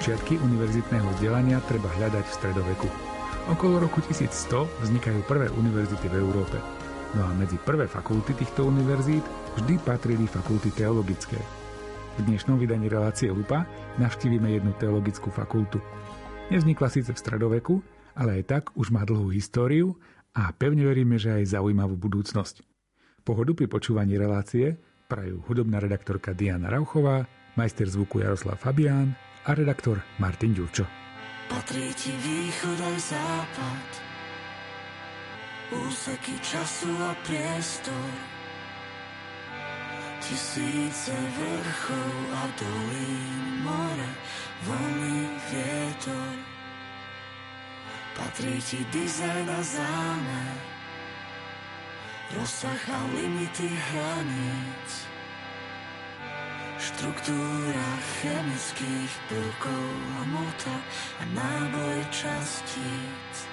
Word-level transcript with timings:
Počiatky 0.00 0.40
univerzitného 0.40 1.12
vzdelania 1.12 1.60
treba 1.68 1.92
hľadať 1.92 2.24
v 2.24 2.36
stredoveku. 2.40 2.88
Okolo 3.52 3.84
roku 3.84 4.00
1100 4.00 4.88
vznikajú 4.88 5.20
prvé 5.28 5.52
univerzity 5.52 6.08
v 6.08 6.24
Európe. 6.24 6.56
No 7.12 7.28
a 7.28 7.36
medzi 7.36 7.60
prvé 7.60 7.84
fakulty 7.84 8.32
týchto 8.32 8.64
univerzít 8.64 9.20
vždy 9.60 9.76
patrili 9.84 10.24
fakulty 10.24 10.72
teologické. 10.72 11.36
V 12.16 12.24
dnešnom 12.24 12.56
vydaní 12.56 12.88
relácie 12.88 13.28
Lupa 13.28 13.68
navštívime 14.00 14.56
jednu 14.56 14.72
teologickú 14.80 15.28
fakultu. 15.28 15.84
Nevznikla 16.48 16.88
síce 16.88 17.12
v 17.12 17.20
stredoveku, 17.20 17.84
ale 18.16 18.40
aj 18.40 18.42
tak 18.48 18.64
už 18.80 18.96
má 18.96 19.04
dlhú 19.04 19.28
históriu 19.36 20.00
a 20.32 20.48
pevne 20.56 20.88
veríme, 20.88 21.20
že 21.20 21.44
aj 21.44 21.60
zaujímavú 21.60 22.00
budúcnosť. 22.00 22.64
Pohodu 23.20 23.52
pri 23.52 23.68
počúvaní 23.68 24.16
relácie 24.16 24.80
prajú 25.12 25.44
hudobná 25.44 25.76
redaktorka 25.76 26.32
Diana 26.32 26.72
Rauchová, 26.72 27.28
majster 27.52 27.84
zvuku 27.84 28.24
Jaroslav 28.24 28.56
Fabián 28.56 29.12
a 29.44 29.50
redaktor 29.56 30.04
Martin 30.20 30.52
Ďurčo. 30.52 30.84
Patrí 31.50 31.90
ti 31.98 32.14
východ 32.14 32.78
aj 32.78 32.98
západ, 33.10 33.88
úseky 35.74 36.38
času 36.38 36.92
a 37.02 37.10
priestor, 37.26 38.10
tisíce 40.22 41.10
vrchov 41.10 42.14
a 42.38 42.42
dolín, 42.54 43.66
more, 43.66 44.10
voľný 44.68 45.26
vietor. 45.50 46.34
Patrí 48.14 48.62
ti 48.62 48.84
dizajn 48.94 49.46
a 49.50 49.60
zámer, 49.64 50.56
rozsah 52.38 52.82
a 52.94 53.00
limity 53.10 53.74
hraníc, 53.74 55.09
Štruktúra 56.80 57.90
chemických 58.24 59.12
prvkov 59.28 59.92
a 60.16 60.22
mota 60.32 60.76
a 61.20 61.28
náboj 61.28 62.00
častíc. 62.08 63.49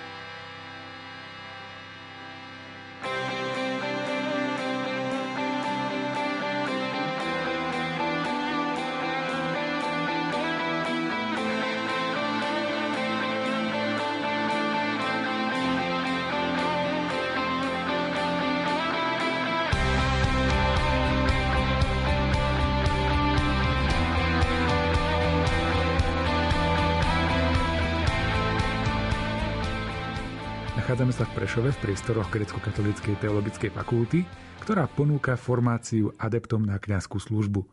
Nachádzame 30.97 31.13
sa 31.13 31.29
v 31.29 31.37
Prešove 31.37 31.69
v 31.77 31.81
priestoroch 31.85 32.29
Grecko-katolíckej 32.33 33.21
teologickej 33.21 33.69
fakulty, 33.69 34.25
ktorá 34.65 34.89
ponúka 34.89 35.37
formáciu 35.37 36.09
adeptom 36.17 36.65
na 36.65 36.81
kňazskú 36.81 37.21
službu. 37.21 37.69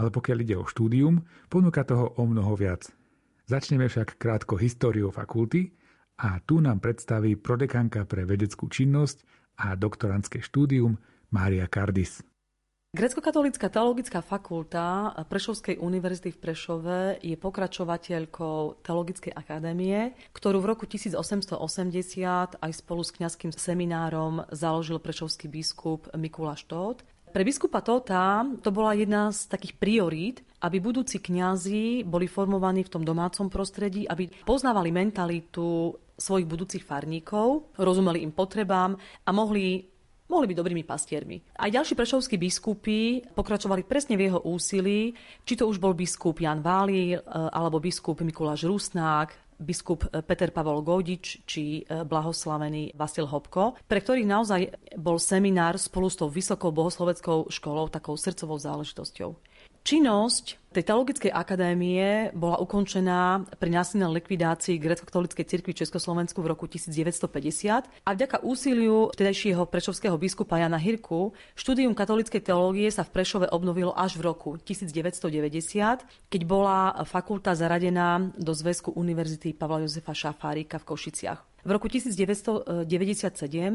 Ale 0.00 0.08
pokiaľ 0.08 0.38
ide 0.40 0.56
o 0.56 0.64
štúdium, 0.64 1.28
ponúka 1.52 1.84
toho 1.84 2.16
o 2.16 2.24
mnoho 2.24 2.56
viac. 2.56 2.88
Začneme 3.44 3.84
však 3.84 4.16
krátko 4.16 4.56
históriou 4.56 5.12
fakulty 5.12 5.76
a 6.16 6.40
tu 6.40 6.64
nám 6.64 6.80
predstaví 6.80 7.36
prodekanka 7.36 8.08
pre 8.08 8.24
vedeckú 8.24 8.72
činnosť 8.72 9.28
a 9.60 9.76
doktorantské 9.76 10.40
štúdium 10.40 10.96
Mária 11.36 11.68
Kardis. 11.68 12.24
Grecko-katolícka 12.94 13.74
teologická 13.74 14.22
fakulta 14.22 15.10
Prešovskej 15.26 15.82
univerzity 15.82 16.30
v 16.30 16.38
Prešove 16.38 16.98
je 17.26 17.34
pokračovateľkou 17.34 18.86
Teologickej 18.86 19.34
akadémie, 19.34 20.14
ktorú 20.30 20.62
v 20.62 20.70
roku 20.70 20.86
1880 20.86 21.58
aj 22.54 22.70
spolu 22.70 23.02
s 23.02 23.10
kňazským 23.18 23.50
seminárom 23.50 24.46
založil 24.54 25.02
prešovský 25.02 25.50
biskup 25.50 26.06
Mikuláš 26.14 26.70
Tóth. 26.70 27.02
Pre 27.34 27.42
biskupa 27.42 27.82
Tóta 27.82 28.46
to 28.62 28.70
bola 28.70 28.94
jedna 28.94 29.34
z 29.34 29.50
takých 29.50 29.74
priorít, 29.74 30.46
aby 30.62 30.78
budúci 30.78 31.18
kňazi 31.18 32.06
boli 32.06 32.30
formovaní 32.30 32.86
v 32.86 32.92
tom 32.94 33.02
domácom 33.02 33.50
prostredí, 33.50 34.06
aby 34.06 34.30
poznávali 34.46 34.94
mentalitu 34.94 35.98
svojich 36.14 36.46
budúcich 36.46 36.86
farníkov, 36.86 37.74
rozumeli 37.74 38.22
im 38.22 38.30
potrebám 38.30 38.94
a 39.26 39.30
mohli 39.34 39.93
mohli 40.28 40.50
byť 40.50 40.56
dobrými 40.56 40.84
pastiermi. 40.84 41.40
Aj 41.56 41.68
ďalší 41.68 41.94
prešovskí 41.94 42.36
biskupy 42.40 43.22
pokračovali 43.36 43.84
presne 43.84 44.16
v 44.16 44.30
jeho 44.30 44.40
úsilí, 44.44 45.12
či 45.44 45.54
to 45.56 45.68
už 45.68 45.76
bol 45.76 45.92
biskup 45.92 46.40
Jan 46.40 46.64
Váli, 46.64 47.14
e, 47.14 47.18
alebo 47.28 47.80
biskup 47.80 48.24
Mikuláš 48.24 48.64
Rusnák, 48.64 49.60
biskup 49.60 50.08
e, 50.10 50.22
Peter 50.24 50.50
Pavol 50.50 50.82
Godič 50.82 51.44
či 51.46 51.84
e, 51.84 52.02
blahoslavený 52.02 52.96
Vasil 52.96 53.28
Hopko, 53.28 53.78
pre 53.86 54.02
ktorých 54.02 54.26
naozaj 54.26 54.60
bol 54.98 55.20
seminár 55.20 55.78
spolu 55.78 56.10
s 56.10 56.18
tou 56.18 56.28
vysokou 56.32 56.74
bohosloveckou 56.74 57.52
školou 57.52 57.86
takou 57.92 58.18
srdcovou 58.18 58.58
záležitosťou. 58.58 59.53
Činnosť 59.84 60.72
tej 60.72 60.80
teologickej 60.80 61.28
akadémie 61.28 62.32
bola 62.32 62.56
ukončená 62.56 63.44
pri 63.60 63.68
násilnej 63.68 64.16
likvidácii 64.16 64.80
grecko-katolíckej 64.80 65.44
cirkvi 65.44 65.76
v 65.76 65.84
Československu 65.84 66.40
v 66.40 66.56
roku 66.56 66.64
1950 66.64 68.08
a 68.08 68.10
vďaka 68.16 68.40
úsiliu 68.40 69.12
vtedajšieho 69.12 69.68
prešovského 69.68 70.16
biskupa 70.16 70.56
Jana 70.56 70.80
Hirku 70.80 71.36
štúdium 71.52 71.92
katolíckej 71.92 72.40
teológie 72.48 72.88
sa 72.88 73.04
v 73.04 73.12
Prešove 73.12 73.52
obnovilo 73.52 73.92
až 73.92 74.16
v 74.16 74.24
roku 74.24 74.56
1990, 74.56 75.52
keď 76.32 76.42
bola 76.48 77.04
fakulta 77.04 77.52
zaradená 77.52 78.32
do 78.40 78.56
Zväzku 78.56 78.88
Univerzity 78.96 79.52
Pavla 79.52 79.84
Jozefa 79.84 80.16
Šafárika 80.16 80.80
v 80.80 80.88
Košiciach. 80.88 81.54
V 81.64 81.72
roku 81.72 81.88
1997 81.88 82.76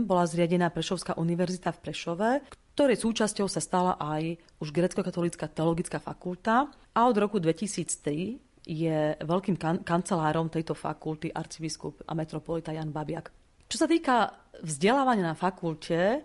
bola 0.05 0.29
zriadená 0.29 0.69
Prešovská 0.69 1.17
univerzita 1.17 1.73
v 1.73 1.79
Prešove, 1.81 2.29
ktorej 2.79 2.95
súčasťou 2.95 3.51
sa 3.51 3.59
stala 3.59 3.99
aj 3.99 4.39
už 4.63 4.71
grecko-katolická 4.71 5.51
teologická 5.51 5.99
fakulta 5.99 6.71
a 6.95 6.99
od 7.11 7.15
roku 7.19 7.35
2003 7.35 8.39
je 8.63 9.19
veľkým 9.19 9.59
kan- 9.59 9.83
kancelárom 9.83 10.47
tejto 10.47 10.71
fakulty 10.79 11.27
arcibiskup 11.27 11.99
a 12.07 12.15
metropolita 12.15 12.71
Jan 12.71 12.95
Babiak. 12.95 13.35
Čo 13.67 13.83
sa 13.83 13.87
týka 13.91 14.31
vzdelávania 14.63 15.27
na 15.27 15.35
fakulte, 15.35 16.23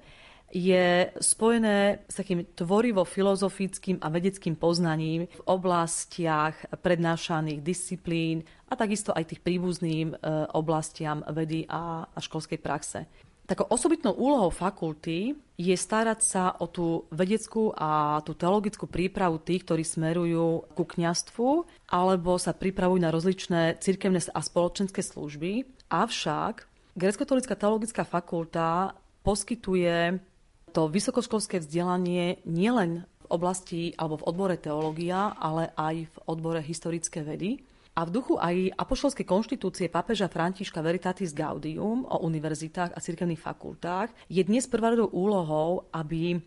je 0.55 1.11
spojené 1.19 2.07
s 2.07 2.23
takým 2.23 2.47
tvorivo-filozofickým 2.47 3.99
a 3.99 4.07
vedeckým 4.07 4.55
poznaním 4.55 5.27
v 5.27 5.41
oblastiach 5.51 6.55
prednášaných 6.71 7.67
disciplín 7.67 8.47
a 8.71 8.79
takisto 8.79 9.11
aj 9.11 9.27
tých 9.27 9.43
príbuzným 9.43 10.15
e, 10.15 10.17
oblastiam 10.55 11.27
vedy 11.35 11.67
a, 11.67 12.07
školskej 12.15 12.63
praxe. 12.63 13.11
Takou 13.45 13.69
osobitnou 13.69 14.17
úlohou 14.17 14.49
fakulty 14.49 15.37
je 15.61 15.77
starať 15.77 16.21
sa 16.25 16.57
o 16.57 16.65
tú 16.65 17.05
vedeckú 17.13 17.77
a 17.77 18.19
tú 18.25 18.33
teologickú 18.33 18.89
prípravu 18.89 19.37
tých, 19.37 19.69
ktorí 19.69 19.85
smerujú 19.85 20.73
ku 20.73 20.85
kňastvu 20.89 21.69
alebo 21.93 22.41
sa 22.41 22.57
pripravujú 22.57 23.01
na 23.05 23.13
rozličné 23.13 23.77
cirkevné 23.85 24.25
a 24.33 24.41
spoločenské 24.41 25.05
služby. 25.05 25.69
Avšak 25.93 26.65
Grecko-katolická 26.97 27.53
teologická 27.53 28.03
fakulta 28.09 28.97
poskytuje 29.21 30.25
to 30.73 30.89
vysokoškolské 30.89 31.61
vzdelanie 31.61 32.41
nielen 32.49 33.05
v 33.05 33.27
oblasti 33.29 33.93
alebo 34.01 34.25
v 34.25 34.27
odbore 34.31 34.57
teológia, 34.57 35.37
ale 35.37 35.69
aj 35.77 36.09
v 36.09 36.17
odbore 36.25 36.65
historické 36.65 37.21
vedy. 37.21 37.61
A 37.95 38.03
v 38.03 38.11
duchu 38.11 38.35
aj 38.35 38.75
apoštolskej 38.75 39.23
konštitúcie 39.23 39.87
pápeža 39.87 40.27
Františka 40.27 40.83
Veritatis 40.83 41.31
Gaudium 41.31 42.03
o 42.03 42.27
univerzitách 42.27 42.91
a 42.91 42.99
cirkevných 42.99 43.39
fakultách 43.39 44.11
je 44.27 44.43
dnes 44.43 44.67
prvoradou 44.67 45.15
úlohou, 45.15 45.87
aby 45.95 46.43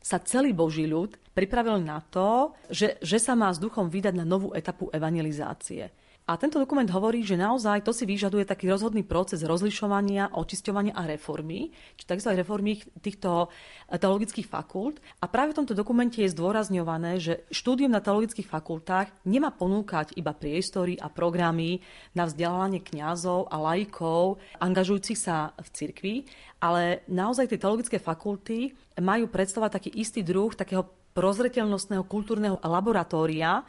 sa 0.00 0.16
celý 0.24 0.56
Boží 0.56 0.88
ľud 0.88 1.20
pripravil 1.36 1.84
na 1.84 2.00
to, 2.00 2.56
že, 2.72 2.96
že 3.04 3.20
sa 3.20 3.36
má 3.36 3.52
s 3.52 3.60
duchom 3.60 3.92
vydať 3.92 4.14
na 4.16 4.24
novú 4.24 4.56
etapu 4.56 4.88
evangelizácie. 4.88 5.92
A 6.26 6.34
tento 6.34 6.58
dokument 6.58 6.90
hovorí, 6.90 7.22
že 7.22 7.38
naozaj 7.38 7.86
to 7.86 7.94
si 7.94 8.02
vyžaduje 8.02 8.42
taký 8.42 8.66
rozhodný 8.66 9.06
proces 9.06 9.46
rozlišovania, 9.46 10.34
očisťovania 10.34 10.98
a 10.98 11.06
reformy, 11.06 11.70
či 11.94 12.02
aj 12.02 12.34
reformy 12.34 12.82
týchto 12.98 13.46
eh, 13.46 13.94
teologických 13.94 14.50
fakult. 14.50 14.98
A 15.22 15.30
práve 15.30 15.54
v 15.54 15.62
tomto 15.62 15.78
dokumente 15.78 16.18
je 16.18 16.34
zdôrazňované, 16.34 17.22
že 17.22 17.46
štúdium 17.54 17.94
na 17.94 18.02
teologických 18.02 18.50
fakultách 18.50 19.06
nemá 19.22 19.54
ponúkať 19.54 20.18
iba 20.18 20.34
priestory 20.34 20.98
a 20.98 21.06
programy 21.06 21.78
na 22.10 22.26
vzdelávanie 22.26 22.82
kňazov 22.82 23.46
a 23.46 23.62
laikov, 23.62 24.42
angažujúcich 24.58 25.18
sa 25.22 25.54
v 25.62 25.68
cirkvi, 25.70 26.14
ale 26.58 27.06
naozaj 27.06 27.54
tie 27.54 27.62
teologické 27.62 28.02
fakulty 28.02 28.74
majú 28.98 29.30
predstavovať 29.30 29.78
taký 29.78 29.90
istý 29.94 30.26
druh 30.26 30.50
takého 30.50 30.90
prozreteľnostného 31.16 32.04
kultúrneho 32.04 32.60
laboratória, 32.60 33.64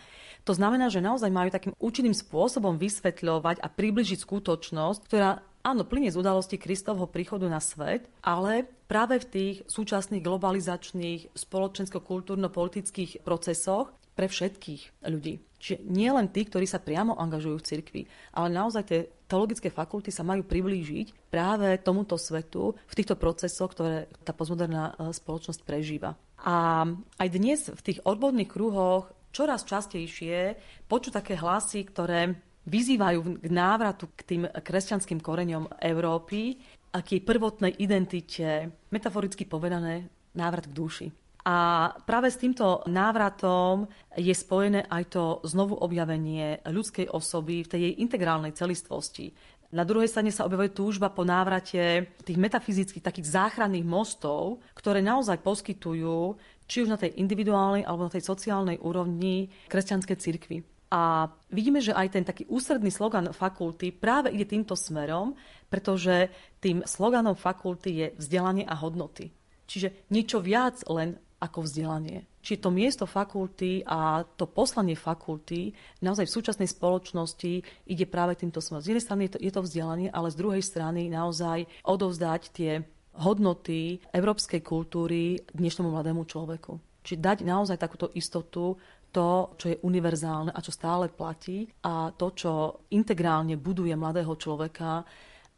to 0.47 0.55
znamená, 0.55 0.87
že 0.87 1.03
naozaj 1.03 1.27
majú 1.27 1.51
takým 1.51 1.75
účinným 1.75 2.15
spôsobom 2.15 2.79
vysvetľovať 2.79 3.59
a 3.59 3.67
približiť 3.67 4.23
skutočnosť, 4.23 4.99
ktorá 5.03 5.43
áno, 5.67 5.83
plinie 5.83 6.07
z 6.07 6.23
udalosti 6.23 6.55
Kristovho 6.55 7.11
príchodu 7.11 7.51
na 7.51 7.59
svet, 7.59 8.07
ale 8.23 8.63
práve 8.87 9.19
v 9.19 9.27
tých 9.27 9.55
súčasných 9.67 10.23
globalizačných 10.23 11.35
spoločensko-kultúrno-politických 11.35 13.27
procesoch 13.27 13.91
pre 14.15 14.31
všetkých 14.31 15.05
ľudí. 15.11 15.43
Čiže 15.59 15.83
nie 15.89 16.09
len 16.09 16.31
tí, 16.31 16.47
ktorí 16.47 16.65
sa 16.65 16.81
priamo 16.81 17.17
angažujú 17.17 17.59
v 17.59 17.67
cirkvi, 17.67 18.01
ale 18.33 18.47
naozaj 18.49 18.83
tie 18.87 18.99
teologické 19.27 19.67
fakulty 19.67 20.09
sa 20.09 20.23
majú 20.23 20.45
priblížiť 20.47 21.29
práve 21.33 21.75
tomuto 21.83 22.15
svetu 22.15 22.73
v 22.87 22.97
týchto 22.97 23.19
procesoch, 23.19 23.73
ktoré 23.73 24.07
tá 24.23 24.31
postmoderná 24.31 24.95
e, 24.95 25.11
spoločnosť 25.11 25.61
prežíva. 25.65 26.15
A 26.45 26.85
aj 27.17 27.29
dnes 27.33 27.59
v 27.73 27.81
tých 27.81 27.99
odborných 28.05 28.53
kruhoch 28.53 29.09
čoraz 29.37 29.61
častejšie 29.69 30.57
počuť 30.89 31.21
také 31.21 31.37
hlasy, 31.37 31.85
ktoré 31.85 32.33
vyzývajú 32.65 33.45
k 33.45 33.47
návratu 33.53 34.09
k 34.17 34.21
tým 34.25 34.43
kresťanským 34.49 35.21
koreňom 35.21 35.77
Európy 35.77 36.57
a 36.97 37.05
k 37.05 37.15
jej 37.15 37.21
prvotnej 37.21 37.77
identite, 37.77 38.73
metaforicky 38.89 39.45
povedané, 39.45 40.09
návrat 40.33 40.65
k 40.65 40.73
duši. 40.73 41.07
A 41.47 41.89
práve 42.03 42.27
s 42.27 42.41
týmto 42.41 42.83
návratom 42.91 43.87
je 44.19 44.35
spojené 44.35 44.83
aj 44.91 45.15
to 45.15 45.23
znovu 45.47 45.79
objavenie 45.79 46.59
ľudskej 46.67 47.07
osoby 47.07 47.63
v 47.63 47.71
tej 47.71 47.81
jej 47.87 47.93
integrálnej 48.03 48.51
celistvosti. 48.51 49.31
Na 49.71 49.83
druhej 49.83 50.11
strane 50.11 50.31
sa 50.31 50.43
objavuje 50.47 50.75
túžba 50.75 51.11
po 51.11 51.27
návrate 51.27 52.15
tých 52.23 52.39
metafyzických 52.39 53.03
takých 53.03 53.31
záchranných 53.31 53.83
mostov, 53.83 54.63
ktoré 54.75 55.03
naozaj 55.03 55.43
poskytujú 55.43 56.39
či 56.67 56.83
už 56.83 56.91
na 56.91 56.99
tej 56.99 57.15
individuálnej 57.17 57.87
alebo 57.87 58.05
na 58.05 58.13
tej 58.13 58.27
sociálnej 58.27 58.77
úrovni 58.83 59.49
kresťanskej 59.71 60.17
cirkvi. 60.19 60.57
A 60.87 61.27
vidíme, 61.51 61.83
že 61.83 61.91
aj 61.91 62.07
ten 62.15 62.23
taký 62.23 62.47
ústredný 62.47 62.87
slogan 62.87 63.35
fakulty 63.35 63.91
práve 63.91 64.31
ide 64.31 64.47
týmto 64.47 64.71
smerom, 64.71 65.35
pretože 65.67 66.31
tým 66.63 66.79
sloganom 66.87 67.35
fakulty 67.35 67.89
je 67.91 68.07
vzdelanie 68.15 68.63
a 68.63 68.75
hodnoty. 68.79 69.35
Čiže 69.67 70.07
niečo 70.07 70.39
viac 70.39 70.79
len 70.87 71.19
ako 71.37 71.67
vzdelanie. 71.67 72.23
Čiže 72.41 72.63
to 72.63 72.69
miesto 72.71 73.05
fakulty 73.05 73.83
a 73.83 74.23
to 74.23 74.47
poslanie 74.47 74.95
fakulty 74.95 75.75
naozaj 75.99 76.25
v 76.25 76.35
súčasnej 76.39 76.69
spoločnosti 76.71 77.53
ide 77.85 78.05
práve 78.07 78.39
týmto 78.39 78.63
smerom. 78.63 78.79
Z 78.79 78.95
jednej 78.95 79.05
strany 79.05 79.21
je 79.27 79.31
to, 79.35 79.39
je 79.43 79.51
to 79.51 79.61
vzdelanie, 79.61 80.07
ale 80.07 80.31
z 80.31 80.39
druhej 80.39 80.63
strany 80.63 81.11
naozaj 81.11 81.67
odovzdať 81.83 82.41
tie 82.55 82.71
hodnoty 83.17 83.97
európskej 84.13 84.61
kultúry 84.61 85.41
dnešnému 85.53 85.89
mladému 85.89 86.23
človeku. 86.25 87.03
Čiže 87.03 87.23
dať 87.23 87.37
naozaj 87.47 87.77
takúto 87.79 88.11
istotu, 88.13 88.75
to, 89.07 89.55
čo 89.55 89.65
je 89.71 89.81
univerzálne 89.81 90.51
a 90.51 90.59
čo 90.59 90.75
stále 90.75 91.07
platí 91.07 91.65
a 91.87 92.11
to, 92.11 92.27
čo 92.35 92.51
integrálne 92.91 93.55
buduje 93.55 93.95
mladého 93.95 94.35
človeka, 94.35 95.01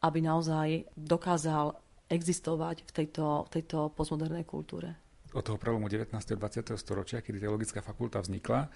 aby 0.06 0.18
naozaj 0.22 0.86
dokázal 0.94 1.74
existovať 2.06 2.86
v 2.86 2.90
tejto, 2.94 3.44
v 3.46 3.50
tejto 3.60 3.92
postmodernej 3.92 4.46
kultúre 4.46 5.10
od 5.30 5.46
toho 5.46 5.58
prvomu 5.62 5.86
19. 5.86 6.10
a 6.10 6.36
20. 6.38 6.74
storočia, 6.74 7.22
kedy 7.22 7.38
teologická 7.38 7.78
fakulta 7.86 8.18
vznikla, 8.18 8.66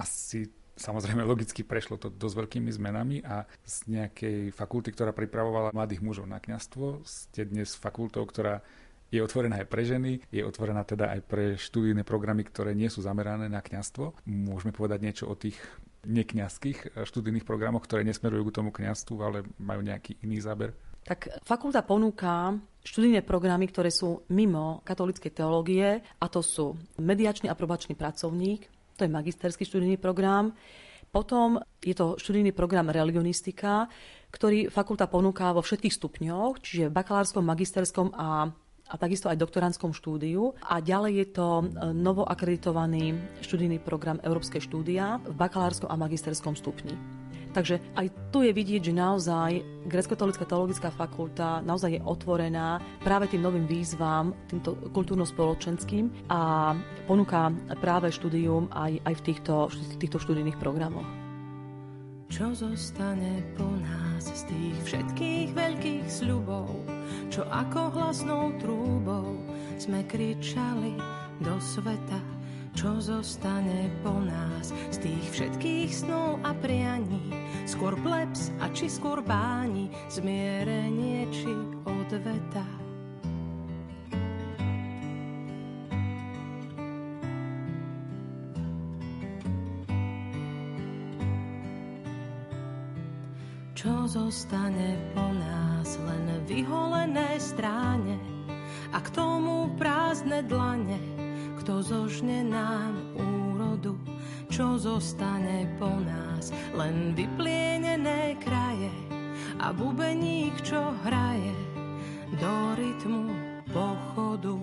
asi 0.00 0.48
samozrejme 0.78 1.26
logicky 1.26 1.66
prešlo 1.66 1.98
to 1.98 2.08
dosť 2.08 2.34
veľkými 2.46 2.70
zmenami 2.70 3.20
a 3.26 3.44
z 3.66 3.76
nejakej 3.90 4.54
fakulty, 4.54 4.94
ktorá 4.94 5.10
pripravovala 5.10 5.74
mladých 5.74 6.00
mužov 6.00 6.30
na 6.30 6.38
kňastvo, 6.38 7.02
ste 7.02 7.44
dnes 7.44 7.74
fakultou, 7.74 8.22
ktorá 8.24 8.62
je 9.08 9.20
otvorená 9.24 9.64
aj 9.64 9.68
pre 9.72 9.82
ženy, 9.88 10.20
je 10.28 10.44
otvorená 10.44 10.84
teda 10.84 11.16
aj 11.16 11.20
pre 11.24 11.44
študijné 11.56 12.04
programy, 12.04 12.44
ktoré 12.44 12.76
nie 12.76 12.92
sú 12.92 13.00
zamerané 13.00 13.48
na 13.48 13.64
kňastvo. 13.64 14.24
Môžeme 14.28 14.70
povedať 14.70 15.00
niečo 15.00 15.24
o 15.26 15.34
tých 15.34 15.56
nekňazských 16.04 17.04
študijných 17.08 17.48
programoch, 17.48 17.84
ktoré 17.88 18.04
nesmerujú 18.04 18.52
k 18.52 18.56
tomu 18.60 18.70
kňastvu, 18.70 19.16
ale 19.24 19.38
majú 19.58 19.80
nejaký 19.80 20.20
iný 20.22 20.44
záber? 20.44 20.76
Tak 21.08 21.40
fakulta 21.40 21.80
ponúka 21.80 22.52
študijné 22.84 23.24
programy, 23.24 23.72
ktoré 23.72 23.88
sú 23.88 24.28
mimo 24.28 24.84
katolíckej 24.84 25.32
teológie 25.32 26.04
a 26.04 26.26
to 26.28 26.44
sú 26.44 26.76
mediačný 27.00 27.48
a 27.48 27.56
probačný 27.56 27.96
pracovník, 27.96 28.68
to 28.98 29.06
je 29.06 29.14
magisterský 29.14 29.62
študijný 29.62 30.02
program, 30.02 30.50
potom 31.08 31.62
je 31.80 31.94
to 31.94 32.18
študijný 32.18 32.52
program 32.52 32.90
religionistika, 32.92 33.86
ktorý 34.28 34.68
fakulta 34.68 35.08
ponúka 35.08 35.54
vo 35.56 35.64
všetkých 35.64 35.94
stupňoch, 35.94 36.60
čiže 36.60 36.90
v 36.90 36.96
bakalárskom, 36.98 37.46
magisterskom 37.46 38.12
a 38.12 38.52
a 38.88 38.94
takisto 38.96 39.28
aj 39.28 39.36
doktorandskom 39.36 39.92
štúdiu. 39.92 40.56
A 40.64 40.80
ďalej 40.80 41.12
je 41.20 41.26
to 41.36 41.48
e, 41.60 41.64
novo 41.92 42.24
akreditovaný 42.24 43.20
študijný 43.44 43.84
program 43.84 44.16
Európske 44.24 44.64
štúdia 44.64 45.20
v 45.28 45.34
bakalárskom 45.36 45.92
a 45.92 45.96
magisterskom 46.00 46.56
stupni. 46.56 47.17
Takže 47.52 47.80
aj 47.96 48.06
tu 48.30 48.44
je 48.44 48.52
vidieť, 48.52 48.92
že 48.92 48.94
naozaj 48.94 49.50
Grecko-katolická 49.88 50.44
teologická 50.44 50.92
fakulta 50.92 51.64
naozaj 51.64 51.96
je 51.96 52.04
otvorená 52.04 52.80
práve 53.00 53.30
tým 53.32 53.40
novým 53.40 53.64
výzvam, 53.64 54.36
týmto 54.46 54.76
kultúrno-spoločenským 54.92 56.28
a 56.28 56.72
ponúka 57.08 57.48
práve 57.80 58.12
štúdium 58.12 58.68
aj, 58.72 59.00
aj 59.04 59.14
v 59.16 59.24
týchto, 59.24 59.54
týchto 59.96 60.18
študijných 60.20 60.60
programoch. 60.60 61.08
Čo 62.28 62.52
zostane 62.52 63.40
po 63.56 63.64
nás 63.64 64.28
z 64.28 64.52
tých 64.52 64.76
všetkých 64.84 65.48
veľkých 65.56 66.04
sľubov, 66.04 66.68
čo 67.32 67.48
ako 67.48 67.96
hlasnou 67.96 68.52
trúbou 68.60 69.40
sme 69.80 70.04
kričali 70.04 70.92
do 71.40 71.56
sveta, 71.56 72.20
čo 72.76 73.00
zostane 73.00 73.88
po 74.04 74.12
nás 74.12 74.76
z 74.92 75.08
tých 75.08 75.24
všetkých 75.32 75.88
snov 75.88 76.36
a 76.44 76.52
prianí, 76.52 77.32
skôr 77.68 77.94
plebs 78.00 78.48
a 78.58 78.72
či 78.72 78.88
skôr 78.88 79.20
báni, 79.20 79.92
zmierenie 80.08 81.28
či 81.32 81.52
odveta. 81.84 82.64
Čo 93.78 94.10
zostane 94.10 94.98
po 95.14 95.22
nás, 95.38 95.94
len 96.02 96.42
vyholené 96.50 97.38
stráne 97.38 98.18
a 98.90 98.98
k 98.98 99.08
tomu 99.14 99.70
prázdne 99.78 100.42
dlane, 100.42 100.98
kto 101.62 101.86
zožne 101.86 102.42
nám 102.42 102.98
úrodu. 103.14 103.94
Čo 104.48 104.80
zostane 104.80 105.68
po 105.78 105.92
nás, 106.02 106.50
len 106.74 107.14
vyplienené 107.14 108.34
kraje 108.42 108.90
a 109.60 109.70
bubeník, 109.70 110.56
čo 110.64 110.96
hraje 111.04 111.54
do 112.40 112.54
rytmu 112.74 113.28
pochodu. 113.70 114.56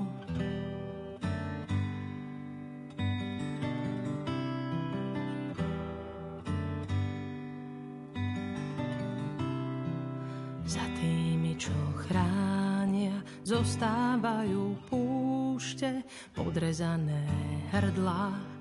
zostávajú 13.45 14.73
púšte, 14.89 16.01
podrezané 16.33 17.23
hrdlá 17.69 18.54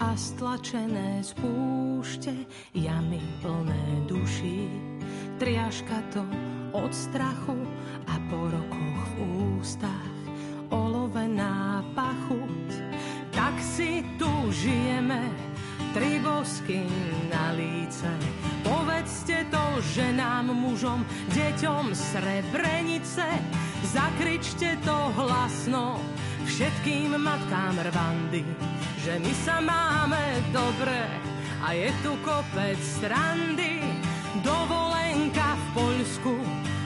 a 0.00 0.16
stlačené 0.16 1.20
z 1.20 1.36
púšte, 1.36 2.32
jamy 2.72 3.20
plné 3.44 4.08
duší. 4.08 4.64
Triaška 5.36 6.00
to 6.12 6.24
od 6.72 6.92
strachu 6.92 7.56
a 8.08 8.14
po 8.32 8.48
rokoch 8.48 9.00
v 9.16 9.16
ústach 9.60 10.16
olovená 10.72 11.84
pachuť. 11.92 12.68
Tak 13.30 13.54
si 13.60 14.00
tu 14.16 14.28
žijeme, 14.48 15.20
tri 15.92 16.16
bosky 16.20 16.84
na 17.28 17.52
líce. 17.52 18.08
Povedzte 18.64 19.44
to 19.52 19.64
ženám, 19.96 20.52
mužom, 20.52 21.04
deťom 21.32 21.92
Srebrenice, 21.92 23.26
Zakričte 23.80 24.76
to 24.84 24.92
hlasno 25.16 25.96
všetkým 26.46 27.16
matkám 27.16 27.76
Rwandy, 27.80 28.44
že 29.00 29.16
my 29.20 29.32
sa 29.44 29.60
máme 29.60 30.44
dobre 30.52 31.08
a 31.64 31.72
je 31.76 31.90
tu 32.00 32.16
kopec 32.24 32.76
strandy. 32.80 33.84
Dovolenka 34.40 35.58
v 35.58 35.64
Poľsku 35.74 36.34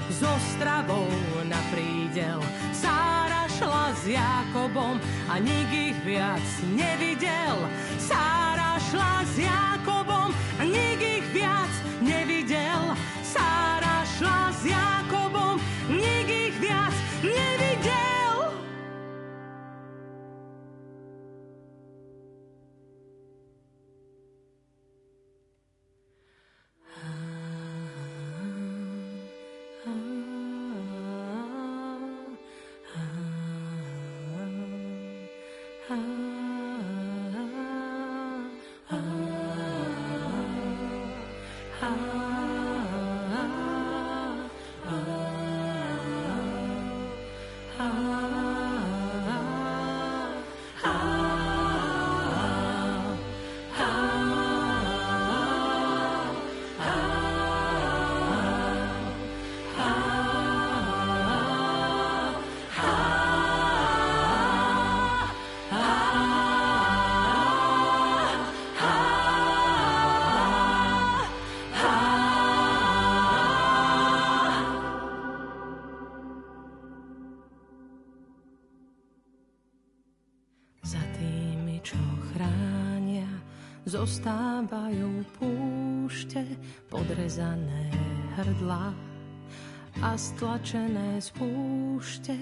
s 0.08 0.18
Ostravou 0.24 1.06
na 1.44 1.60
prídel. 1.68 2.40
Sára 2.72 3.44
šla 3.58 3.92
s 3.94 4.02
Jakobom 4.08 4.96
a 5.28 5.34
nik 5.38 5.70
ich 5.70 5.98
viac 6.02 6.42
nevidel. 6.72 7.68
Sára 8.00 8.80
šla 8.90 9.26
s 9.28 9.34
Jakobom 9.38 10.32
a 10.58 10.62
nik 10.64 10.93
zostávajú 84.04 85.24
púšte, 85.40 86.44
podrezané 86.92 87.88
hrdla 88.36 88.92
a 90.04 90.12
stlačené 90.12 91.16
z 91.24 91.32
púšte, 91.32 92.36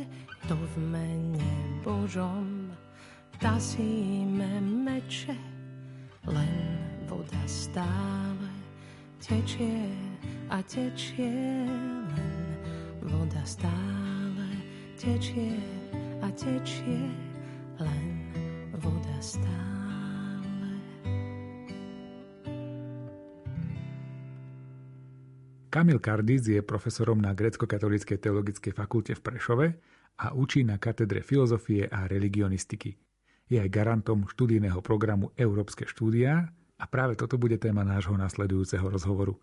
to 0.50 0.58
v 0.58 0.74
mene 0.90 1.50
Božom 1.86 2.66
tasíme 3.38 4.58
meče, 4.58 5.38
len 6.26 6.82
voda 7.06 7.42
stále 7.46 8.50
tečie 9.22 9.86
a 10.50 10.58
tečie, 10.66 11.62
len 12.10 12.42
voda 13.06 13.46
stále 13.46 14.50
tečie 14.98 15.62
a 16.26 16.28
tečie, 16.34 17.06
len 17.78 18.18
voda 18.82 19.14
stále. 19.22 19.81
Kamil 25.72 26.04
Kardic 26.04 26.44
je 26.52 26.60
profesorom 26.60 27.16
na 27.16 27.32
grecko-katolíckej 27.32 28.20
teologickej 28.20 28.76
fakulte 28.76 29.16
v 29.16 29.24
Prešove 29.24 29.66
a 30.20 30.36
učí 30.36 30.68
na 30.68 30.76
katedre 30.76 31.24
filozofie 31.24 31.88
a 31.88 32.04
religionistiky. 32.04 33.00
Je 33.48 33.56
aj 33.56 33.72
garantom 33.72 34.28
študijného 34.28 34.84
programu 34.84 35.32
Európske 35.32 35.88
štúdia 35.88 36.52
a 36.76 36.84
práve 36.84 37.16
toto 37.16 37.40
bude 37.40 37.56
téma 37.56 37.88
nášho 37.88 38.12
nasledujúceho 38.12 38.84
rozhovoru. 38.84 39.40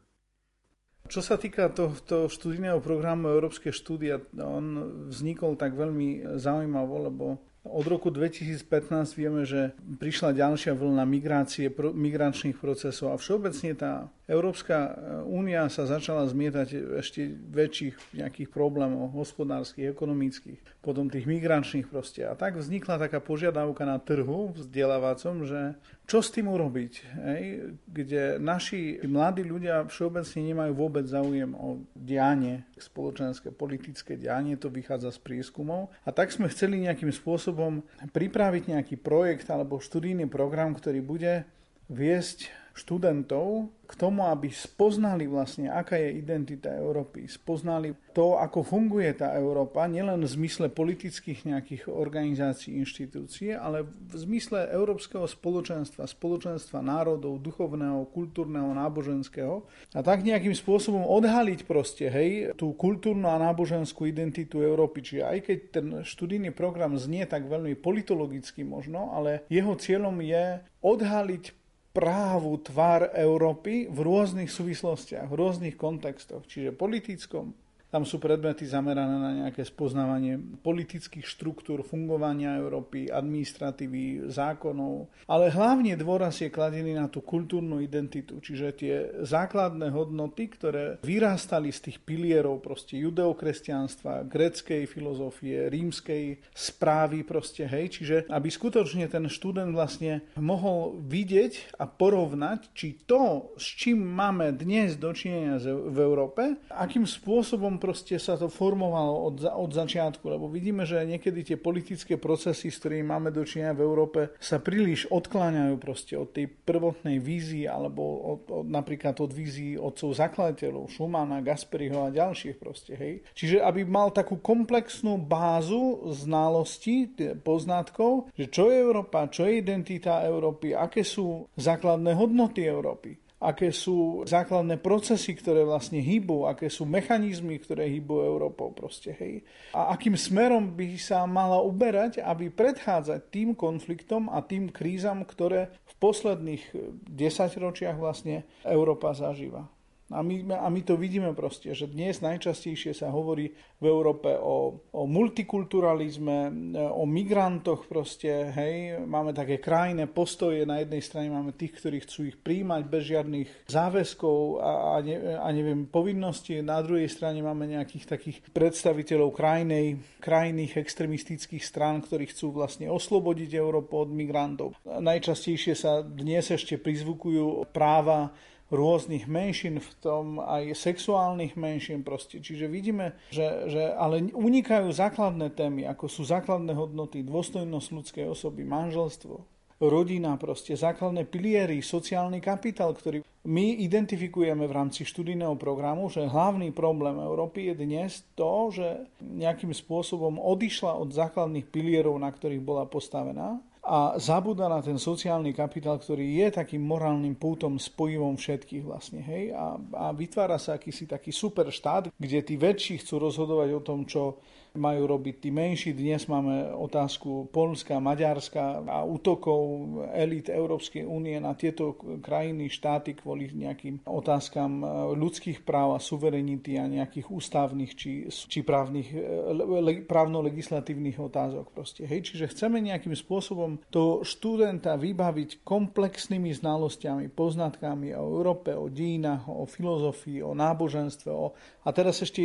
Čo 1.09 1.25
sa 1.25 1.41
týka 1.41 1.65
tohto 1.73 2.29
študijného 2.29 2.77
programu 2.77 3.33
Európske 3.33 3.73
štúdia, 3.73 4.21
on 4.37 4.85
vznikol 5.09 5.57
tak 5.57 5.73
veľmi 5.73 6.37
zaujímavo, 6.37 7.09
lebo 7.09 7.25
od 7.67 7.85
roku 7.91 8.07
2015 8.07 9.19
vieme, 9.19 9.43
že 9.43 9.75
prišla 9.99 10.31
ďalšia 10.31 10.71
vlna 10.73 11.03
migrácie, 11.03 11.67
pro, 11.67 11.91
migračných 11.91 12.55
procesov 12.55 13.11
a 13.11 13.19
všeobecne 13.19 13.71
tá 13.75 14.07
Európska 14.31 14.95
únia 15.27 15.67
sa 15.67 15.83
začala 15.83 16.23
zmietať 16.29 17.01
ešte 17.03 17.27
väčších 17.29 18.15
nejakých 18.15 18.49
problémov 18.53 19.11
hospodárskych, 19.11 19.91
ekonomických, 19.91 20.59
potom 20.79 21.11
tých 21.11 21.27
migračných 21.27 21.91
proste. 21.91 22.23
A 22.23 22.39
tak 22.39 22.55
vznikla 22.55 22.95
taká 22.95 23.19
požiadavka 23.19 23.83
na 23.83 23.99
trhu 23.99 24.55
vzdelávacom, 24.55 25.43
že 25.43 25.75
čo 26.07 26.23
s 26.23 26.31
tým 26.31 26.47
urobiť, 26.47 26.93
hej? 27.19 27.43
kde 27.83 28.39
naši 28.39 29.03
mladí 29.03 29.43
ľudia 29.43 29.83
všeobecne 29.91 30.39
nemajú 30.39 30.71
vôbec 30.71 31.03
záujem 31.03 31.51
o 31.51 31.83
dianie, 31.91 32.63
spoločenské, 32.79 33.51
politické 33.51 34.15
dianie, 34.15 34.55
to 34.55 34.71
vychádza 34.71 35.11
z 35.11 35.19
prieskumov. 35.19 35.91
A 36.07 36.15
tak 36.15 36.31
sme 36.31 36.47
chceli 36.47 36.79
nejakým 36.79 37.11
spôsobom 37.11 37.83
pripraviť 38.15 38.71
nejaký 38.71 38.95
projekt 39.03 39.51
alebo 39.51 39.83
študijný 39.83 40.31
program, 40.31 40.71
ktorý 40.71 41.03
bude 41.03 41.43
viesť 41.91 42.47
študentov 42.79 43.67
k 43.89 43.93
tomu, 43.97 44.29
aby 44.29 44.53
spoznali 44.53 45.25
vlastne, 45.25 45.67
aká 45.67 45.97
je 45.97 46.21
identita 46.21 46.69
Európy, 46.69 47.25
spoznali 47.25 47.97
to, 48.13 48.37
ako 48.37 48.61
funguje 48.61 49.09
tá 49.17 49.33
Európa, 49.33 49.89
nielen 49.89 50.21
v 50.21 50.29
zmysle 50.29 50.69
politických 50.69 51.49
nejakých 51.49 51.83
organizácií, 51.89 52.77
inštitúcií, 52.77 53.57
ale 53.57 53.89
v 53.89 54.13
zmysle 54.13 54.69
európskeho 54.69 55.25
spoločenstva, 55.25 56.05
spoločenstva 56.05 56.85
národov, 56.85 57.41
duchovného, 57.41 58.05
kultúrneho, 58.13 58.69
náboženského. 58.77 59.65
A 59.97 60.05
tak 60.05 60.21
nejakým 60.21 60.53
spôsobom 60.53 61.01
odhaliť 61.09 61.65
proste, 61.65 62.13
hej, 62.13 62.53
tú 62.53 62.77
kultúrnu 62.77 63.25
a 63.25 63.41
náboženskú 63.41 64.05
identitu 64.05 64.61
Európy. 64.61 65.01
Čiže 65.01 65.23
aj 65.25 65.39
keď 65.49 65.57
ten 65.73 65.87
študijný 66.05 66.53
program 66.53 66.93
znie 66.93 67.25
tak 67.25 67.49
veľmi 67.49 67.73
politologicky 67.73 68.61
možno, 68.61 69.17
ale 69.17 69.49
jeho 69.49 69.73
cieľom 69.73 70.21
je 70.21 70.61
odhaliť 70.79 71.58
právu 71.99 72.55
tvár 72.63 73.11
Európy 73.11 73.91
v 73.91 73.99
rôznych 73.99 74.47
súvislostiach, 74.47 75.27
v 75.27 75.35
rôznych 75.35 75.75
kontextoch, 75.75 76.47
čiže 76.47 76.71
politickom, 76.71 77.51
tam 77.89 78.05
sú 78.05 78.21
predmety 78.21 78.69
zamerané 78.69 79.17
na 79.17 79.31
nejaké 79.45 79.65
spoznávanie 79.65 80.37
politických 80.61 81.25
štruktúr, 81.25 81.81
fungovania 81.81 82.61
Európy, 82.61 83.09
administratívy, 83.09 84.29
zákonov. 84.29 85.09
Ale 85.25 85.49
hlavne 85.49 85.97
dôraz 85.97 86.37
je 86.37 86.53
kladený 86.53 86.93
na 86.93 87.09
tú 87.09 87.25
kultúrnu 87.25 87.81
identitu, 87.81 88.37
čiže 88.37 88.67
tie 88.77 88.95
základné 89.25 89.89
hodnoty, 89.89 90.53
ktoré 90.53 91.01
vyrastali 91.01 91.73
z 91.73 91.89
tých 91.89 91.97
pilierov 92.05 92.61
proste 92.61 93.01
judeokresťanstva, 93.01 94.29
greckej 94.29 94.85
filozofie, 94.85 95.73
rímskej 95.73 96.45
správy 96.53 97.25
proste, 97.25 97.65
hej. 97.65 97.89
Čiže 97.89 98.15
aby 98.29 98.53
skutočne 98.53 99.09
ten 99.09 99.25
študent 99.25 99.73
vlastne 99.73 100.21
mohol 100.37 101.01
vidieť 101.09 101.81
a 101.81 101.89
porovnať, 101.89 102.69
či 102.77 103.01
to, 103.09 103.49
s 103.57 103.65
čím 103.65 104.05
máme 104.05 104.53
dnes 104.53 104.93
dočinenia 104.93 105.57
v 105.65 105.97
Európe, 105.97 106.61
akým 106.69 107.09
spôsobom 107.09 107.78
proste 107.79 108.19
sa 108.19 108.35
to 108.35 108.51
formovalo 108.51 109.31
od, 109.31 109.35
od 109.47 109.71
začiatku, 109.71 110.27
lebo 110.27 110.51
vidíme, 110.51 110.83
že 110.83 111.07
niekedy 111.07 111.41
tie 111.41 111.57
politické 111.57 112.19
procesy, 112.19 112.69
s 112.69 112.83
ktorými 112.83 113.07
máme 113.07 113.29
dočinenia 113.31 113.73
v 113.73 113.85
Európe, 113.87 114.19
sa 114.37 114.59
príliš 114.59 115.07
odkláňajú 115.09 115.75
proste 115.79 116.19
od 116.19 116.35
tej 116.35 116.51
prvotnej 116.51 117.17
vízii, 117.17 117.65
alebo 117.65 118.03
od, 118.03 118.41
od, 118.51 118.65
napríklad 118.67 119.15
od 119.23 119.31
vízii 119.31 119.79
otcov 119.79 120.13
zakladateľov, 120.13 120.91
Schumana, 120.91 121.39
Gasperiho 121.39 122.05
a 122.05 122.13
ďalších 122.13 122.59
proste, 122.59 122.93
hej. 122.99 123.23
Čiže 123.33 123.63
aby 123.63 123.87
mal 123.87 124.11
takú 124.11 124.37
komplexnú 124.43 125.15
bázu 125.15 126.03
znalostí, 126.11 127.11
poznatkov, 127.45 128.27
že 128.35 128.51
čo 128.51 128.67
je 128.67 128.81
Európa, 128.81 129.31
čo 129.31 129.47
je 129.47 129.63
identita 129.63 130.25
Európy, 130.27 130.75
aké 130.75 131.05
sú 131.05 131.47
základné 131.55 132.11
hodnoty 132.17 132.67
Európy 132.67 133.28
aké 133.39 133.71
sú 133.71 134.27
základné 134.27 134.83
procesy, 134.83 135.31
ktoré 135.31 135.63
vlastne 135.63 136.03
hýbu, 136.03 136.51
aké 136.51 136.67
sú 136.67 136.83
mechanizmy, 136.83 137.55
ktoré 137.55 137.87
hýbu 137.87 138.19
Európou 138.19 138.75
proste, 138.75 139.15
hej. 139.15 139.47
A 139.71 139.95
akým 139.95 140.19
smerom 140.19 140.75
by 140.75 140.99
sa 140.99 141.23
mala 141.23 141.63
uberať, 141.63 142.19
aby 142.19 142.51
predchádzať 142.51 143.31
tým 143.31 143.55
konfliktom 143.55 144.27
a 144.27 144.43
tým 144.43 144.67
krízam, 144.67 145.23
ktoré 145.23 145.71
v 145.87 145.93
posledných 146.03 146.63
desaťročiach 147.07 147.95
vlastne 147.95 148.43
Európa 148.67 149.15
zažíva. 149.15 149.78
A 150.09 150.25
my, 150.25 150.41
a 150.57 150.67
my 150.73 150.81
to 150.81 150.97
vidíme 150.97 151.37
proste, 151.37 151.69
že 151.77 151.85
dnes 151.85 152.17
najčastejšie 152.25 152.97
sa 152.97 153.13
hovorí 153.13 153.53
v 153.77 153.85
Európe 153.85 154.33
o, 154.33 154.81
o 154.89 155.03
multikulturalizme, 155.05 156.49
o 156.97 157.05
migrantoch 157.05 157.85
proste, 157.85 158.49
hej, 158.49 159.05
máme 159.05 159.37
také 159.37 159.61
krajné 159.61 160.09
postoje, 160.09 160.65
na 160.65 160.81
jednej 160.81 161.05
strane 161.05 161.29
máme 161.29 161.53
tých, 161.53 161.77
ktorí 161.77 162.01
chcú 162.01 162.25
ich 162.25 162.37
príjmať 162.41 162.81
bez 162.89 163.03
žiadnych 163.05 163.49
záväzkov 163.69 164.37
a, 164.57 164.71
a, 164.97 165.05
ne, 165.05 165.15
a 165.37 165.47
neviem, 165.53 165.85
povinností, 165.85 166.57
na 166.65 166.81
druhej 166.81 167.05
strane 167.05 167.45
máme 167.45 167.69
nejakých 167.69 168.09
takých 168.09 168.41
predstaviteľov 168.49 169.29
krajnej, 169.29 170.01
krajných 170.25 170.73
extremistických 170.73 171.61
strán, 171.61 172.01
ktorí 172.01 172.33
chcú 172.33 172.57
vlastne 172.57 172.89
oslobodiť 172.89 173.61
Európu 173.61 173.93
od 173.93 174.09
migrantov. 174.09 174.73
Najčastejšie 174.89 175.77
sa 175.77 176.01
dnes 176.01 176.49
ešte 176.49 176.81
prizvukujú 176.81 177.69
práva 177.69 178.33
rôznych 178.69 179.25
menšín, 179.25 179.81
v 179.81 179.91
tom 179.99 180.25
aj 180.41 180.77
sexuálnych 180.77 181.57
menšín 181.57 182.05
proste. 182.05 182.37
Čiže 182.37 182.69
vidíme, 182.69 183.17
že, 183.33 183.69
že 183.69 183.93
ale 183.97 184.29
unikajú 184.29 184.93
základné 184.93 185.53
témy, 185.57 185.89
ako 185.89 186.05
sú 186.05 186.21
základné 186.25 186.77
hodnoty, 186.77 187.25
dôstojnosť 187.25 187.87
ľudskej 187.89 188.25
osoby, 188.29 188.61
manželstvo, 188.65 189.41
rodina 189.81 190.35
proste, 190.35 190.75
základné 190.77 191.25
piliery, 191.25 191.79
sociálny 191.79 192.43
kapitál, 192.43 192.93
ktorý 192.93 193.25
my 193.47 193.79
identifikujeme 193.87 194.67
v 194.67 194.75
rámci 194.75 195.07
študijného 195.07 195.55
programu, 195.55 196.11
že 196.11 196.27
hlavný 196.27 196.75
problém 196.75 197.15
Európy 197.23 197.71
je 197.71 197.75
dnes 197.87 198.11
to, 198.35 198.67
že 198.75 199.07
nejakým 199.23 199.71
spôsobom 199.71 200.35
odišla 200.35 200.99
od 200.99 201.15
základných 201.15 201.71
pilierov, 201.71 202.19
na 202.19 202.27
ktorých 202.27 202.59
bola 202.59 202.83
postavená 202.83 203.63
a 203.89 204.21
zabúda 204.21 204.69
na 204.69 204.85
ten 204.85 205.01
sociálny 205.01 205.49
kapitál, 205.57 205.97
ktorý 205.97 206.45
je 206.45 206.61
takým 206.61 206.85
morálnym 206.85 207.33
pútom 207.33 207.81
spojivom 207.81 208.37
všetkých 208.37 208.85
vlastne, 208.85 209.25
hej, 209.25 209.49
a, 209.57 209.81
a 209.97 210.05
vytvára 210.13 210.61
sa 210.61 210.77
akýsi 210.77 211.09
taký 211.09 211.33
super 211.33 211.73
štát, 211.73 212.13
kde 212.13 212.39
tí 212.45 212.53
väčší 212.53 213.01
chcú 213.01 213.25
rozhodovať 213.25 213.69
o 213.73 213.81
tom, 213.81 214.05
čo 214.05 214.37
majú 214.77 215.09
robiť 215.09 215.35
tí 215.41 215.49
menší. 215.49 215.97
Dnes 215.97 216.29
máme 216.29 216.69
otázku 216.75 217.49
Polska, 217.49 217.97
Maďarska 217.97 218.85
a 218.85 219.01
útokov 219.01 219.89
elit 220.13 220.51
Európskej 220.51 221.07
únie 221.07 221.39
na 221.41 221.57
tieto 221.57 221.97
krajiny, 222.21 222.69
štáty 222.69 223.17
kvôli 223.17 223.49
nejakým 223.49 224.05
otázkam 224.05 224.85
ľudských 225.17 225.65
práv 225.65 225.97
a 225.97 226.03
suverenity 226.03 226.77
a 226.77 226.85
nejakých 226.85 227.31
ústavných 227.33 227.91
či, 227.97 228.29
či 228.29 228.59
právnych, 228.61 229.09
le, 229.55 230.05
právno-legislatívnych 230.05 231.17
otázok. 231.17 231.73
Proste. 231.73 232.05
Hej, 232.05 232.29
čiže 232.29 232.51
chceme 232.51 232.77
nejakým 232.83 233.15
spôsobom 233.15 233.81
to 233.89 234.21
študenta 234.21 234.99
vybaviť 234.99 235.63
komplexnými 235.65 236.51
znalosťami, 236.53 237.31
poznatkami 237.31 238.13
o 238.13 238.23
Európe, 238.37 238.75
o 238.75 238.91
dínach, 238.91 239.47
o 239.47 239.65
filozofii, 239.65 240.43
o 240.43 240.53
náboženstve. 240.53 241.29
O... 241.31 241.55
A 241.85 241.89
teraz 241.95 242.19
ešte 242.19 242.43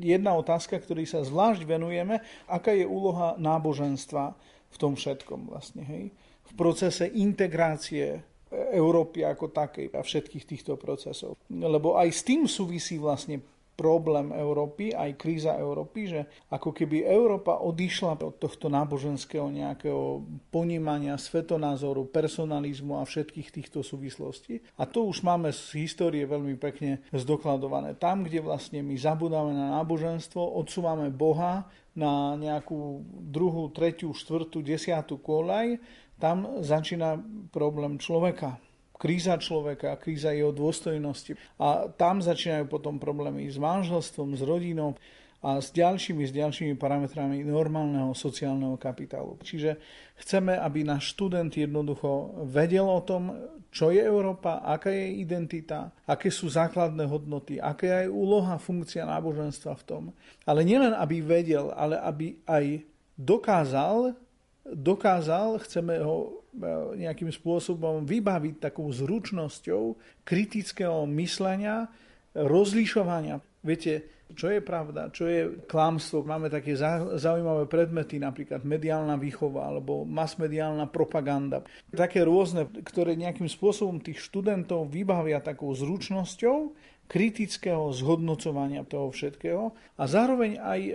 jedna 0.00 0.32
otázka, 0.38 0.78
ktorý 0.78 1.04
sa 1.04 1.26
zvlášť 1.26 1.65
venujeme, 1.66 2.22
aká 2.46 2.70
je 2.72 2.86
úloha 2.86 3.34
náboženstva 3.36 4.24
v 4.70 4.76
tom 4.78 4.94
všetkom 4.94 5.50
vlastne, 5.50 5.82
hej? 5.82 6.04
V 6.46 6.52
procese 6.54 7.10
integrácie 7.10 8.22
Európy 8.70 9.26
ako 9.26 9.50
takej 9.50 9.90
a 9.90 10.00
všetkých 10.00 10.44
týchto 10.46 10.78
procesov. 10.78 11.34
Lebo 11.50 11.98
aj 11.98 12.08
s 12.14 12.22
tým 12.22 12.46
súvisí 12.46 12.96
vlastne 12.96 13.42
problém 13.76 14.32
Európy, 14.32 14.96
aj 14.96 15.20
kríza 15.20 15.52
Európy, 15.60 16.08
že 16.08 16.20
ako 16.48 16.72
keby 16.72 17.04
Európa 17.04 17.60
odišla 17.60 18.16
od 18.18 18.40
tohto 18.40 18.72
náboženského 18.72 19.52
nejakého 19.52 20.24
ponímania 20.48 21.20
svetonázoru, 21.20 22.08
personalizmu 22.08 22.96
a 22.96 23.04
všetkých 23.04 23.52
týchto 23.52 23.84
súvislostí. 23.84 24.64
A 24.80 24.88
to 24.88 25.04
už 25.04 25.20
máme 25.20 25.52
z 25.52 25.84
histórie 25.84 26.24
veľmi 26.24 26.56
pekne 26.56 27.04
zdokladované. 27.12 27.94
Tam, 28.00 28.24
kde 28.24 28.40
vlastne 28.40 28.80
my 28.80 28.96
zabudáme 28.96 29.52
na 29.52 29.76
náboženstvo, 29.78 30.40
odsúvame 30.40 31.12
Boha 31.12 31.68
na 31.92 32.36
nejakú 32.36 33.04
druhú, 33.28 33.68
tretiu, 33.72 34.16
štvrtú, 34.16 34.64
desiatú 34.64 35.20
kolaj, 35.20 35.76
tam 36.16 36.64
začína 36.64 37.20
problém 37.52 38.00
človeka 38.00 38.56
kríza 38.96 39.36
človeka, 39.36 40.00
kríza 40.00 40.32
jeho 40.32 40.50
dôstojnosti. 40.50 41.36
A 41.60 41.88
tam 41.92 42.24
začínajú 42.24 42.66
potom 42.66 42.96
problémy 42.96 43.46
s 43.46 43.60
manželstvom, 43.60 44.34
s 44.34 44.42
rodinou 44.42 44.96
a 45.44 45.60
s 45.60 45.70
ďalšími, 45.70 46.26
s 46.26 46.32
ďalšími 46.32 46.74
parametrami 46.80 47.44
normálneho 47.44 48.16
sociálneho 48.16 48.80
kapitálu. 48.80 49.36
Čiže 49.44 49.76
chceme, 50.18 50.56
aby 50.56 50.82
náš 50.82 51.12
študent 51.14 51.52
jednoducho 51.52 52.40
vedel 52.48 52.88
o 52.88 53.04
tom, 53.04 53.36
čo 53.68 53.92
je 53.92 54.00
Európa, 54.00 54.64
aká 54.64 54.88
je 54.88 55.20
identita, 55.20 55.92
aké 56.08 56.32
sú 56.32 56.48
základné 56.48 57.04
hodnoty, 57.04 57.60
aká 57.60 58.08
je 58.08 58.08
úloha, 58.08 58.56
funkcia 58.56 59.04
náboženstva 59.04 59.76
v 59.76 59.84
tom. 59.84 60.02
Ale 60.48 60.64
nielen, 60.64 60.96
aby 60.96 61.20
vedel, 61.20 61.68
ale 61.76 62.00
aby 62.00 62.40
aj 62.48 62.80
dokázal, 63.20 64.16
dokázal, 64.64 65.60
chceme 65.62 66.00
ho 66.00 66.40
nejakým 66.96 67.28
spôsobom 67.28 68.08
vybaviť 68.08 68.72
takou 68.72 68.88
zručnosťou 68.88 69.96
kritického 70.24 71.04
myslenia, 71.08 71.88
rozlišovania. 72.36 73.40
Viete, 73.60 74.16
čo 74.34 74.50
je 74.50 74.58
pravda, 74.58 75.14
čo 75.14 75.30
je 75.30 75.62
klamstvo. 75.70 76.26
Máme 76.26 76.50
také 76.50 76.74
zaujímavé 77.14 77.70
predmety, 77.70 78.18
napríklad 78.18 78.66
mediálna 78.66 79.14
výchova 79.14 79.70
alebo 79.70 80.02
masmediálna 80.02 80.90
propaganda. 80.90 81.62
Také 81.94 82.26
rôzne, 82.26 82.66
ktoré 82.66 83.14
nejakým 83.14 83.46
spôsobom 83.46 84.02
tých 84.02 84.18
študentov 84.18 84.90
vybavia 84.90 85.38
takou 85.38 85.70
zručnosťou, 85.70 86.74
kritického 87.06 87.90
zhodnocovania 87.94 88.82
toho 88.82 89.14
všetkého. 89.14 89.70
A 89.98 90.04
zároveň 90.10 90.58
aj 90.58 90.80
e, 90.82 90.92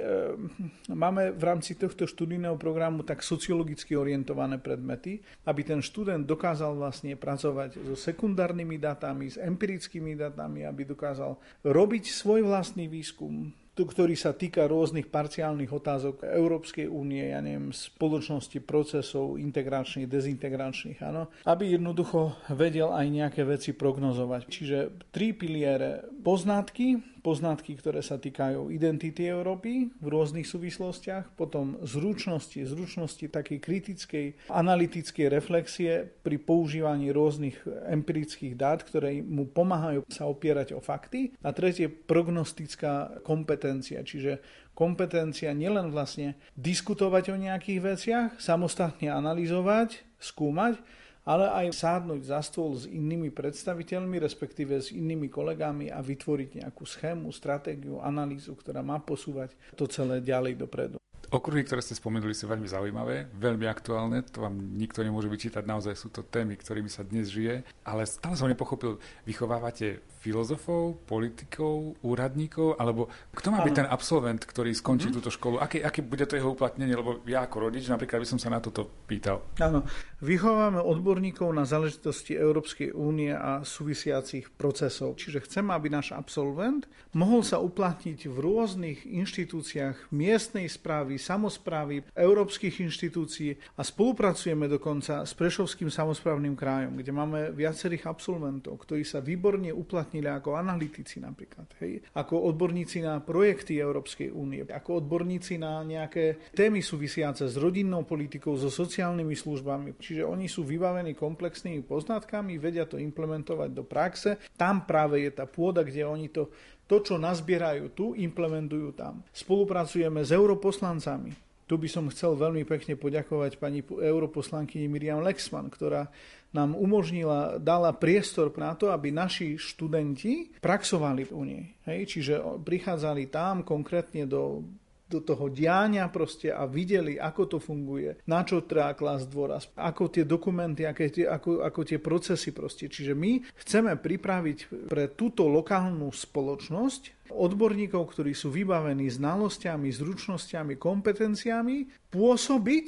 máme 0.91 1.31
v 1.31 1.43
rámci 1.43 1.79
tohto 1.79 2.03
študijného 2.03 2.59
programu 2.59 3.07
tak 3.07 3.23
sociologicky 3.23 3.95
orientované 3.95 4.59
predmety, 4.59 5.23
aby 5.47 5.61
ten 5.63 5.79
študent 5.79 6.27
dokázal 6.27 6.75
vlastne 6.75 7.15
pracovať 7.15 7.79
so 7.91 7.95
sekundárnymi 7.95 8.75
datami, 8.75 9.31
s 9.31 9.39
empirickými 9.39 10.19
datami, 10.19 10.67
aby 10.67 10.83
dokázal 10.83 11.39
robiť 11.63 12.03
svoj 12.11 12.43
vlastný 12.43 12.91
výskum, 12.91 13.51
ktorý 13.75 14.19
sa 14.19 14.35
týka 14.35 14.67
rôznych 14.67 15.07
parciálnych 15.07 15.71
otázok 15.71 16.27
Európskej 16.27 16.91
únie, 16.91 17.31
ja 17.31 17.39
neviem, 17.39 17.71
spoločnosti, 17.71 18.59
procesov 18.63 19.39
integračných, 19.39 20.11
dezintegračných, 20.11 20.99
áno, 20.99 21.31
aby 21.47 21.79
jednoducho 21.79 22.35
vedel 22.51 22.91
aj 22.91 23.07
nejaké 23.07 23.41
veci 23.47 23.71
prognozovať. 23.71 24.41
Čiže 24.51 24.77
tri 25.15 25.31
piliere 25.31 26.03
poznatky, 26.19 26.99
poznatky, 27.21 27.77
ktoré 27.77 28.01
sa 28.01 28.17
týkajú 28.17 28.73
identity 28.73 29.29
Európy 29.29 29.93
v 30.01 30.07
rôznych 30.09 30.49
súvislostiach, 30.49 31.37
potom 31.37 31.77
zručnosti, 31.85 32.57
zručnosti 32.65 33.29
takej 33.29 33.59
kritickej 33.61 34.25
analytickej 34.49 35.25
reflexie 35.29 36.09
pri 36.25 36.41
používaní 36.41 37.13
rôznych 37.13 37.61
empirických 37.87 38.57
dát, 38.57 38.81
ktoré 38.81 39.21
mu 39.21 39.45
pomáhajú 39.47 40.03
sa 40.09 40.25
opierať 40.27 40.73
o 40.73 40.81
fakty. 40.81 41.37
A 41.45 41.53
tretie, 41.53 41.87
prognostická 41.87 43.21
kompetencia, 43.21 44.01
čiže 44.01 44.41
kompetencia 44.73 45.53
nielen 45.53 45.93
vlastne 45.93 46.35
diskutovať 46.57 47.23
o 47.31 47.37
nejakých 47.37 47.79
veciach, 47.79 48.29
samostatne 48.41 49.13
analyzovať, 49.13 50.01
skúmať, 50.17 50.81
ale 51.25 51.49
aj 51.49 51.77
sádnuť 51.77 52.21
za 52.25 52.39
stôl 52.41 52.73
s 52.73 52.89
inými 52.89 53.29
predstaviteľmi, 53.29 54.17
respektíve 54.17 54.77
s 54.81 54.89
inými 54.89 55.29
kolegami 55.29 55.93
a 55.93 56.01
vytvoriť 56.01 56.65
nejakú 56.65 56.83
schému, 56.85 57.29
stratégiu, 57.29 58.01
analýzu, 58.01 58.57
ktorá 58.57 58.81
má 58.81 58.97
posúvať 58.97 59.53
to 59.77 59.85
celé 59.85 60.21
ďalej 60.21 60.57
dopredu. 60.57 60.97
Okruhy, 61.31 61.63
ktoré 61.63 61.79
ste 61.79 61.95
spomenuli, 61.95 62.35
sú 62.35 62.43
veľmi 62.51 62.67
zaujímavé, 62.67 63.31
veľmi 63.39 63.63
aktuálne, 63.63 64.19
to 64.27 64.43
vám 64.43 64.51
nikto 64.75 64.99
nemôže 64.99 65.31
vyčítať, 65.31 65.63
naozaj 65.63 65.95
sú 65.95 66.11
to 66.11 66.27
témy, 66.27 66.59
ktorými 66.59 66.91
sa 66.91 67.07
dnes 67.07 67.31
žije, 67.31 67.63
ale 67.87 68.03
stále 68.03 68.35
som 68.35 68.51
nepochopil, 68.51 68.99
vychovávate 69.23 70.03
filozofov, 70.21 71.01
politikov, 71.09 71.97
úradníkov, 72.05 72.77
alebo 72.77 73.09
kto 73.33 73.49
má 73.49 73.65
byť 73.65 73.73
ten 73.73 73.87
absolvent, 73.89 74.45
ktorý 74.45 74.69
skončí 74.77 75.09
mm-hmm. 75.09 75.17
túto 75.17 75.33
školu? 75.33 75.57
Aké, 75.57 75.81
aké 75.81 76.05
bude 76.05 76.29
to 76.29 76.37
jeho 76.37 76.53
uplatnenie? 76.53 76.93
Lebo 76.93 77.25
ja 77.25 77.41
ako 77.41 77.67
rodič 77.67 77.89
napríklad 77.89 78.21
by 78.21 78.29
som 78.29 78.37
sa 78.37 78.53
na 78.53 78.61
toto 78.61 78.85
pýtal. 79.09 79.41
Áno, 79.57 79.81
vychováme 80.21 80.77
odborníkov 80.77 81.49
na 81.49 81.65
záležitosti 81.65 82.37
Európskej 82.37 82.93
únie 82.93 83.33
a 83.33 83.65
súvisiacich 83.65 84.53
procesov. 84.53 85.17
Čiže 85.17 85.41
chceme, 85.49 85.73
aby 85.73 85.89
náš 85.89 86.13
absolvent 86.13 86.85
mohol 87.17 87.41
sa 87.41 87.57
uplatniť 87.57 88.29
v 88.29 88.37
rôznych 88.37 89.09
inštitúciách 89.09 90.13
miestnej 90.13 90.69
správy, 90.69 91.17
samozprávy, 91.17 92.05
európskych 92.13 92.85
inštitúcií 92.85 93.57
a 93.79 93.81
spolupracujeme 93.81 94.69
dokonca 94.69 95.25
s 95.25 95.33
Prešovským 95.33 95.89
samozprávnym 95.89 96.53
krajom, 96.53 97.01
kde 97.01 97.09
máme 97.09 97.39
viacerých 97.55 98.05
absolventov, 98.05 98.77
ktorí 98.85 99.01
sa 99.01 99.23
výborne 99.23 99.71
uplatňujú 99.71 100.10
uplatnili 100.11 100.27
ako 100.27 100.59
analytici 100.59 101.23
napríklad, 101.23 101.71
hej, 101.79 102.03
ako 102.19 102.51
odborníci 102.51 102.99
na 102.99 103.23
projekty 103.23 103.79
Európskej 103.79 104.27
únie, 104.35 104.67
ako 104.67 104.99
odborníci 104.99 105.55
na 105.55 105.79
nejaké 105.87 106.51
témy 106.51 106.83
súvisiace 106.83 107.47
s 107.47 107.55
rodinnou 107.55 108.03
politikou, 108.03 108.59
so 108.59 108.67
sociálnymi 108.67 109.31
službami. 109.31 109.95
Čiže 109.95 110.27
oni 110.27 110.51
sú 110.51 110.67
vybavení 110.67 111.15
komplexnými 111.15 111.87
poznatkami, 111.87 112.59
vedia 112.59 112.83
to 112.83 112.99
implementovať 112.99 113.69
do 113.71 113.87
praxe. 113.87 114.35
Tam 114.59 114.83
práve 114.83 115.23
je 115.23 115.31
tá 115.31 115.47
pôda, 115.47 115.87
kde 115.87 116.03
oni 116.03 116.27
to 116.27 116.51
to, 116.91 116.99
čo 116.99 117.15
nazbierajú 117.15 117.95
tu, 117.95 118.11
implementujú 118.19 118.91
tam. 118.91 119.23
Spolupracujeme 119.31 120.27
s 120.27 120.35
europoslancami. 120.35 121.31
Tu 121.63 121.79
by 121.79 121.87
som 121.87 122.11
chcel 122.11 122.35
veľmi 122.35 122.67
pekne 122.67 122.99
poďakovať 122.99 123.55
pani 123.55 123.79
europoslankyni 123.79 124.91
Miriam 124.91 125.23
Lexman, 125.23 125.71
ktorá 125.71 126.11
nám 126.51 126.75
umožnila, 126.75 127.59
dala 127.59 127.95
priestor 127.95 128.51
na 128.59 128.75
to, 128.75 128.91
aby 128.91 129.11
naši 129.11 129.55
študenti 129.55 130.59
praxovali 130.59 131.31
u 131.31 131.47
nej. 131.47 131.71
Hej? 131.87 131.99
Čiže 132.11 132.63
prichádzali 132.63 133.31
tam 133.31 133.63
konkrétne 133.63 134.27
do 134.27 134.63
do 135.11 135.19
toho 135.19 135.51
diania 135.51 136.07
proste 136.07 136.55
a 136.55 136.63
videli, 136.63 137.19
ako 137.19 137.41
to 137.43 137.57
funguje, 137.59 138.23
na 138.31 138.47
čo 138.47 138.63
treba 138.63 138.95
klásť 138.95 139.25
dôraz, 139.27 139.67
ako 139.75 140.07
tie 140.07 140.23
dokumenty, 140.23 140.87
aké 140.87 141.11
tie, 141.11 141.27
ako, 141.27 141.67
ako 141.67 141.81
tie 141.83 141.99
procesy 141.99 142.55
proste. 142.55 142.87
Čiže 142.87 143.11
my 143.11 143.43
chceme 143.59 143.99
pripraviť 143.99 144.87
pre 144.87 145.11
túto 145.11 145.51
lokálnu 145.51 146.07
spoločnosť 146.15 147.27
odborníkov, 147.35 148.15
ktorí 148.15 148.31
sú 148.31 148.55
vybavení 148.55 149.11
znalosťami, 149.11 149.91
zručnosťami, 149.91 150.79
kompetenciami, 150.79 152.07
pôsobiť 152.07 152.87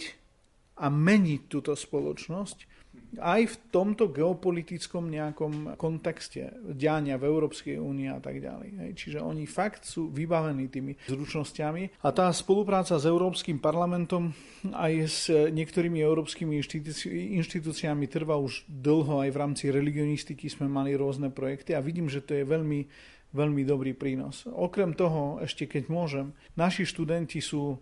a 0.79 0.87
meniť 0.87 1.41
túto 1.51 1.75
spoločnosť 1.75 2.72
aj 3.19 3.41
v 3.45 3.55
tomto 3.69 4.09
geopolitickom 4.09 5.09
nejakom 5.09 5.77
kontexte 5.77 6.53
diania 6.61 7.19
v 7.19 7.29
Európskej 7.29 7.77
únii 7.77 8.09
a 8.09 8.19
tak 8.21 8.41
ďalej. 8.41 8.95
Čiže 8.97 9.19
oni 9.21 9.45
fakt 9.45 9.85
sú 9.85 10.09
vybavení 10.09 10.69
tými 10.69 10.97
zručnosťami 11.05 12.01
a 12.01 12.09
tá 12.09 12.29
spolupráca 12.33 12.97
s 12.97 13.05
Európskym 13.05 13.61
parlamentom 13.61 14.33
aj 14.71 14.93
s 15.05 15.21
niektorými 15.29 15.99
európskymi 16.01 16.57
inštitúciami 17.37 18.05
trvá 18.09 18.39
už 18.39 18.65
dlho, 18.65 19.21
aj 19.21 19.29
v 19.29 19.39
rámci 19.39 19.63
religionistiky 19.69 20.49
sme 20.49 20.71
mali 20.71 20.95
rôzne 20.97 21.29
projekty 21.29 21.75
a 21.77 21.83
vidím, 21.83 22.07
že 22.07 22.23
to 22.23 22.33
je 22.37 22.47
veľmi, 22.47 22.87
veľmi 23.35 23.61
dobrý 23.67 23.93
prínos. 23.93 24.47
Okrem 24.47 24.95
toho, 24.95 25.43
ešte 25.43 25.67
keď 25.67 25.83
môžem, 25.91 26.31
naši 26.55 26.87
študenti 26.87 27.43
sú 27.43 27.77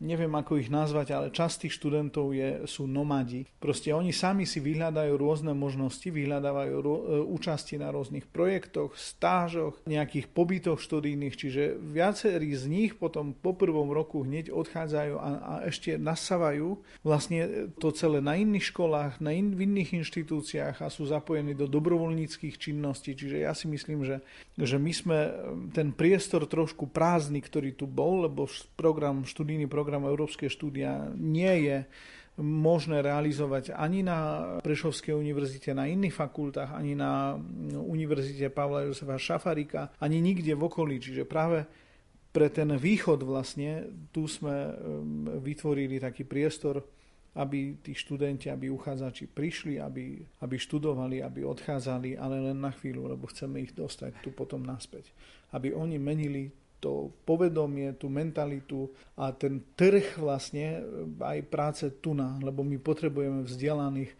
neviem 0.00 0.32
ako 0.32 0.56
ich 0.56 0.72
nazvať, 0.72 1.12
ale 1.12 1.26
časť 1.28 1.68
tých 1.68 1.76
študentov 1.76 2.32
je, 2.32 2.64
sú 2.64 2.88
nomadi. 2.88 3.44
Proste 3.60 3.92
oni 3.92 4.10
sami 4.16 4.48
si 4.48 4.58
vyhľadajú 4.58 5.12
rôzne 5.14 5.52
možnosti, 5.52 6.08
vyhľadávajú 6.08 6.74
ro, 6.80 6.94
e, 6.96 7.02
účasti 7.28 7.76
na 7.76 7.92
rôznych 7.92 8.24
projektoch, 8.26 8.96
stážoch, 8.96 9.76
nejakých 9.84 10.32
pobytoch 10.32 10.80
študijných, 10.80 11.36
čiže 11.36 11.76
viacerí 11.76 12.56
z 12.56 12.64
nich 12.66 12.92
potom 12.96 13.36
po 13.36 13.52
prvom 13.52 13.92
roku 13.92 14.24
hneď 14.24 14.48
odchádzajú 14.48 15.14
a, 15.20 15.28
a 15.36 15.52
ešte 15.68 16.00
nasávajú 16.00 16.80
vlastne 17.04 17.68
to 17.76 17.92
celé 17.92 18.24
na 18.24 18.40
iných 18.40 18.72
školách, 18.72 19.20
na 19.20 19.36
in, 19.36 19.52
v 19.52 19.68
iných 19.68 20.00
inštitúciách 20.00 20.80
a 20.80 20.88
sú 20.88 21.04
zapojení 21.04 21.52
do 21.52 21.68
dobrovoľníckých 21.68 22.56
činností. 22.56 23.12
Čiže 23.12 23.44
ja 23.44 23.52
si 23.52 23.68
myslím, 23.68 24.08
že, 24.08 24.24
že 24.56 24.80
my 24.80 24.92
sme 24.96 25.18
ten 25.76 25.92
priestor 25.92 26.48
trošku 26.48 26.88
prázdny, 26.88 27.44
ktorý 27.44 27.76
tu 27.76 27.84
bol, 27.84 28.24
lebo 28.24 28.48
program, 28.80 29.28
študijný 29.28 29.68
program 29.68 29.89
program 29.90 30.06
Európske 30.06 30.46
štúdia 30.46 31.10
nie 31.18 31.66
je 31.66 31.82
možné 32.38 33.02
realizovať 33.02 33.74
ani 33.74 34.06
na 34.06 34.54
Prešovskej 34.62 35.18
univerzite, 35.18 35.74
na 35.74 35.90
iných 35.90 36.14
fakultách, 36.14 36.70
ani 36.78 36.94
na 36.94 37.34
Univerzite 37.74 38.54
Pavla 38.54 38.86
Josefa 38.86 39.18
Šafarika, 39.18 39.90
ani 39.98 40.22
nikde 40.22 40.54
v 40.54 40.62
okolí. 40.62 41.02
Čiže 41.02 41.26
práve 41.26 41.66
pre 42.30 42.46
ten 42.54 42.70
východ 42.70 43.26
vlastne 43.26 43.90
tu 44.14 44.30
sme 44.30 44.78
vytvorili 45.42 45.98
taký 45.98 46.22
priestor, 46.22 46.86
aby 47.34 47.82
tí 47.82 47.90
študenti, 47.90 48.46
aby 48.46 48.70
uchádzači 48.70 49.26
prišli, 49.26 49.82
aby, 49.82 50.22
aby 50.22 50.54
študovali, 50.54 51.26
aby 51.26 51.42
odchádzali, 51.42 52.14
ale 52.14 52.46
len 52.46 52.62
na 52.62 52.70
chvíľu, 52.70 53.10
lebo 53.10 53.26
chceme 53.26 53.58
ich 53.58 53.74
dostať 53.74 54.22
tu 54.22 54.30
potom 54.30 54.62
naspäť. 54.62 55.10
Aby 55.50 55.74
oni 55.74 55.98
menili 55.98 56.54
to 56.80 57.12
povedomie, 57.28 57.92
tú 58.00 58.08
mentalitu 58.08 58.88
a 59.14 59.30
ten 59.36 59.60
trh 59.76 60.16
vlastne 60.16 60.80
aj 61.20 61.38
práce 61.46 61.84
tu 62.00 62.16
na, 62.16 62.40
lebo 62.40 62.64
my 62.64 62.80
potrebujeme 62.80 63.44
vzdelaných 63.44 64.12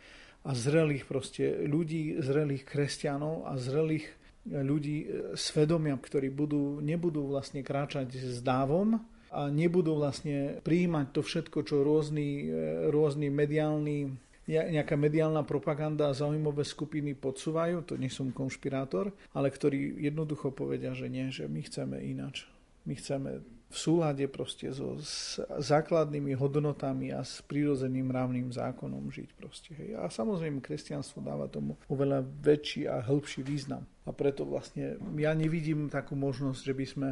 a 0.44 0.57
zrelých 0.57 1.05
proste 1.05 1.68
ľudí, 1.68 2.20
zrelých 2.20 2.64
kresťanov 2.64 3.49
a 3.49 3.57
zrelých 3.61 4.09
ľudí 4.49 5.09
svedomia, 5.37 5.96
ktorí 6.01 6.33
budú, 6.33 6.81
nebudú 6.81 7.29
vlastne 7.29 7.61
kráčať 7.61 8.09
s 8.16 8.40
dávom 8.40 8.96
a 9.31 9.40
nebudú 9.53 10.01
vlastne 10.01 10.64
prijímať 10.64 11.07
to 11.12 11.20
všetko, 11.20 11.59
čo 11.64 11.85
rôzny, 11.85 12.49
rôzny 12.88 13.29
mediálny 13.29 14.16
nejaká 14.48 14.96
mediálna 14.96 15.44
propaganda 15.44 16.09
a 16.09 16.16
zaujímavé 16.16 16.64
skupiny 16.64 17.12
podsúvajú, 17.18 17.85
to 17.85 17.94
nie 18.00 18.09
som 18.09 18.33
konšpirátor, 18.33 19.12
ale 19.37 19.53
ktorí 19.53 20.00
jednoducho 20.00 20.55
povedia, 20.55 20.96
že 20.96 21.12
nie, 21.12 21.29
že 21.29 21.46
my 21.46 21.61
chceme 21.64 21.96
ináč. 22.00 22.48
My 22.88 22.96
chceme 22.96 23.44
v 23.70 23.76
súlade 23.79 24.26
proste 24.26 24.74
so 24.74 24.98
s 24.98 25.38
základnými 25.46 26.35
hodnotami 26.35 27.14
a 27.14 27.22
s 27.22 27.38
prírodzeným 27.46 28.11
mravným 28.11 28.50
zákonom 28.50 29.14
žiť 29.14 29.31
proste. 29.38 29.70
Hej. 29.79 29.94
A 29.94 30.11
samozrejme 30.11 30.59
kresťanstvo 30.59 31.22
dáva 31.22 31.46
tomu 31.46 31.79
oveľa 31.87 32.26
väčší 32.26 32.90
a 32.90 32.98
hĺbší 32.98 33.46
význam. 33.46 33.87
A 34.03 34.11
preto 34.11 34.42
vlastne 34.42 34.98
ja 35.14 35.31
nevidím 35.38 35.87
takú 35.87 36.18
možnosť, 36.18 36.61
že 36.66 36.74
by 36.74 36.87
sme 36.88 37.09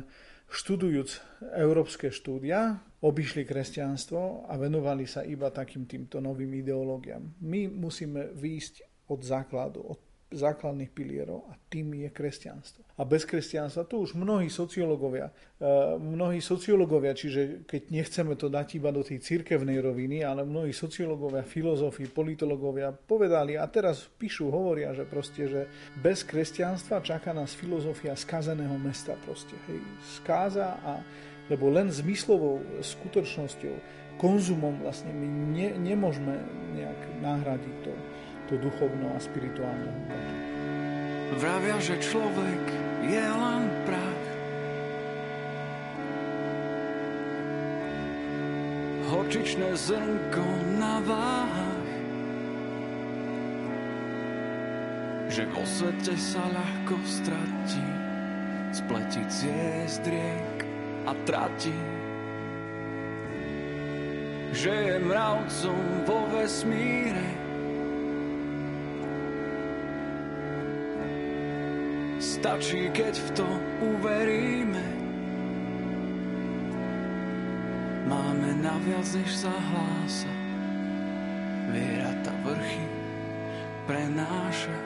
študujúc 0.49 1.09
európske 1.55 2.09
štúdia, 2.09 2.81
obišli 3.05 3.45
kresťanstvo 3.45 4.49
a 4.49 4.57
venovali 4.57 5.05
sa 5.05 5.23
iba 5.23 5.53
takým 5.53 5.85
týmto 5.85 6.19
novým 6.19 6.51
ideológiám. 6.65 7.45
My 7.45 7.69
musíme 7.69 8.33
výjsť 8.33 9.07
od 9.13 9.21
základu, 9.23 9.81
od 9.85 10.01
základných 10.33 10.93
pilierov 10.93 11.49
a 11.49 11.57
tým 11.69 12.05
je 12.05 12.09
kresťanstvo. 12.09 12.88
A 12.99 13.07
bez 13.07 13.23
kresťanstva 13.23 13.87
tu 13.87 14.03
už 14.03 14.19
mnohí 14.19 14.51
sociológovia, 14.51 15.31
uh, 15.31 15.95
mnohí 15.97 16.43
sociológovia, 16.43 17.15
čiže 17.15 17.63
keď 17.63 17.83
nechceme 17.95 18.35
to 18.35 18.51
dať 18.51 18.83
iba 18.83 18.91
do 18.91 19.07
tej 19.07 19.23
cirkevnej 19.23 19.79
roviny, 19.79 20.27
ale 20.27 20.43
mnohí 20.43 20.75
sociológovia, 20.75 21.47
filozofi, 21.47 22.11
politológovia 22.11 22.91
povedali 22.91 23.55
a 23.55 23.71
teraz 23.71 24.11
píšu, 24.19 24.51
hovoria, 24.51 24.91
že 24.91 25.07
proste, 25.07 25.47
že 25.47 25.61
bez 26.03 26.27
kresťanstva 26.27 27.07
čaká 27.07 27.31
nás 27.31 27.55
filozofia 27.55 28.19
skazeného 28.19 28.75
mesta 28.83 29.15
proste. 29.23 29.55
Hej, 29.71 29.79
skáza 30.19 30.83
a 30.83 30.99
lebo 31.49 31.73
len 31.73 31.89
zmyslovou 31.89 32.61
skutočnosťou, 32.85 33.75
konzumom 34.21 34.85
vlastne 34.85 35.15
my 35.15 35.29
ne, 35.55 35.69
nemôžeme 35.81 36.35
nejak 36.77 37.01
nahradiť 37.25 37.77
to 37.87 37.93
to 38.49 38.57
duchovno 38.57 39.13
a 39.13 39.21
spirituálne. 39.21 39.93
Vravia, 41.37 41.77
že 41.77 42.01
človek 42.01 42.65
je 43.05 43.21
len 43.21 43.69
prach. 43.85 44.25
Horčičné 49.13 49.77
zrnko 49.77 50.47
na 50.81 51.05
váhach. 51.05 51.93
Že 55.29 55.43
vo 55.53 55.65
svete 55.69 56.17
sa 56.17 56.41
ľahko 56.49 56.97
stratí, 57.05 57.89
spletí 58.73 59.21
ciest 59.29 60.01
riek 60.09 60.65
a 61.05 61.13
trati. 61.29 61.77
Že 64.57 64.73
je 64.73 64.97
mravcom 65.05 65.85
vo 66.09 66.25
vesmíre, 66.33 67.48
Stačí, 72.39 72.87
keď 72.95 73.19
v 73.19 73.29
to 73.35 73.49
uveríme. 73.83 74.87
Máme 78.07 78.63
naviac, 78.63 79.03
než 79.11 79.43
sa 79.43 79.51
hlása. 79.51 80.31
Viera 81.75 82.15
tá 82.23 82.31
vrchy 82.47 82.87
prenáša. 83.91 84.79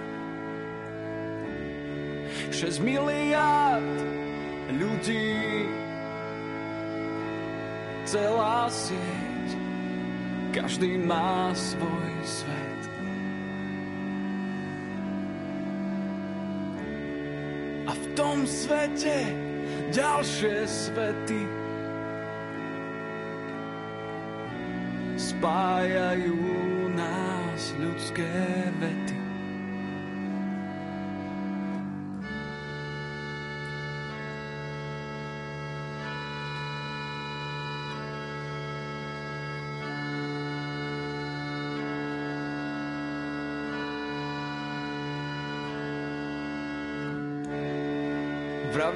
6 2.57 2.81
miliard 2.81 4.01
ľudí 4.73 5.69
celá 8.09 8.65
sieť 8.73 9.49
každý 10.57 10.97
má 11.05 11.53
svoj 11.53 12.13
svet 12.25 12.72
tom 18.43 18.51
svete 18.51 19.23
ďalšie 19.95 20.67
svety 20.67 21.47
spájajú 25.15 26.43
nás 26.91 27.63
ľudské 27.79 28.27
vety. 28.83 29.12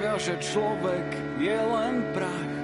Vravia, 0.06 0.22
že 0.22 0.38
človek 0.38 1.08
je 1.42 1.58
len 1.58 1.94
prach. 2.14 2.54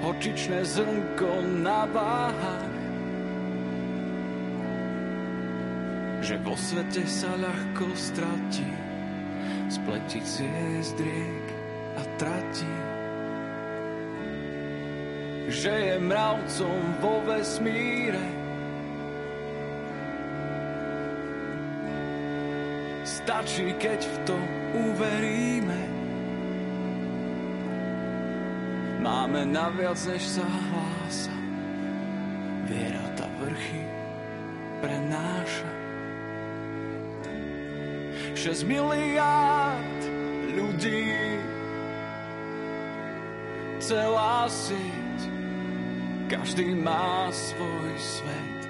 Hočičné 0.00 0.64
zrnko 0.64 1.44
na 1.60 1.84
váhach. 1.92 2.76
Že 6.24 6.34
vo 6.40 6.56
svete 6.56 7.04
sa 7.04 7.36
ľahko 7.36 7.92
stratí, 7.92 8.72
spletí 9.68 10.24
ciest 10.24 10.96
riek 10.96 11.46
a 12.00 12.02
tratí. 12.16 12.76
Že 15.52 15.72
je 15.84 15.96
mravcom 16.00 16.80
vo 17.04 17.20
vesmíre, 17.28 18.43
Stačí, 23.24 23.72
keď 23.80 24.04
v 24.04 24.16
to 24.28 24.36
uveríme. 24.76 25.80
Máme 29.00 29.48
naviac, 29.48 29.96
než 30.04 30.20
sa 30.28 30.44
hlása. 30.44 31.32
Viera 32.68 33.00
tá 33.16 33.24
vrchy 33.40 33.80
prenáša. 34.84 35.72
6 38.36 38.68
miliárd 38.68 40.00
ľudí 40.60 41.08
celá 43.80 44.44
sieť 44.52 45.20
každý 46.28 46.76
má 46.76 47.32
svoj 47.32 47.88
svet 47.96 48.63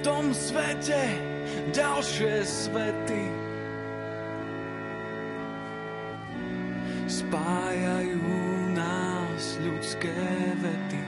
tom 0.00 0.32
svete 0.32 1.02
ďalšie 1.76 2.40
svety 2.44 3.24
spájajú 7.10 8.22
nás 8.72 9.58
ľudské 9.60 10.14
vety. 10.62 11.02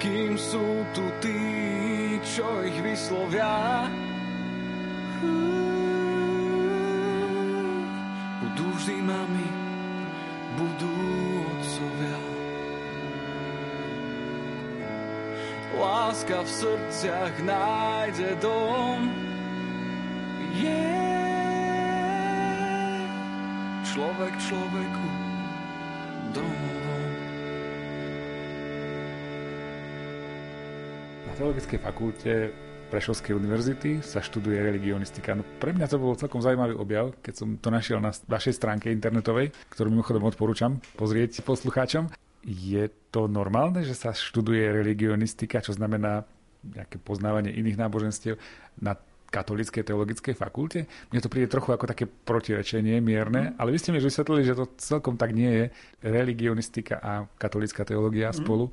Kým 0.00 0.32
sú 0.36 0.84
tu 0.92 1.04
tí, 1.24 1.40
čo 2.24 2.44
ich 2.64 2.76
vyslovia, 2.84 3.88
budú 8.44 8.66
vždy 8.80 8.96
mami, 9.00 9.48
budú 10.60 10.92
otcovia. 11.56 12.23
Láska 15.78 16.42
v 16.42 16.50
srdciach 16.50 17.34
nájde 17.42 18.38
dom. 18.42 19.10
Yeah. 20.54 21.04
Človek 23.94 24.34
človeku 24.42 25.06
domov. 26.34 26.78
Na 31.24 31.32
teologickej 31.38 31.78
fakulte 31.78 32.32
Prešovskej 32.94 33.34
univerzity 33.34 34.02
sa 34.06 34.22
študuje 34.22 34.54
religionistika. 34.54 35.34
No 35.34 35.42
pre 35.42 35.74
mňa 35.74 35.90
to 35.90 35.98
bol 35.98 36.14
celkom 36.14 36.38
zaujímavý 36.38 36.78
objav, 36.78 37.10
keď 37.22 37.34
som 37.34 37.48
to 37.58 37.74
našiel 37.74 37.98
na 37.98 38.14
vašej 38.14 38.54
stránke 38.54 38.86
internetovej, 38.94 39.50
ktorú 39.74 39.90
mimochodom 39.90 40.26
odporúčam 40.30 40.78
pozrieť 40.94 41.42
poslucháčom. 41.42 42.23
Je 42.44 42.84
to 43.08 43.24
normálne, 43.24 43.80
že 43.80 43.96
sa 43.96 44.12
študuje 44.12 44.84
religionistika, 44.84 45.64
čo 45.64 45.72
znamená 45.72 46.28
nejaké 46.64 46.96
poznávanie 47.00 47.52
iných 47.52 47.80
náboženstiev 47.80 48.36
na 48.80 48.96
katolíckej 49.34 49.82
teologickej 49.82 50.34
fakulte. 50.38 50.86
Mne 51.10 51.20
to 51.20 51.32
príde 51.32 51.50
trochu 51.50 51.74
ako 51.74 51.90
také 51.90 52.06
protirečenie 52.06 53.02
mierne, 53.02 53.58
ale 53.58 53.74
vy 53.74 53.82
ste 53.82 53.90
mi 53.90 53.98
vysvetlili, 53.98 54.46
že 54.46 54.54
to 54.54 54.70
celkom 54.78 55.18
tak 55.18 55.34
nie 55.34 55.50
je. 55.50 55.64
Religionistika 56.06 57.02
a 57.02 57.26
katolícka 57.34 57.82
teológia 57.82 58.30
mm. 58.30 58.36
spolu. 58.38 58.70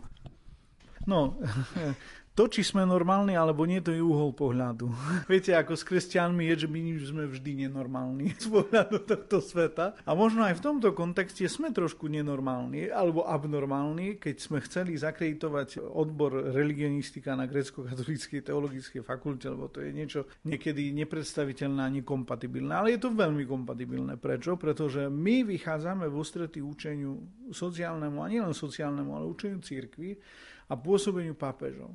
No, 1.10 1.34
to, 2.41 2.49
či 2.49 2.65
sme 2.65 2.89
normálni 2.89 3.38
alebo 3.38 3.69
nie, 3.69 3.86
to 3.86 3.93
je 3.93 4.01
uhol 4.01 4.34
pohľadu. 4.34 4.89
Viete, 5.30 5.54
ako 5.54 5.77
s 5.77 5.86
kresťanmi 5.86 6.49
je, 6.49 6.65
že 6.65 6.67
my 6.73 6.82
sme 6.97 7.23
vždy 7.30 7.69
nenormálni 7.69 8.34
z 8.41 8.49
pohľadu 8.49 9.06
tohto 9.06 9.38
sveta. 9.45 9.93
A 10.01 10.17
možno 10.17 10.49
aj 10.49 10.58
v 10.58 10.65
tomto 10.65 10.89
kontexte 10.97 11.45
sme 11.45 11.69
trošku 11.69 12.10
nenormálni 12.10 12.89
alebo 12.89 13.30
abnormálni, 13.30 14.17
keď 14.17 14.36
sme 14.41 14.58
chceli 14.65 14.97
zakreditovať 14.97 15.86
odbor 15.86 16.49
religionistika 16.49 17.38
na 17.38 17.45
grecko-katolíckej 17.45 18.41
teologickej 18.41 19.06
fakulte, 19.06 19.45
lebo 19.45 19.69
to 19.69 19.86
je 19.86 19.93
niečo 19.93 20.25
niekedy 20.41 20.89
nepredstaviteľné 20.97 21.82
a 21.86 21.93
nekompatibilné. 21.93 22.73
Ale 22.73 22.97
je 22.97 23.06
to 23.06 23.13
veľmi 23.13 23.45
kompatibilné. 23.45 24.17
Prečo? 24.17 24.58
Pretože 24.58 25.13
my 25.13 25.45
vychádzame 25.45 26.10
v 26.10 26.15
ústretí 26.17 26.58
učeniu 26.58 27.21
sociálnemu, 27.54 28.17
a 28.17 28.27
nielen 28.34 28.58
sociálnemu, 28.58 29.13
ale 29.13 29.30
učeniu 29.30 29.62
církvy 29.62 30.17
a 30.65 30.73
pôsobeniu 30.73 31.38
pápežov 31.38 31.93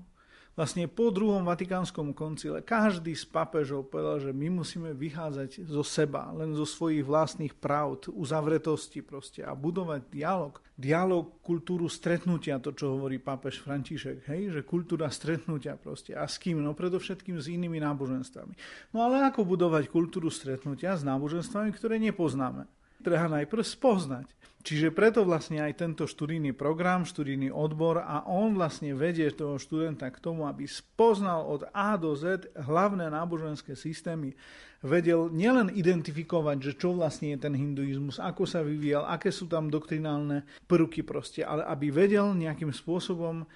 vlastne 0.57 0.89
po 0.89 1.13
druhom 1.13 1.45
vatikánskom 1.45 2.17
koncile 2.17 2.65
každý 2.65 3.13
z 3.13 3.29
papežov 3.29 3.93
povedal, 3.93 4.19
že 4.19 4.33
my 4.33 4.65
musíme 4.65 4.97
vychádzať 4.97 5.69
zo 5.69 5.85
seba, 5.85 6.33
len 6.33 6.57
zo 6.57 6.65
svojich 6.65 7.05
vlastných 7.05 7.53
pravd, 7.53 8.09
uzavretosti 8.11 9.05
proste 9.05 9.45
a 9.45 9.53
budovať 9.53 10.09
dialog. 10.09 10.57
Dialog, 10.77 11.41
kultúru 11.41 11.89
stretnutia, 11.89 12.61
to 12.61 12.73
čo 12.73 12.97
hovorí 12.97 13.17
pápež 13.17 13.65
František, 13.65 14.29
hej, 14.29 14.53
že 14.53 14.61
kultúra 14.65 15.09
stretnutia 15.09 15.77
proste. 15.77 16.13
A 16.13 16.29
s 16.29 16.37
kým? 16.37 16.61
No 16.61 16.77
predovšetkým 16.77 17.41
s 17.41 17.49
inými 17.49 17.81
náboženstvami. 17.81 18.53
No 18.93 19.05
ale 19.05 19.25
ako 19.25 19.45
budovať 19.45 19.89
kultúru 19.89 20.29
stretnutia 20.29 20.97
s 20.97 21.05
náboženstvami, 21.05 21.73
ktoré 21.73 21.97
nepoznáme? 22.01 22.69
Treba 23.03 23.29
najprv 23.29 23.63
spoznať. 23.65 24.27
Čiže 24.67 24.91
preto 24.91 25.23
vlastne 25.23 25.63
aj 25.63 25.79
tento 25.79 26.11
študijný 26.11 26.51
program, 26.51 27.07
študijný 27.07 27.55
odbor 27.55 28.03
a 28.03 28.27
on 28.27 28.59
vlastne 28.59 28.99
vedie 28.99 29.31
toho 29.31 29.63
študenta 29.63 30.11
k 30.11 30.19
tomu, 30.19 30.43
aby 30.51 30.67
spoznal 30.67 31.47
od 31.47 31.71
A 31.71 31.95
do 31.95 32.19
Z 32.19 32.51
hlavné 32.59 33.07
náboženské 33.07 33.79
systémy. 33.79 34.35
Vedel 34.83 35.31
nielen 35.31 35.71
identifikovať, 35.71 36.57
že 36.59 36.73
čo 36.83 36.99
vlastne 36.99 37.39
je 37.39 37.47
ten 37.47 37.55
hinduizmus, 37.55 38.19
ako 38.19 38.43
sa 38.43 38.67
vyvíjal, 38.67 39.07
aké 39.07 39.31
sú 39.31 39.47
tam 39.47 39.71
doktrinálne 39.71 40.43
prvky 40.67 41.07
proste, 41.07 41.47
ale 41.47 41.63
aby 41.71 41.95
vedel 41.95 42.35
nejakým 42.35 42.75
spôsobom 42.75 43.47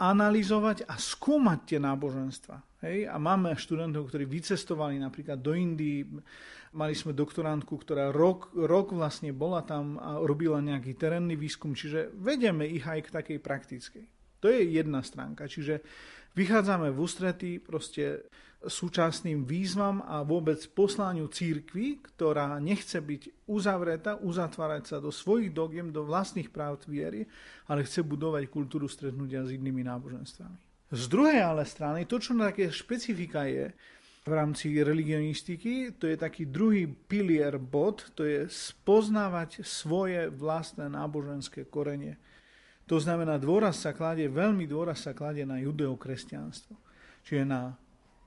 analyzovať 0.00 0.88
a 0.88 0.96
skúmať 0.96 1.58
tie 1.68 1.78
náboženstva. 1.84 2.56
Hej? 2.84 3.12
A 3.12 3.20
máme 3.20 3.52
študentov, 3.56 4.08
ktorí 4.08 4.24
vycestovali 4.24 4.96
napríklad 5.00 5.36
do 5.36 5.52
Indii, 5.52 6.04
Mali 6.76 6.92
sme 6.92 7.16
doktorantku, 7.16 7.72
ktorá 7.80 8.12
rok, 8.12 8.52
rok 8.52 8.92
vlastne 8.92 9.32
bola 9.32 9.64
tam 9.64 9.96
a 9.96 10.20
robila 10.20 10.60
nejaký 10.60 10.92
terénny 10.92 11.32
výskum, 11.32 11.72
čiže 11.72 12.12
vedeme 12.20 12.68
ich 12.68 12.84
aj 12.84 13.08
k 13.08 13.14
takej 13.16 13.38
praktickej. 13.40 14.04
To 14.44 14.52
je 14.52 14.76
jedna 14.76 15.00
stránka, 15.00 15.48
čiže 15.48 15.80
vychádzame 16.36 16.92
v 16.92 16.98
ústretí 17.00 17.56
proste 17.56 18.28
súčasným 18.60 19.48
výzvam 19.48 20.04
a 20.04 20.20
vôbec 20.20 20.60
poslaniu 20.76 21.32
církvy, 21.32 22.04
ktorá 22.12 22.60
nechce 22.60 23.00
byť 23.00 23.48
uzavretá, 23.48 24.20
uzatvárať 24.20 24.82
sa 24.84 24.96
do 25.00 25.08
svojich 25.08 25.56
dogiem, 25.56 25.88
do 25.88 26.04
vlastných 26.04 26.52
práv 26.52 26.84
viery, 26.84 27.24
ale 27.72 27.88
chce 27.88 28.04
budovať 28.04 28.52
kultúru 28.52 28.84
stretnutia 28.84 29.44
s 29.48 29.54
inými 29.54 29.80
náboženstvami. 29.80 30.58
Z 30.92 31.04
druhej 31.10 31.40
ale 31.42 31.64
strany, 31.66 32.06
to, 32.06 32.20
čo 32.20 32.36
na 32.36 32.52
také 32.52 32.70
špecifika 32.70 33.48
je, 33.48 33.74
v 34.26 34.32
rámci 34.34 34.74
religionistiky. 34.74 35.94
To 36.02 36.10
je 36.10 36.18
taký 36.18 36.50
druhý 36.50 36.90
pilier 36.90 37.54
bod, 37.62 38.10
to 38.18 38.26
je 38.26 38.50
spoznávať 38.50 39.62
svoje 39.62 40.26
vlastné 40.34 40.90
náboženské 40.90 41.70
korenie. 41.70 42.18
To 42.90 42.98
znamená, 42.98 43.38
dôraz 43.38 43.82
sa 43.82 43.94
kladie, 43.94 44.26
veľmi 44.26 44.66
dôraz 44.66 45.06
sa 45.06 45.14
kladie 45.14 45.46
na 45.46 45.62
judeokresťanstvo. 45.62 46.74
Čiže 47.22 47.42
na 47.46 47.74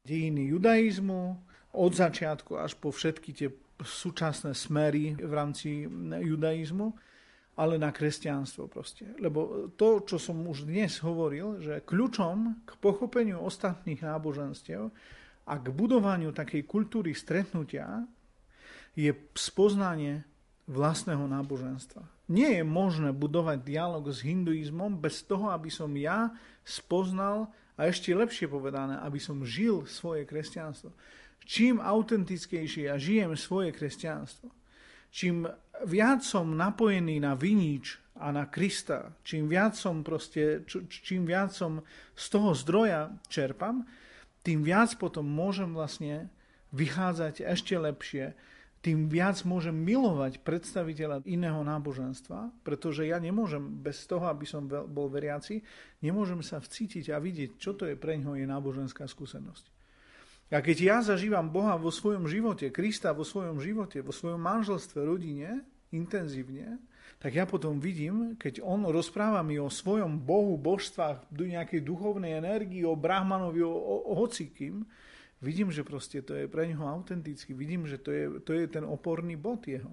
dejiny 0.04 0.56
judaizmu, 0.56 1.40
od 1.70 1.92
začiatku 1.94 2.58
až 2.58 2.76
po 2.80 2.90
všetky 2.90 3.30
tie 3.36 3.50
súčasné 3.80 4.58
smery 4.58 5.16
v 5.16 5.32
rámci 5.32 5.88
judaizmu, 6.24 6.92
ale 7.60 7.76
na 7.76 7.92
kresťanstvo 7.92 8.72
proste. 8.72 9.16
Lebo 9.20 9.68
to, 9.76 10.04
čo 10.08 10.16
som 10.16 10.40
už 10.48 10.64
dnes 10.64 10.96
hovoril, 11.04 11.60
že 11.60 11.84
kľúčom 11.84 12.64
k 12.64 12.72
pochopeniu 12.80 13.44
ostatných 13.44 14.00
náboženstiev 14.00 14.92
a 15.50 15.58
k 15.58 15.74
budovaniu 15.74 16.30
takej 16.30 16.70
kultúry 16.70 17.18
stretnutia 17.18 18.06
je 18.94 19.10
spoznanie 19.34 20.22
vlastného 20.70 21.26
náboženstva. 21.26 22.06
Nie 22.30 22.62
je 22.62 22.66
možné 22.66 23.10
budovať 23.10 23.66
dialog 23.66 24.06
s 24.06 24.22
hinduizmom 24.22 25.02
bez 25.02 25.26
toho, 25.26 25.50
aby 25.50 25.74
som 25.74 25.90
ja 25.98 26.30
spoznal 26.62 27.50
a 27.74 27.90
ešte 27.90 28.14
lepšie 28.14 28.46
povedané, 28.46 29.02
aby 29.02 29.18
som 29.18 29.42
žil 29.42 29.90
svoje 29.90 30.30
kresťanstvo. 30.30 30.94
Čím 31.50 31.82
autentickejšie 31.82 32.86
ja 32.86 33.02
žijem 33.02 33.34
svoje 33.34 33.74
kresťanstvo, 33.74 34.54
čím 35.10 35.50
viac 35.90 36.22
som 36.22 36.54
napojený 36.54 37.18
na 37.18 37.34
vinič 37.34 37.98
a 38.22 38.30
na 38.30 38.46
Krista, 38.46 39.18
čím 39.26 39.50
viac 39.50 39.74
som 39.74 40.06
proste, 40.06 40.62
čím 40.92 41.26
viac 41.26 41.50
som 41.50 41.82
z 42.14 42.26
toho 42.30 42.54
zdroja 42.54 43.10
čerpam, 43.26 43.90
tým 44.50 44.66
viac 44.66 44.98
potom 44.98 45.30
môžem 45.30 45.70
vlastne 45.78 46.34
vychádzať 46.74 47.46
ešte 47.46 47.78
lepšie, 47.78 48.34
tým 48.82 49.06
viac 49.06 49.38
môžem 49.46 49.78
milovať 49.78 50.42
predstaviteľa 50.42 51.22
iného 51.30 51.62
náboženstva, 51.62 52.50
pretože 52.66 53.06
ja 53.06 53.22
nemôžem 53.22 53.62
bez 53.62 54.10
toho, 54.10 54.26
aby 54.26 54.50
som 54.50 54.66
bol 54.66 55.06
veriaci, 55.06 55.62
nemôžem 56.02 56.42
sa 56.42 56.58
vcítiť 56.58 57.14
a 57.14 57.22
vidieť, 57.22 57.62
čo 57.62 57.78
to 57.78 57.86
je 57.86 57.94
pre 57.94 58.18
ňoho 58.18 58.42
je 58.42 58.50
náboženská 58.50 59.06
skúsenosť. 59.06 59.70
A 60.50 60.66
keď 60.66 60.78
ja 60.82 60.98
zažívam 61.06 61.46
Boha 61.54 61.78
vo 61.78 61.94
svojom 61.94 62.26
živote, 62.26 62.74
Krista 62.74 63.14
vo 63.14 63.22
svojom 63.22 63.62
živote, 63.62 64.02
vo 64.02 64.10
svojom 64.10 64.42
manželstve, 64.42 65.06
rodine, 65.06 65.62
intenzívne, 65.94 66.82
tak 67.18 67.34
ja 67.34 67.50
potom 67.50 67.82
vidím, 67.82 68.38
keď 68.38 68.62
on 68.62 68.86
rozpráva 68.86 69.42
mi 69.42 69.58
o 69.58 69.74
svojom 69.74 70.22
bohu, 70.22 70.54
božstvách, 70.62 71.26
do 71.34 71.50
nejakej 71.50 71.82
duchovnej 71.82 72.38
energii, 72.38 72.86
o 72.86 72.94
brahmanovi, 72.94 73.66
o, 73.66 73.74
o, 73.74 73.96
o 74.12 74.14
hocikým, 74.14 74.86
vidím, 75.42 75.74
že 75.74 75.82
proste 75.82 76.22
to 76.22 76.38
je 76.38 76.46
pre 76.46 76.70
neho 76.70 76.86
autentický, 76.86 77.58
vidím, 77.58 77.90
že 77.90 77.98
to 77.98 78.10
je, 78.14 78.24
to 78.46 78.52
je 78.54 78.70
ten 78.70 78.86
oporný 78.86 79.34
bod 79.40 79.66
jeho. 79.66 79.90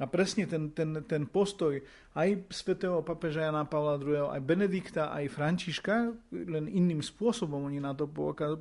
A 0.00 0.08
presne 0.08 0.48
ten, 0.48 0.72
ten, 0.72 0.96
ten 1.04 1.28
postoj 1.28 1.76
aj 2.16 2.48
svätého 2.48 3.04
papeža 3.04 3.44
Jana 3.44 3.68
Pavla 3.68 4.00
II, 4.00 4.32
aj 4.32 4.40
Benedikta, 4.40 5.12
aj 5.12 5.28
Františka, 5.28 6.16
len 6.32 6.72
iným 6.72 7.04
spôsobom 7.04 7.68
oni 7.68 7.84
na 7.84 7.92
to 7.92 8.08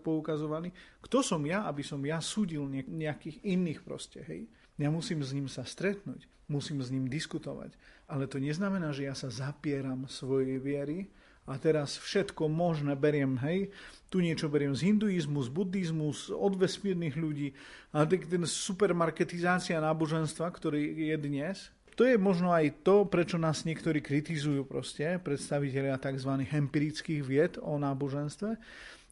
poukazovali. 0.03 0.67
Kto 0.99 1.23
som 1.23 1.39
ja, 1.47 1.63
aby 1.63 1.79
som 1.79 2.03
ja 2.03 2.19
súdil 2.19 2.67
nejakých 2.67 3.39
iných 3.47 3.79
proste, 3.87 4.19
hej? 4.27 4.51
Ja 4.79 4.89
musím 4.89 5.19
s 5.21 5.35
ním 5.35 5.51
sa 5.51 5.67
stretnúť 5.67 6.25
musím 6.49 6.81
s 6.81 6.89
ním 6.89 7.05
diskutovať. 7.05 7.77
Ale 8.09 8.25
to 8.25 8.41
neznamená, 8.41 8.89
že 8.89 9.05
ja 9.05 9.13
sa 9.13 9.29
zapieram 9.29 10.09
svojej 10.09 10.57
viery 10.57 11.13
a 11.45 11.57
teraz 11.61 12.01
všetko 12.01 12.49
možné 12.49 12.97
beriem, 12.97 13.37
hej, 13.45 13.69
tu 14.09 14.21
niečo 14.21 14.49
beriem 14.49 14.73
z 14.73 14.89
hinduizmu, 14.89 15.45
z 15.45 15.49
buddhizmu, 15.53 16.09
od 16.33 16.53
vesmírnych 16.57 17.13
ľudí, 17.13 17.53
ale 17.93 18.09
ten 18.17 18.45
supermarketizácia 18.45 19.77
náboženstva, 19.77 20.49
ktorý 20.49 21.13
je 21.13 21.15
dnes, 21.21 21.69
to 21.93 22.07
je 22.07 22.15
možno 22.15 22.49
aj 22.49 22.81
to, 22.81 23.03
prečo 23.05 23.35
nás 23.35 23.67
niektorí 23.67 23.99
kritizujú 23.99 24.65
proste, 24.65 25.19
predstaviteľia 25.19 25.99
tzv. 25.99 26.31
empirických 26.47 27.21
vied 27.21 27.53
o 27.59 27.75
náboženstve, 27.75 28.55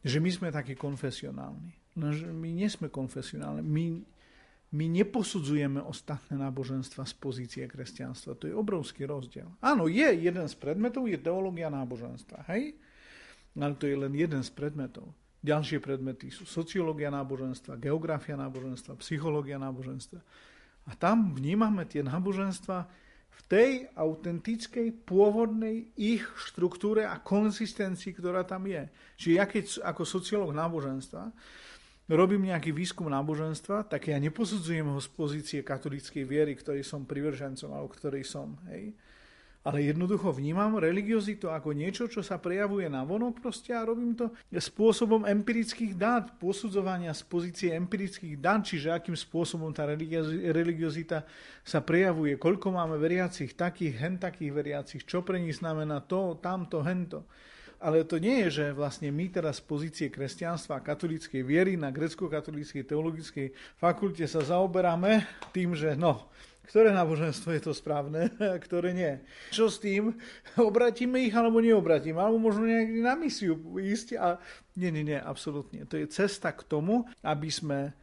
že 0.08 0.18
my 0.24 0.30
sme 0.32 0.48
takí 0.56 0.74
konfesionálni. 0.74 1.76
No, 1.98 2.14
že 2.14 2.30
my 2.30 2.48
nie 2.48 2.70
sme 2.70 2.88
konfesionálni. 2.88 3.66
My 3.66 3.86
my 4.68 4.86
neposudzujeme 4.92 5.80
ostatné 5.80 6.36
náboženstva 6.36 7.08
z 7.08 7.14
pozície 7.16 7.64
kresťanstva. 7.72 8.36
To 8.36 8.52
je 8.52 8.56
obrovský 8.56 9.08
rozdiel. 9.08 9.48
Áno, 9.64 9.88
je 9.88 10.12
jeden 10.12 10.44
z 10.44 10.56
predmetov, 10.60 11.08
je 11.08 11.16
teológia 11.16 11.72
náboženstva. 11.72 12.44
Hej? 12.52 12.76
Ale 13.56 13.74
to 13.80 13.88
je 13.88 13.96
len 13.96 14.12
jeden 14.12 14.44
z 14.44 14.52
predmetov. 14.52 15.16
Ďalšie 15.40 15.80
predmety 15.80 16.28
sú 16.28 16.44
sociológia 16.44 17.08
náboženstva, 17.08 17.80
geografia 17.80 18.36
náboženstva, 18.36 19.00
psychológia 19.00 19.56
náboženstva. 19.56 20.20
A 20.88 20.92
tam 21.00 21.32
vnímame 21.32 21.88
tie 21.88 22.04
náboženstva 22.04 22.84
v 23.38 23.42
tej 23.48 23.72
autentickej, 23.96 25.08
pôvodnej 25.08 25.94
ich 25.96 26.26
štruktúre 26.36 27.06
a 27.06 27.22
konzistencii, 27.22 28.18
ktorá 28.18 28.44
tam 28.44 28.66
je. 28.66 28.90
Čiže 29.16 29.32
ja 29.38 29.46
keď 29.46 29.66
ako 29.86 30.04
sociológ 30.04 30.52
náboženstva 30.58 31.32
robím 32.16 32.48
nejaký 32.48 32.72
výskum 32.72 33.12
náboženstva, 33.12 33.88
tak 33.88 34.08
ja 34.08 34.18
neposudzujem 34.18 34.88
ho 34.88 35.00
z 35.00 35.10
pozície 35.12 35.60
katolíckej 35.60 36.24
viery, 36.24 36.56
ktorej 36.56 36.88
som 36.88 37.04
privržencom, 37.04 37.70
alebo 37.76 37.92
ktorej 37.92 38.24
som. 38.24 38.56
Hej 38.72 38.96
ale 39.68 39.84
jednoducho 39.84 40.32
vnímam 40.32 40.80
religiozitu 40.80 41.52
ako 41.52 41.76
niečo, 41.76 42.08
čo 42.08 42.24
sa 42.24 42.40
prejavuje 42.40 42.88
na 42.88 43.04
vonok 43.04 43.44
proste 43.44 43.76
a 43.76 43.84
robím 43.84 44.16
to 44.16 44.32
spôsobom 44.48 45.28
empirických 45.28 45.92
dát, 45.92 46.40
posudzovania 46.40 47.12
z 47.12 47.28
pozície 47.28 47.70
empirických 47.76 48.40
dát, 48.40 48.64
čiže 48.64 48.96
akým 48.96 49.20
spôsobom 49.20 49.76
tá 49.76 49.84
religiozita 49.84 51.28
sa 51.68 51.84
prejavuje, 51.84 52.40
koľko 52.40 52.80
máme 52.80 52.96
veriacich, 52.96 53.60
takých, 53.60 54.00
hen 54.00 54.16
takých 54.16 54.56
veriacich, 54.56 55.04
čo 55.04 55.20
pre 55.20 55.36
nich 55.36 55.60
znamená 55.60 56.00
to, 56.00 56.40
tamto, 56.40 56.80
hento. 56.88 57.28
Ale 57.78 58.02
to 58.02 58.18
nie 58.18 58.48
je, 58.48 58.62
že 58.64 58.66
vlastne 58.74 59.14
my 59.14 59.30
teraz 59.30 59.62
z 59.62 59.68
pozície 59.70 60.08
kresťanstva 60.10 60.82
a 60.82 60.86
katolíckej 60.86 61.46
viery 61.46 61.78
na 61.78 61.94
grecko-katolíckej 61.94 62.82
teologickej 62.90 63.54
fakulte 63.78 64.26
sa 64.26 64.42
zaoberáme 64.42 65.22
tým, 65.54 65.78
že 65.78 65.94
no, 65.94 66.26
ktoré 66.68 66.92
náboženstvo 66.92 67.54
je 67.54 67.62
to 67.64 67.74
správne 67.78 68.34
a 68.42 68.58
ktoré 68.60 68.92
nie. 68.92 69.14
Čo 69.54 69.70
s 69.70 69.78
tým? 69.78 70.18
Obratíme 70.60 71.22
ich 71.24 71.32
alebo 71.38 71.64
neobratíme? 71.64 72.18
Alebo 72.20 72.42
možno 72.42 72.68
nejak 72.68 72.90
na 72.98 73.14
misiu 73.14 73.56
ísť? 73.78 74.20
A... 74.20 74.42
Nie, 74.76 74.90
nie, 74.90 75.06
nie, 75.06 75.18
absolútne. 75.22 75.88
To 75.88 75.96
je 75.96 76.10
cesta 76.10 76.52
k 76.52 76.66
tomu, 76.66 77.08
aby 77.22 77.48
sme 77.48 77.94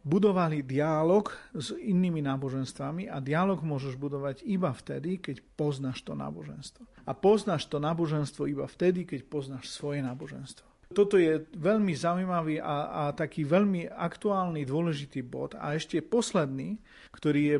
budovali 0.00 0.64
dialog 0.64 1.28
s 1.52 1.76
inými 1.76 2.24
náboženstvami 2.24 3.12
a 3.12 3.20
dialog 3.20 3.60
môžeš 3.60 4.00
budovať 4.00 4.42
iba 4.48 4.72
vtedy, 4.72 5.20
keď 5.20 5.44
poznáš 5.56 6.00
to 6.00 6.16
náboženstvo. 6.16 6.88
A 7.04 7.12
poznáš 7.12 7.68
to 7.68 7.76
náboženstvo 7.76 8.48
iba 8.48 8.64
vtedy, 8.64 9.04
keď 9.04 9.28
poznáš 9.28 9.68
svoje 9.68 10.00
náboženstvo. 10.00 10.64
Toto 10.90 11.20
je 11.20 11.46
veľmi 11.54 11.94
zaujímavý 11.94 12.58
a, 12.58 12.76
a 12.90 13.02
taký 13.14 13.46
veľmi 13.46 13.86
aktuálny, 13.86 14.66
dôležitý 14.66 15.22
bod. 15.22 15.54
A 15.54 15.78
ešte 15.78 16.02
posledný, 16.02 16.82
ktorý 17.14 17.40
je 17.46 17.58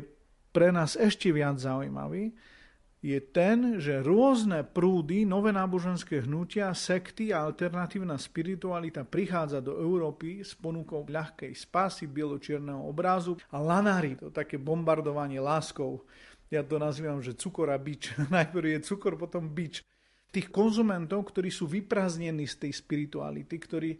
pre 0.51 0.67
nás 0.75 0.99
ešte 0.99 1.31
viac 1.31 1.55
zaujímavý, 1.55 2.35
je 3.01 3.17
ten, 3.17 3.81
že 3.81 4.05
rôzne 4.05 4.61
prúdy, 4.61 5.25
nové 5.25 5.49
náboženské 5.49 6.21
hnutia, 6.21 6.69
sekty 6.77 7.33
a 7.33 7.41
alternatívna 7.49 8.13
spiritualita 8.21 9.01
prichádza 9.01 9.57
do 9.57 9.73
Európy 9.81 10.45
s 10.45 10.53
ponukou 10.53 11.09
ľahkej 11.09 11.49
spásy, 11.57 12.05
bieločierneho 12.05 12.77
obrazu 12.85 13.41
a 13.49 13.57
lanári, 13.57 14.21
to 14.21 14.29
také 14.29 14.61
bombardovanie 14.61 15.41
láskou. 15.41 16.05
Ja 16.53 16.61
to 16.61 16.77
nazývam, 16.77 17.25
že 17.25 17.33
cukor 17.33 17.73
a 17.73 17.77
bič. 17.81 18.13
Najprv 18.29 18.77
je 18.77 18.79
cukor, 18.85 19.17
potom 19.17 19.49
bič. 19.49 19.81
Tých 20.29 20.53
konzumentov, 20.53 21.33
ktorí 21.33 21.49
sú 21.49 21.65
vyprázdnení 21.65 22.45
z 22.45 22.69
tej 22.69 22.71
spirituality, 22.77 23.55
ktorí 23.57 23.91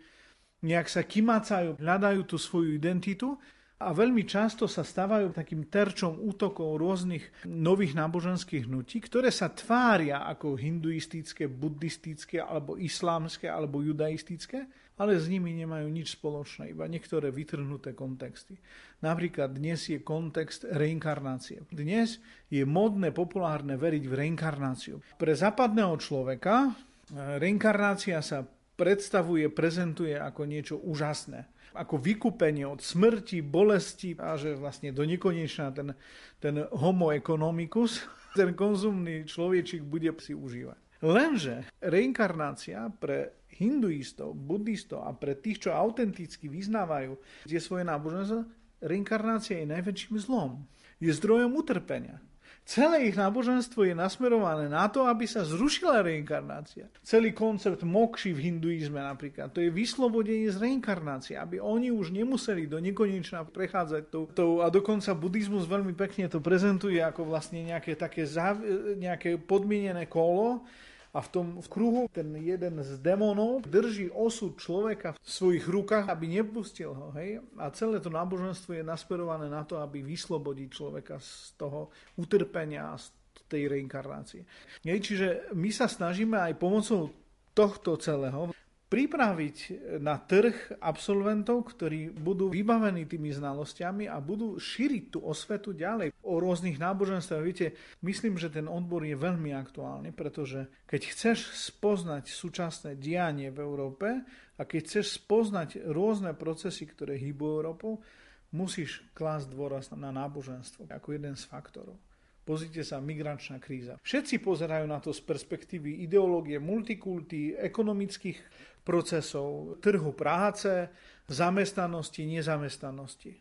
nejak 0.62 0.88
sa 0.88 1.02
kymacajú, 1.02 1.82
hľadajú 1.82 2.22
tú 2.30 2.38
svoju 2.38 2.78
identitu 2.78 3.34
a 3.82 3.90
veľmi 3.90 4.22
často 4.30 4.70
sa 4.70 4.86
stávajú 4.86 5.34
takým 5.34 5.66
terčom 5.66 6.22
útokov 6.22 6.78
rôznych 6.78 7.50
nových 7.50 7.98
náboženských 7.98 8.70
hnutí, 8.70 9.02
ktoré 9.02 9.34
sa 9.34 9.50
tvária 9.50 10.22
ako 10.30 10.54
hinduistické, 10.54 11.50
buddhistické, 11.50 12.38
alebo 12.38 12.78
islámske, 12.78 13.50
alebo 13.50 13.82
judaistické, 13.82 14.70
ale 15.02 15.18
s 15.18 15.26
nimi 15.26 15.58
nemajú 15.58 15.90
nič 15.90 16.14
spoločné, 16.22 16.78
iba 16.78 16.86
niektoré 16.86 17.34
vytrhnuté 17.34 17.98
kontexty. 17.98 18.62
Napríklad 19.02 19.58
dnes 19.58 19.90
je 19.90 19.98
kontext 19.98 20.70
reinkarnácie. 20.70 21.66
Dnes 21.74 22.22
je 22.54 22.62
modné, 22.62 23.10
populárne 23.10 23.82
veriť 23.82 24.04
v 24.06 24.14
reinkarnáciu. 24.14 25.02
Pre 25.18 25.34
západného 25.34 25.98
človeka 25.98 26.70
eh, 26.70 27.42
reinkarnácia 27.42 28.22
sa 28.22 28.46
predstavuje, 28.78 29.50
prezentuje 29.50 30.14
ako 30.14 30.42
niečo 30.46 30.78
úžasné 30.78 31.61
ako 31.76 31.96
vykúpenie 32.00 32.68
od 32.68 32.84
smrti, 32.84 33.40
bolesti 33.44 34.16
a 34.20 34.36
že 34.36 34.56
vlastne 34.56 34.92
do 34.92 35.04
nekonečna 35.08 35.72
ten, 35.72 35.96
ten 36.40 36.68
homo 36.76 37.12
economicus, 37.16 38.04
ten 38.40 38.56
konzumný 38.56 39.28
človečik 39.28 39.84
bude 39.84 40.12
si 40.20 40.36
užívať. 40.36 40.80
Lenže 41.02 41.66
reinkarnácia 41.82 42.86
pre 43.02 43.42
hinduistov, 43.58 44.38
buddhistov 44.38 45.02
a 45.06 45.12
pre 45.18 45.34
tých, 45.34 45.66
čo 45.68 45.74
autenticky 45.74 46.46
vyznávajú 46.46 47.18
tie 47.50 47.58
svoje 47.58 47.84
náboženstvo, 47.90 48.46
reinkarnácia 48.86 49.62
je 49.62 49.68
najväčším 49.70 50.18
zlom. 50.22 50.62
Je 51.02 51.10
zdrojom 51.10 51.58
utrpenia. 51.58 52.22
Celé 52.62 53.10
ich 53.10 53.18
náboženstvo 53.18 53.84
je 53.84 53.98
nasmerované 53.98 54.70
na 54.70 54.88
to, 54.88 55.04
aby 55.10 55.26
sa 55.26 55.42
zrušila 55.44 56.06
reinkarnácia. 56.06 56.88
Celý 57.02 57.34
koncept 57.34 57.82
mokši 57.82 58.32
v 58.32 58.48
hinduizme 58.48 59.02
napríklad, 59.02 59.52
to 59.52 59.60
je 59.60 59.74
vyslobodenie 59.74 60.48
z 60.48 60.62
reinkarnácie, 60.62 61.36
aby 61.36 61.58
oni 61.58 61.90
už 61.90 62.14
nemuseli 62.14 62.70
do 62.70 62.78
nekonečna 62.80 63.44
prechádzať 63.50 64.04
tou, 64.14 64.30
tou 64.32 64.52
a 64.62 64.70
dokonca 64.70 65.12
buddhizmus 65.18 65.66
veľmi 65.68 65.98
pekne 65.98 66.30
to 66.30 66.40
prezentuje 66.40 67.02
ako 67.02 67.28
vlastne 67.28 67.66
nejaké 67.66 67.98
také 67.98 68.24
zav, 68.30 68.62
nejaké 68.96 69.42
podmienené 69.42 70.06
kolo, 70.06 70.64
a 71.12 71.20
v 71.20 71.28
tom 71.28 71.48
v 71.60 71.68
kruhu 71.68 72.02
ten 72.08 72.32
jeden 72.40 72.80
z 72.80 72.96
démonov 73.04 73.68
drží 73.68 74.08
osud 74.12 74.56
človeka 74.56 75.16
v 75.20 75.30
svojich 75.30 75.68
rukách, 75.68 76.08
aby 76.08 76.40
nepustil 76.40 76.96
ho. 76.96 77.12
Hej? 77.20 77.44
A 77.60 77.68
celé 77.76 78.00
to 78.00 78.08
náboženstvo 78.08 78.80
je 78.80 78.84
nasperované 78.84 79.52
na 79.52 79.68
to, 79.68 79.80
aby 79.84 80.00
vyslobodí 80.00 80.72
človeka 80.72 81.20
z 81.20 81.60
toho 81.60 81.92
utrpenia 82.16 82.96
z 82.96 83.12
tej 83.52 83.68
reinkarnácie. 83.68 84.48
Hej, 84.88 85.00
čiže 85.04 85.28
my 85.52 85.68
sa 85.76 85.92
snažíme 85.92 86.40
aj 86.40 86.56
pomocou 86.56 87.12
tohto 87.52 88.00
celého 88.00 88.56
pripraviť 88.92 89.58
na 90.04 90.20
trh 90.20 90.84
absolventov, 90.84 91.72
ktorí 91.72 92.12
budú 92.12 92.52
vybavení 92.52 93.08
tými 93.08 93.32
znalosťami 93.32 94.12
a 94.12 94.20
budú 94.20 94.60
šíriť 94.60 95.16
tú 95.16 95.24
osvetu 95.24 95.72
ďalej 95.72 96.12
o 96.28 96.44
rôznych 96.44 96.76
náboženstvách. 96.76 97.40
Viete, 97.40 97.72
myslím, 98.04 98.36
že 98.36 98.52
ten 98.52 98.68
odbor 98.68 99.08
je 99.08 99.16
veľmi 99.16 99.56
aktuálny, 99.56 100.12
pretože 100.12 100.68
keď 100.84 101.02
chceš 101.08 101.56
spoznať 101.72 102.28
súčasné 102.36 103.00
dianie 103.00 103.48
v 103.48 103.64
Európe 103.64 104.28
a 104.60 104.62
keď 104.68 104.82
chceš 104.84 105.24
spoznať 105.24 105.88
rôzne 105.88 106.36
procesy, 106.36 106.84
ktoré 106.84 107.16
hýbu 107.16 107.64
Európou, 107.64 108.04
musíš 108.52 109.08
klásť 109.16 109.56
dôraz 109.56 109.88
na 109.96 110.12
náboženstvo 110.12 110.92
ako 110.92 111.16
jeden 111.16 111.40
z 111.40 111.48
faktorov. 111.48 111.96
Pozrite 112.42 112.82
sa, 112.82 112.98
migračná 112.98 113.62
kríza. 113.62 114.02
Všetci 114.02 114.42
pozerajú 114.42 114.90
na 114.90 114.98
to 114.98 115.14
z 115.14 115.22
perspektívy 115.22 116.02
ideológie 116.02 116.58
multikulty, 116.58 117.54
ekonomických 117.54 118.42
procesov, 118.82 119.78
trhu 119.78 120.12
práce, 120.18 120.90
zamestnanosti, 121.30 122.26
nezamestnanosti. 122.26 123.34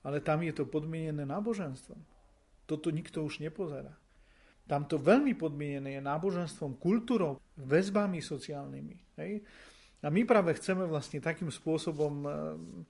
Ale 0.00 0.24
tam 0.24 0.40
je 0.40 0.56
to 0.56 0.64
podmienené 0.64 1.28
náboženstvom. 1.28 2.00
Toto 2.64 2.88
nikto 2.88 3.20
už 3.20 3.44
nepozerá. 3.44 3.92
Tam 4.64 4.86
to 4.86 4.96
veľmi 4.96 5.34
podmienené 5.34 5.98
je 5.98 6.02
náboženstvom, 6.06 6.78
kultúrou, 6.78 7.42
väzbami 7.58 8.22
sociálnymi. 8.22 8.96
Hej? 9.18 9.42
A 10.00 10.08
my 10.08 10.24
práve 10.24 10.56
chceme 10.56 10.88
vlastne 10.88 11.20
takým 11.20 11.52
spôsobom 11.52 12.14
e, 12.24 12.28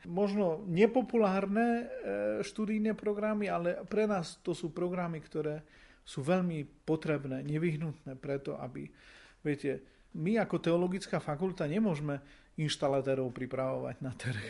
možno 0.06 0.62
nepopulárne 0.70 1.66
e, 1.66 1.84
študijné 2.46 2.94
programy, 2.94 3.50
ale 3.50 3.82
pre 3.90 4.06
nás 4.06 4.38
to 4.46 4.54
sú 4.54 4.70
programy, 4.70 5.18
ktoré 5.18 5.66
sú 6.06 6.22
veľmi 6.22 6.86
potrebné, 6.86 7.42
nevyhnutné 7.42 8.14
preto, 8.14 8.54
aby, 8.62 8.86
viete, 9.42 9.82
my 10.14 10.38
ako 10.38 10.62
teologická 10.62 11.18
fakulta 11.18 11.66
nemôžeme 11.66 12.18
inštalatérov 12.58 13.30
pripravovať 13.34 13.96
na 14.02 14.12
trh, 14.14 14.46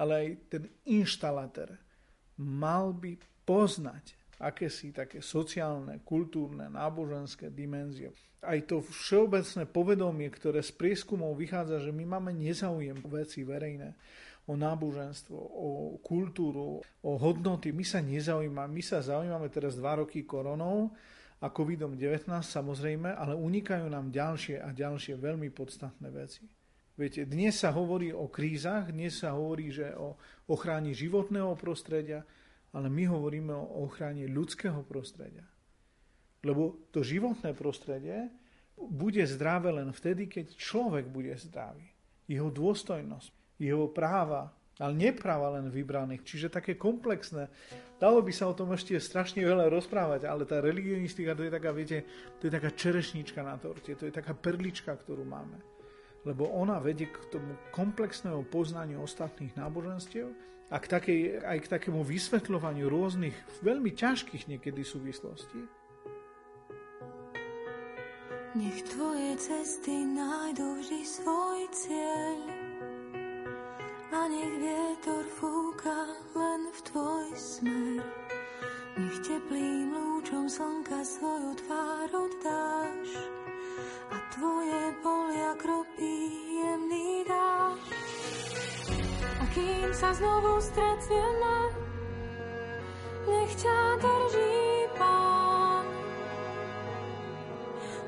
ale 0.00 0.12
aj 0.16 0.26
ten 0.48 0.62
inštalatér 0.88 1.76
mal 2.40 2.92
by 2.92 3.20
poznať 3.44 4.16
akési 4.38 4.94
také 4.94 5.18
sociálne, 5.18 6.02
kultúrne, 6.06 6.70
náboženské 6.70 7.50
dimenzie. 7.50 8.14
Aj 8.38 8.58
to 8.62 8.78
všeobecné 8.78 9.66
povedomie, 9.66 10.30
ktoré 10.30 10.62
z 10.62 10.70
prieskumov 10.78 11.34
vychádza, 11.34 11.82
že 11.82 11.90
my 11.90 12.18
máme 12.18 12.30
nezaujem 12.30 13.02
veci 13.10 13.42
verejné, 13.42 13.98
o 14.48 14.56
náboženstvo, 14.56 15.36
o 15.36 15.68
kultúru, 16.00 16.80
o 16.80 17.10
hodnoty. 17.20 17.74
My 17.74 17.84
sa 17.84 18.00
nezaujímame, 18.00 18.80
my 18.80 18.82
sa 18.82 19.04
zaujímame 19.04 19.52
teraz 19.52 19.76
dva 19.76 20.00
roky 20.00 20.24
koronou 20.24 20.94
a 21.44 21.52
COVID-19 21.52 22.24
samozrejme, 22.40 23.12
ale 23.12 23.36
unikajú 23.36 23.86
nám 23.92 24.08
ďalšie 24.08 24.64
a 24.64 24.72
ďalšie 24.72 25.20
veľmi 25.20 25.52
podstatné 25.52 26.08
veci. 26.08 26.48
Viete, 26.98 27.30
dnes 27.30 27.54
sa 27.54 27.70
hovorí 27.70 28.10
o 28.10 28.26
krízach, 28.26 28.90
dnes 28.90 29.22
sa 29.22 29.36
hovorí, 29.36 29.70
že 29.70 29.94
o 29.94 30.18
ochrane 30.50 30.90
životného 30.90 31.54
prostredia, 31.54 32.26
ale 32.72 32.92
my 32.92 33.04
hovoríme 33.08 33.52
o 33.54 33.88
ochrane 33.88 34.28
ľudského 34.28 34.84
prostredia. 34.84 35.46
Lebo 36.44 36.88
to 36.94 37.02
životné 37.02 37.56
prostredie 37.56 38.30
bude 38.78 39.24
zdravé 39.26 39.74
len 39.74 39.90
vtedy, 39.90 40.30
keď 40.30 40.54
človek 40.54 41.10
bude 41.10 41.34
zdravý. 41.34 41.82
Jeho 42.30 42.52
dôstojnosť, 42.52 43.58
jeho 43.58 43.90
práva, 43.90 44.54
ale 44.78 44.94
nepráva 44.94 45.58
len 45.58 45.66
vybraných. 45.66 46.22
Čiže 46.22 46.54
také 46.54 46.78
komplexné. 46.78 47.50
Dalo 47.98 48.22
by 48.22 48.30
sa 48.30 48.46
o 48.46 48.54
tom 48.54 48.70
ešte 48.70 48.94
strašne 49.02 49.42
veľa 49.42 49.66
rozprávať, 49.66 50.30
ale 50.30 50.46
tá 50.46 50.62
religionistika 50.62 51.34
to 51.34 51.42
je 51.42 51.50
taká, 51.50 51.74
viete, 51.74 52.06
to 52.38 52.46
je 52.46 52.52
taká 52.54 52.70
čerešnička 52.70 53.42
na 53.42 53.58
torte, 53.58 53.90
to 53.98 54.06
je 54.06 54.14
taká 54.14 54.38
perlička, 54.38 54.94
ktorú 54.94 55.26
máme. 55.26 55.58
Lebo 56.22 56.46
ona 56.54 56.78
vedie 56.78 57.10
k 57.10 57.18
tomu 57.34 57.58
komplexnému 57.74 58.46
poznaniu 58.46 59.02
ostatných 59.02 59.58
náboženstiev 59.58 60.30
a 60.68 60.76
k 60.76 60.84
takej, 60.84 61.20
aj 61.40 61.58
k 61.64 61.70
takému 61.72 62.04
vysvetľovaniu 62.04 62.92
rôznych 62.92 63.36
veľmi 63.64 63.96
ťažkých 63.96 64.52
niekedy 64.52 64.84
súvislostí. 64.84 65.64
Nech 68.56 68.80
tvoje 68.90 69.36
cesty 69.36 69.92
nájdú 70.08 70.80
vždy 70.80 71.00
svoj 71.04 71.60
cieľ 71.72 72.38
a 74.08 74.20
nech 74.28 74.54
vietor 74.60 75.24
fúka 75.36 76.10
len 76.32 76.68
v 76.72 76.78
tvoj 76.88 77.26
smer. 77.36 78.00
Nech 78.98 79.18
teplým 79.22 79.94
lúčom 79.94 80.50
slnka 80.50 81.00
svoju 81.06 81.54
tvár 81.64 82.08
oddáš 82.12 83.10
a 84.10 84.16
tvoje 84.34 84.80
polia 85.04 85.52
kropí 85.60 86.16
jemný 86.58 87.22
dáš. 87.28 88.07
Kým 89.48 89.88
sa 89.96 90.12
znovu 90.12 90.60
stretneme, 90.60 91.56
nech 93.24 93.52
ťa 93.56 93.80
drží 93.96 94.60
Pán 95.00 95.84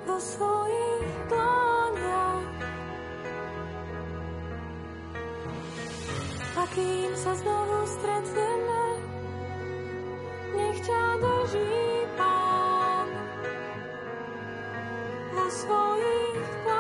vo 0.05 0.17
svojich 0.21 1.09
dlaniach. 1.33 2.45
A 6.61 6.63
kým 6.77 7.11
sa 7.17 7.33
znovu 7.41 7.79
stretneme, 7.89 8.85
nech 10.61 10.79
ťa 10.85 11.05
drží 11.25 12.05
Pán 12.21 13.09
vo 15.33 15.47
svojich 15.49 16.37
dlaniach. 16.69 16.80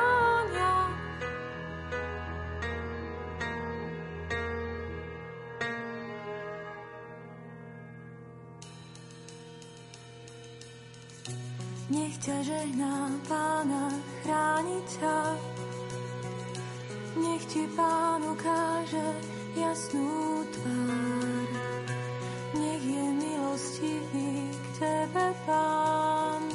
Nech 11.91 12.22
ťa 12.22 12.38
žehná 12.47 13.11
Pána, 13.26 13.91
chráni 14.22 14.78
ťa. 14.95 15.34
Nech 17.18 17.43
ti 17.51 17.66
Pán 17.74 18.22
ukáže 18.30 19.11
jasnú 19.59 20.47
tvár. 20.55 21.51
Nech 22.55 22.82
je 22.86 23.07
milostivý 23.11 24.55
k 24.55 24.66
tebe 24.78 25.34
Pán. 25.43 26.47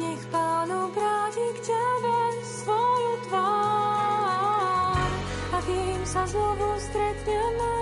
Nech 0.00 0.24
Pán 0.32 0.72
obráti 0.72 1.46
k 1.60 1.76
tebe 1.76 2.18
svoju 2.40 3.12
tvár. 3.28 5.04
A 5.52 5.58
kým 5.68 6.00
sa 6.08 6.24
znovu 6.24 6.80
stretneme, 6.80 7.76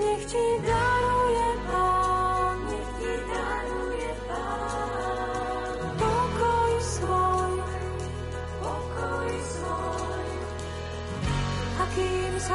nech 0.00 0.24
ti 0.32 0.44
daruje 0.64 0.97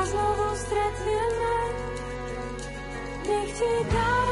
znovu 0.05 0.55
stretneme, 0.55 1.55
nech 3.27 3.53
ti 3.57 3.71
daruje 3.93 4.22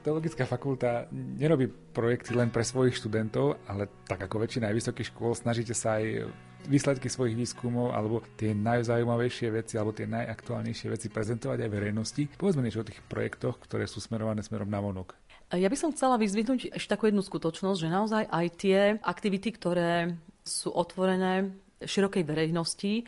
Teologická 0.00 0.48
fakulta 0.48 1.04
nerobí 1.12 1.68
projekty 1.92 2.32
len 2.32 2.48
pre 2.48 2.64
svojich 2.64 2.96
študentov, 2.96 3.60
ale 3.68 3.84
tak 4.08 4.24
ako 4.24 4.40
väčšina 4.40 4.72
aj 4.72 4.76
vysokých 4.80 5.10
škôl 5.12 5.36
snažíte 5.36 5.76
sa 5.76 6.00
aj 6.00 6.24
výsledky 6.68 7.08
svojich 7.08 7.36
výskumov 7.36 7.92
alebo 7.92 8.24
tie 8.36 8.56
najzaujímavejšie 8.56 9.48
veci 9.52 9.76
alebo 9.76 9.96
tie 9.96 10.08
najaktuálnejšie 10.08 10.88
veci 10.92 11.06
prezentovať 11.12 11.64
aj 11.64 11.70
verejnosti. 11.72 12.22
Povedzme 12.36 12.64
niečo 12.64 12.80
o 12.80 12.88
tých 12.88 13.00
projektoch, 13.08 13.60
ktoré 13.60 13.84
sú 13.84 14.00
smerované 14.00 14.40
smerom 14.40 14.68
na 14.68 14.80
vonok. 14.80 15.16
Ja 15.52 15.66
by 15.66 15.76
som 15.76 15.92
chcela 15.92 16.20
vyzvihnúť 16.20 16.72
ešte 16.72 16.92
takú 16.94 17.10
jednu 17.10 17.20
skutočnosť, 17.26 17.78
že 17.80 17.88
naozaj 17.90 18.24
aj 18.28 18.46
tie 18.56 18.78
aktivity, 19.02 19.50
ktoré 19.52 20.14
sú 20.46 20.70
otvorené 20.72 21.52
širokej 21.82 22.22
verejnosti, 22.24 23.04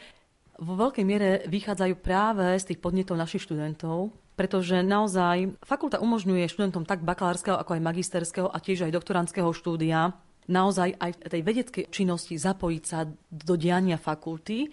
vo 0.60 0.74
veľkej 0.76 1.04
miere 1.06 1.30
vychádzajú 1.48 1.94
práve 1.98 2.54
z 2.60 2.72
tých 2.72 2.78
podnetov 2.82 3.16
našich 3.16 3.42
študentov, 3.48 4.12
pretože 4.34 4.80
naozaj 4.80 5.56
fakulta 5.60 6.00
umožňuje 6.00 6.48
študentom 6.48 6.88
tak 6.88 7.04
bakalárskeho, 7.04 7.56
ako 7.56 7.76
aj 7.76 7.86
magisterského 7.86 8.48
a 8.48 8.58
tiež 8.58 8.88
aj 8.88 8.96
doktorandského 8.96 9.50
štúdia 9.52 10.16
naozaj 10.50 10.98
aj 10.98 11.10
v 11.22 11.30
tej 11.30 11.42
vedeckej 11.42 11.84
činnosti 11.92 12.34
zapojiť 12.34 12.82
sa 12.82 13.06
do 13.30 13.54
diania 13.54 14.00
fakulty. 14.00 14.72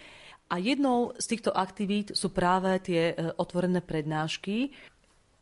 A 0.50 0.58
jednou 0.58 1.14
z 1.14 1.26
týchto 1.30 1.54
aktivít 1.54 2.18
sú 2.18 2.34
práve 2.34 2.74
tie 2.82 3.14
e, 3.14 3.38
otvorené 3.38 3.86
prednášky. 3.86 4.74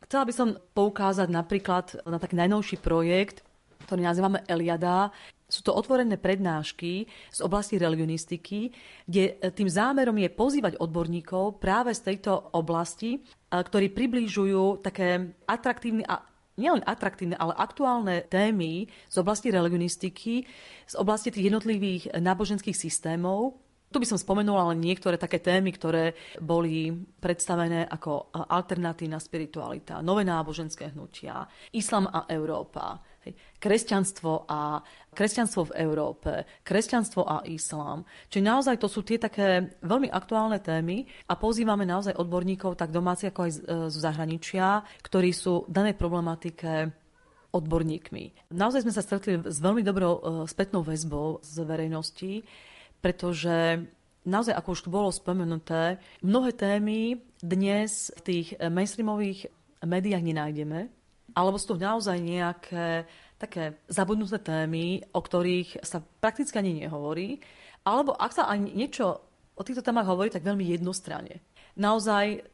Chcela 0.03 0.23
by 0.27 0.33
som 0.35 0.49
poukázať 0.75 1.31
napríklad 1.31 2.03
na 2.03 2.19
taký 2.19 2.35
najnovší 2.35 2.83
projekt, 2.83 3.39
ktorý 3.87 4.03
nazývame 4.03 4.43
Eliada. 4.51 5.15
Sú 5.47 5.63
to 5.63 5.71
otvorené 5.71 6.19
prednášky 6.19 7.07
z 7.31 7.39
oblasti 7.39 7.79
religionistiky, 7.79 8.75
kde 9.07 9.39
tým 9.55 9.71
zámerom 9.71 10.19
je 10.19 10.27
pozývať 10.27 10.75
odborníkov 10.75 11.63
práve 11.63 11.95
z 11.95 12.03
tejto 12.03 12.51
oblasti, 12.51 13.23
ktorí 13.51 13.91
približujú 13.95 14.83
také 14.83 15.35
atraktívne 15.47 16.03
a 16.03 16.23
nielen 16.57 16.81
atraktívne, 16.83 17.37
ale 17.37 17.53
aktuálne 17.53 18.25
témy 18.25 18.89
z 19.07 19.15
oblasti 19.21 19.53
religionistiky, 19.53 20.43
z 20.89 20.95
oblasti 20.97 21.29
tých 21.29 21.53
jednotlivých 21.53 22.17
náboženských 22.17 22.75
systémov. 22.75 23.61
Tu 23.87 24.03
by 24.03 24.09
som 24.09 24.19
spomenula 24.19 24.75
len 24.75 24.83
niektoré 24.83 25.15
také 25.15 25.39
témy, 25.39 25.71
ktoré 25.71 26.11
boli 26.43 26.91
predstavené 27.23 27.87
ako 27.87 28.35
alternatívna 28.35 29.15
spiritualita, 29.15 30.03
nové 30.03 30.27
náboženské 30.27 30.91
hnutia, 30.91 31.47
islam 31.71 32.03
a 32.11 32.27
Európa, 32.27 32.99
kresťanstvo 33.57 34.45
a 34.45 34.81
kresťanstvo 35.17 35.73
v 35.73 35.75
Európe, 35.81 36.45
kresťanstvo 36.61 37.25
a 37.25 37.41
islám. 37.49 38.05
Čiže 38.29 38.45
naozaj 38.45 38.75
to 38.77 38.85
sú 38.85 39.01
tie 39.01 39.17
také 39.17 39.73
veľmi 39.81 40.13
aktuálne 40.13 40.61
témy 40.61 41.09
a 41.25 41.33
pozývame 41.33 41.89
naozaj 41.89 42.13
odborníkov 42.21 42.77
tak 42.77 42.93
domáci 42.93 43.33
ako 43.33 43.49
aj 43.49 43.51
z, 43.51 43.59
z 43.89 43.95
zahraničia, 43.97 44.85
ktorí 45.01 45.33
sú 45.33 45.65
danej 45.65 45.97
problematike 45.97 46.93
odborníkmi. 47.49 48.53
Naozaj 48.53 48.85
sme 48.85 48.93
sa 48.93 49.01
stretli 49.01 49.41
s 49.41 49.57
veľmi 49.57 49.81
dobrou 49.81 50.13
uh, 50.13 50.21
spätnou 50.45 50.85
väzbou 50.85 51.41
z 51.41 51.55
verejnosti, 51.65 52.45
pretože 53.01 53.81
naozaj, 54.27 54.53
ako 54.53 54.69
už 54.75 54.81
tu 54.85 54.89
bolo 54.93 55.09
spomenuté, 55.09 55.97
mnohé 56.21 56.53
témy 56.53 57.23
dnes 57.41 58.13
v 58.19 58.21
tých 58.21 58.47
mainstreamových 58.59 59.49
médiách 59.81 60.23
nenájdeme, 60.25 60.91
alebo 61.37 61.55
sú 61.55 61.73
to 61.73 61.77
naozaj 61.79 62.17
nejaké 62.19 63.07
také 63.37 63.77
zabudnuté 63.85 64.41
témy, 64.41 65.05
o 65.13 65.21
ktorých 65.21 65.85
sa 65.85 66.01
prakticky 66.01 66.57
ani 66.57 66.85
nehovorí, 66.85 67.41
alebo 67.85 68.17
ak 68.17 68.33
sa 68.33 68.49
ani 68.49 68.73
niečo 68.73 69.21
o 69.57 69.61
týchto 69.65 69.85
témach 69.85 70.09
hovorí, 70.09 70.29
tak 70.29 70.45
veľmi 70.45 70.65
jednostranne. 70.65 71.41
Naozaj 71.77 72.45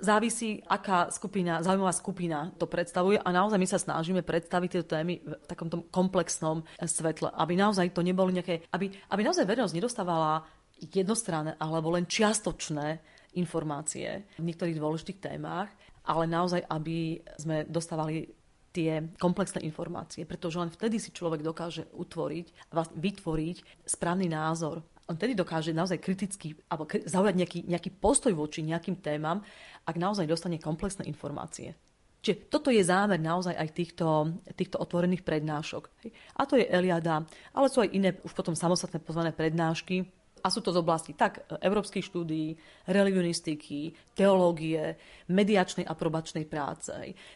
závisí, 0.00 0.64
aká 0.64 1.12
skupina, 1.12 1.60
zaujímavá 1.60 1.92
skupina 1.92 2.48
to 2.56 2.64
predstavuje 2.64 3.20
a 3.20 3.28
naozaj 3.28 3.60
my 3.60 3.68
sa 3.68 3.78
snažíme 3.78 4.24
predstaviť 4.24 4.68
tieto 4.72 4.88
témy 4.96 5.20
v 5.20 5.30
takomto 5.44 5.84
komplexnom 5.92 6.64
svetle, 6.80 7.28
aby 7.36 7.54
naozaj 7.54 7.92
to 7.92 8.00
nebolo 8.00 8.32
nejaké, 8.32 8.64
aby, 8.72 8.88
aby 9.12 9.20
naozaj 9.20 9.44
verejnosť 9.44 9.76
nedostávala 9.76 10.48
jednostranné 10.80 11.60
alebo 11.60 11.92
len 11.92 12.08
čiastočné 12.08 13.04
informácie 13.36 14.24
v 14.40 14.44
niektorých 14.48 14.80
dôležitých 14.80 15.20
témach, 15.20 15.68
ale 16.08 16.24
naozaj, 16.24 16.64
aby 16.66 17.20
sme 17.36 17.68
dostávali 17.68 18.39
tie 18.70 19.10
komplexné 19.18 19.66
informácie, 19.66 20.22
pretože 20.22 20.58
len 20.62 20.70
vtedy 20.70 21.02
si 21.02 21.10
človek 21.10 21.42
dokáže 21.42 21.90
utvoriť, 21.90 22.70
vytvoriť 22.94 23.56
správny 23.86 24.30
názor 24.30 24.86
on 25.10 25.18
tedy 25.18 25.34
dokáže 25.34 25.74
naozaj 25.74 25.98
kriticky 25.98 26.54
alebo 26.70 26.86
zaujať 26.86 27.34
nejaký, 27.34 27.58
nejaký 27.66 27.90
postoj 27.98 28.30
voči 28.30 28.62
nejakým 28.62 29.02
témam, 29.02 29.42
ak 29.82 29.98
naozaj 29.98 30.30
dostane 30.30 30.62
komplexné 30.62 31.10
informácie. 31.10 31.74
Čiže 32.22 32.46
toto 32.46 32.70
je 32.70 32.84
zámer 32.84 33.18
naozaj 33.18 33.58
aj 33.58 33.68
týchto, 33.74 34.38
týchto 34.54 34.78
otvorených 34.78 35.26
prednášok. 35.26 35.90
A 36.38 36.46
to 36.46 36.54
je 36.54 36.68
Eliada, 36.68 37.26
ale 37.50 37.66
sú 37.72 37.82
aj 37.82 37.90
iné 37.90 38.14
už 38.22 38.36
potom 38.36 38.54
samostatné 38.54 39.02
pozvané 39.02 39.34
prednášky, 39.34 40.06
a 40.40 40.48
sú 40.50 40.64
to 40.64 40.72
z 40.74 40.80
oblasti 40.80 41.12
tak 41.14 41.44
európskych 41.48 42.04
štúdií, 42.04 42.56
religionistiky, 42.88 43.92
teológie, 44.16 44.96
mediačnej 45.30 45.86
a 45.86 45.94
probačnej 45.94 46.48
práce. 46.48 46.92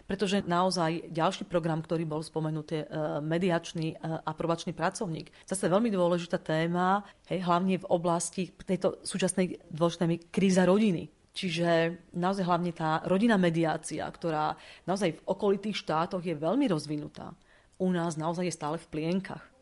Pretože 0.09 0.43
naozaj 0.45 1.13
ďalší 1.13 1.47
program, 1.47 1.81
ktorý 1.85 2.09
bol 2.09 2.25
spomenutý, 2.25 2.83
e, 2.83 2.87
mediačný 3.23 3.95
e, 3.95 3.97
a 4.01 4.31
probačný 4.35 4.75
pracovník, 4.75 5.31
zase 5.47 5.71
veľmi 5.71 5.93
dôležitá 5.93 6.43
téma, 6.43 7.07
hej, 7.31 7.45
hlavne 7.45 7.79
v 7.81 7.89
oblasti 7.93 8.51
tejto 8.65 9.01
súčasnej 9.07 9.61
dôležitej 9.71 10.33
kríza 10.35 10.67
rodiny. 10.67 11.07
Čiže 11.35 11.99
naozaj 12.15 12.47
hlavne 12.47 12.71
tá 12.71 13.03
rodinná 13.11 13.35
mediácia, 13.35 14.07
ktorá 14.07 14.55
naozaj 14.87 15.19
v 15.19 15.25
okolitých 15.27 15.83
štátoch 15.83 16.23
je 16.23 16.39
veľmi 16.39 16.71
rozvinutá, 16.71 17.35
u 17.83 17.91
nás 17.91 18.15
naozaj 18.15 18.47
je 18.47 18.55
stále 18.55 18.77
v 18.79 18.87
plienkach. 18.87 19.54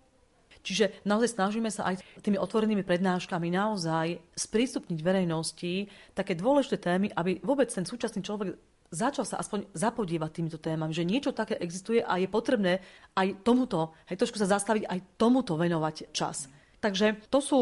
Čiže 0.63 1.03
naozaj 1.03 1.35
snažíme 1.35 1.69
sa 1.69 1.91
aj 1.91 2.01
tými 2.23 2.39
otvorenými 2.39 2.87
prednáškami 2.87 3.51
naozaj 3.51 4.23
sprístupniť 4.39 4.99
verejnosti 5.03 5.91
také 6.15 6.39
dôležité 6.39 6.79
témy, 6.79 7.11
aby 7.13 7.43
vôbec 7.43 7.67
ten 7.69 7.83
súčasný 7.83 8.23
človek 8.23 8.55
začal 8.93 9.25
sa 9.25 9.41
aspoň 9.41 9.73
zapodívať 9.73 10.31
týmito 10.31 10.61
témami, 10.61 10.93
že 10.93 11.09
niečo 11.09 11.33
také 11.33 11.57
existuje 11.59 12.05
a 12.05 12.21
je 12.21 12.29
potrebné 12.29 12.85
aj 13.17 13.41
tomuto, 13.43 13.97
aj 14.07 14.21
trošku 14.21 14.37
sa 14.37 14.47
zastaviť, 14.47 14.85
aj 14.87 15.01
tomuto 15.17 15.57
venovať 15.57 16.13
čas. 16.13 16.47
Takže 16.79 17.27
to 17.33 17.41
sú 17.41 17.61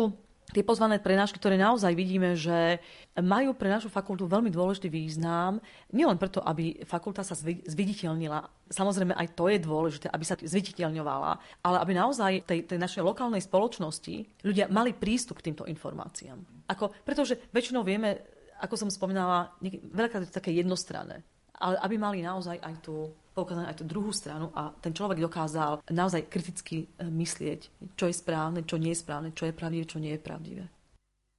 tie 0.50 0.66
pozvané 0.66 0.98
prednášky, 0.98 1.38
ktoré 1.38 1.54
naozaj 1.56 1.94
vidíme, 1.94 2.34
že 2.34 2.82
majú 3.18 3.54
pre 3.54 3.70
našu 3.70 3.88
fakultu 3.90 4.26
veľmi 4.26 4.50
dôležitý 4.50 4.90
význam, 4.90 5.62
nielen 5.94 6.18
preto, 6.18 6.42
aby 6.42 6.82
fakulta 6.86 7.22
sa 7.22 7.38
zviditeľnila, 7.38 8.70
samozrejme 8.70 9.14
aj 9.14 9.34
to 9.34 9.50
je 9.50 9.58
dôležité, 9.62 10.06
aby 10.10 10.24
sa 10.26 10.38
zviditeľňovala, 10.38 11.30
ale 11.64 11.76
aby 11.82 11.92
naozaj 11.94 12.44
tej, 12.46 12.66
tej 12.66 12.78
našej 12.78 13.02
lokálnej 13.02 13.42
spoločnosti 13.42 14.46
ľudia 14.46 14.70
mali 14.70 14.94
prístup 14.94 15.42
k 15.42 15.50
týmto 15.50 15.66
informáciám. 15.66 16.68
Ako, 16.70 16.94
pretože 17.02 17.38
väčšinou 17.50 17.82
vieme, 17.82 18.22
ako 18.62 18.74
som 18.86 18.90
spomínala, 18.92 19.54
veľakrát 19.90 20.26
je 20.26 20.30
to 20.30 20.38
také 20.38 20.54
jednostranné 20.54 21.24
ale 21.60 21.76
aby 21.84 21.94
mali 22.00 22.24
naozaj 22.24 22.56
aj 22.58 22.74
tú 22.80 23.12
poukázané 23.30 23.70
aj 23.70 23.78
tú 23.78 23.84
druhú 23.86 24.10
stranu 24.10 24.50
a 24.58 24.74
ten 24.82 24.90
človek 24.90 25.22
dokázal 25.22 25.86
naozaj 25.86 26.26
kriticky 26.26 26.84
e, 26.84 27.06
myslieť, 27.06 27.94
čo 27.94 28.10
je 28.10 28.14
správne, 28.14 28.66
čo 28.66 28.76
nie 28.76 28.90
je 28.90 29.02
správne, 29.06 29.30
čo 29.30 29.46
je 29.46 29.54
pravdivé, 29.54 29.84
čo 29.86 30.02
nie 30.02 30.12
je 30.18 30.20
pravdivé. 30.20 30.64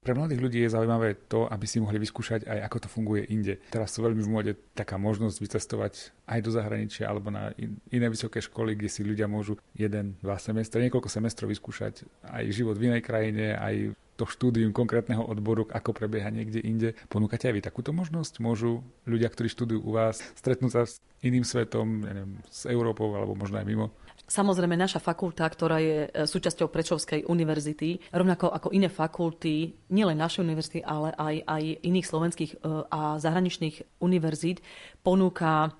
Pre 0.02 0.18
mladých 0.18 0.42
ľudí 0.42 0.60
je 0.66 0.74
zaujímavé 0.74 1.14
to, 1.30 1.46
aby 1.46 1.70
si 1.70 1.78
mohli 1.78 2.02
vyskúšať 2.02 2.50
aj 2.50 2.66
ako 2.66 2.78
to 2.82 2.88
funguje 2.90 3.22
inde. 3.30 3.62
Teraz 3.70 3.94
sú 3.94 4.02
veľmi 4.02 4.26
v 4.26 4.34
móde 4.34 4.52
taká 4.74 4.98
možnosť 4.98 5.38
vycestovať 5.38 6.10
aj 6.26 6.40
do 6.42 6.50
zahraničia 6.50 7.06
alebo 7.06 7.30
na 7.30 7.54
iné 7.94 8.10
vysoké 8.10 8.42
školy, 8.42 8.74
kde 8.74 8.90
si 8.90 9.06
ľudia 9.06 9.30
môžu 9.30 9.62
jeden, 9.78 10.18
dva 10.26 10.42
semestre, 10.42 10.82
niekoľko 10.82 11.06
semestrov 11.06 11.54
vyskúšať 11.54 12.02
aj 12.34 12.50
život 12.50 12.82
v 12.82 12.90
inej 12.90 13.06
krajine, 13.06 13.54
aj 13.54 13.94
to 14.18 14.26
štúdium 14.26 14.74
konkrétneho 14.74 15.22
odboru, 15.22 15.70
ako 15.70 15.94
prebieha 15.94 16.34
niekde 16.34 16.66
inde. 16.66 16.98
Ponúkate 17.06 17.54
aj 17.54 17.54
vy 17.58 17.62
takúto 17.62 17.94
možnosť? 17.94 18.42
Môžu 18.42 18.82
ľudia, 19.06 19.30
ktorí 19.30 19.54
študujú 19.54 19.86
u 19.86 20.02
vás, 20.02 20.18
stretnúť 20.34 20.72
sa 20.74 20.82
s 20.90 20.98
iným 21.22 21.46
svetom, 21.46 22.02
neviem, 22.02 22.42
s 22.50 22.66
Európou 22.66 23.14
alebo 23.14 23.38
možno 23.38 23.62
aj 23.62 23.70
mimo? 23.70 23.94
Samozrejme, 24.32 24.80
naša 24.80 25.04
fakulta, 25.04 25.44
ktorá 25.44 25.84
je 25.84 26.08
e, 26.08 26.24
súčasťou 26.24 26.72
Prečovskej 26.72 27.28
univerzity, 27.28 28.16
rovnako 28.16 28.48
ako 28.48 28.72
iné 28.72 28.88
fakulty, 28.88 29.76
nielen 29.92 30.16
našej 30.16 30.48
univerzity, 30.48 30.80
ale 30.88 31.12
aj, 31.20 31.36
aj 31.44 31.64
iných 31.84 32.08
slovenských 32.08 32.52
e, 32.56 32.58
a 32.88 33.20
zahraničných 33.20 34.00
univerzít, 34.00 34.64
ponúka 35.04 35.76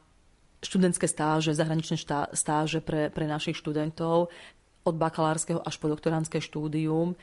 študentské 0.60 1.08
stáže, 1.08 1.56
zahraničné 1.56 1.96
stáže 2.36 2.84
pre, 2.84 3.08
pre 3.08 3.24
našich 3.24 3.56
študentov 3.56 4.28
od 4.84 4.96
bakalárskeho 5.00 5.64
až 5.64 5.80
po 5.80 5.88
doktoránske 5.88 6.44
štúdium. 6.44 7.16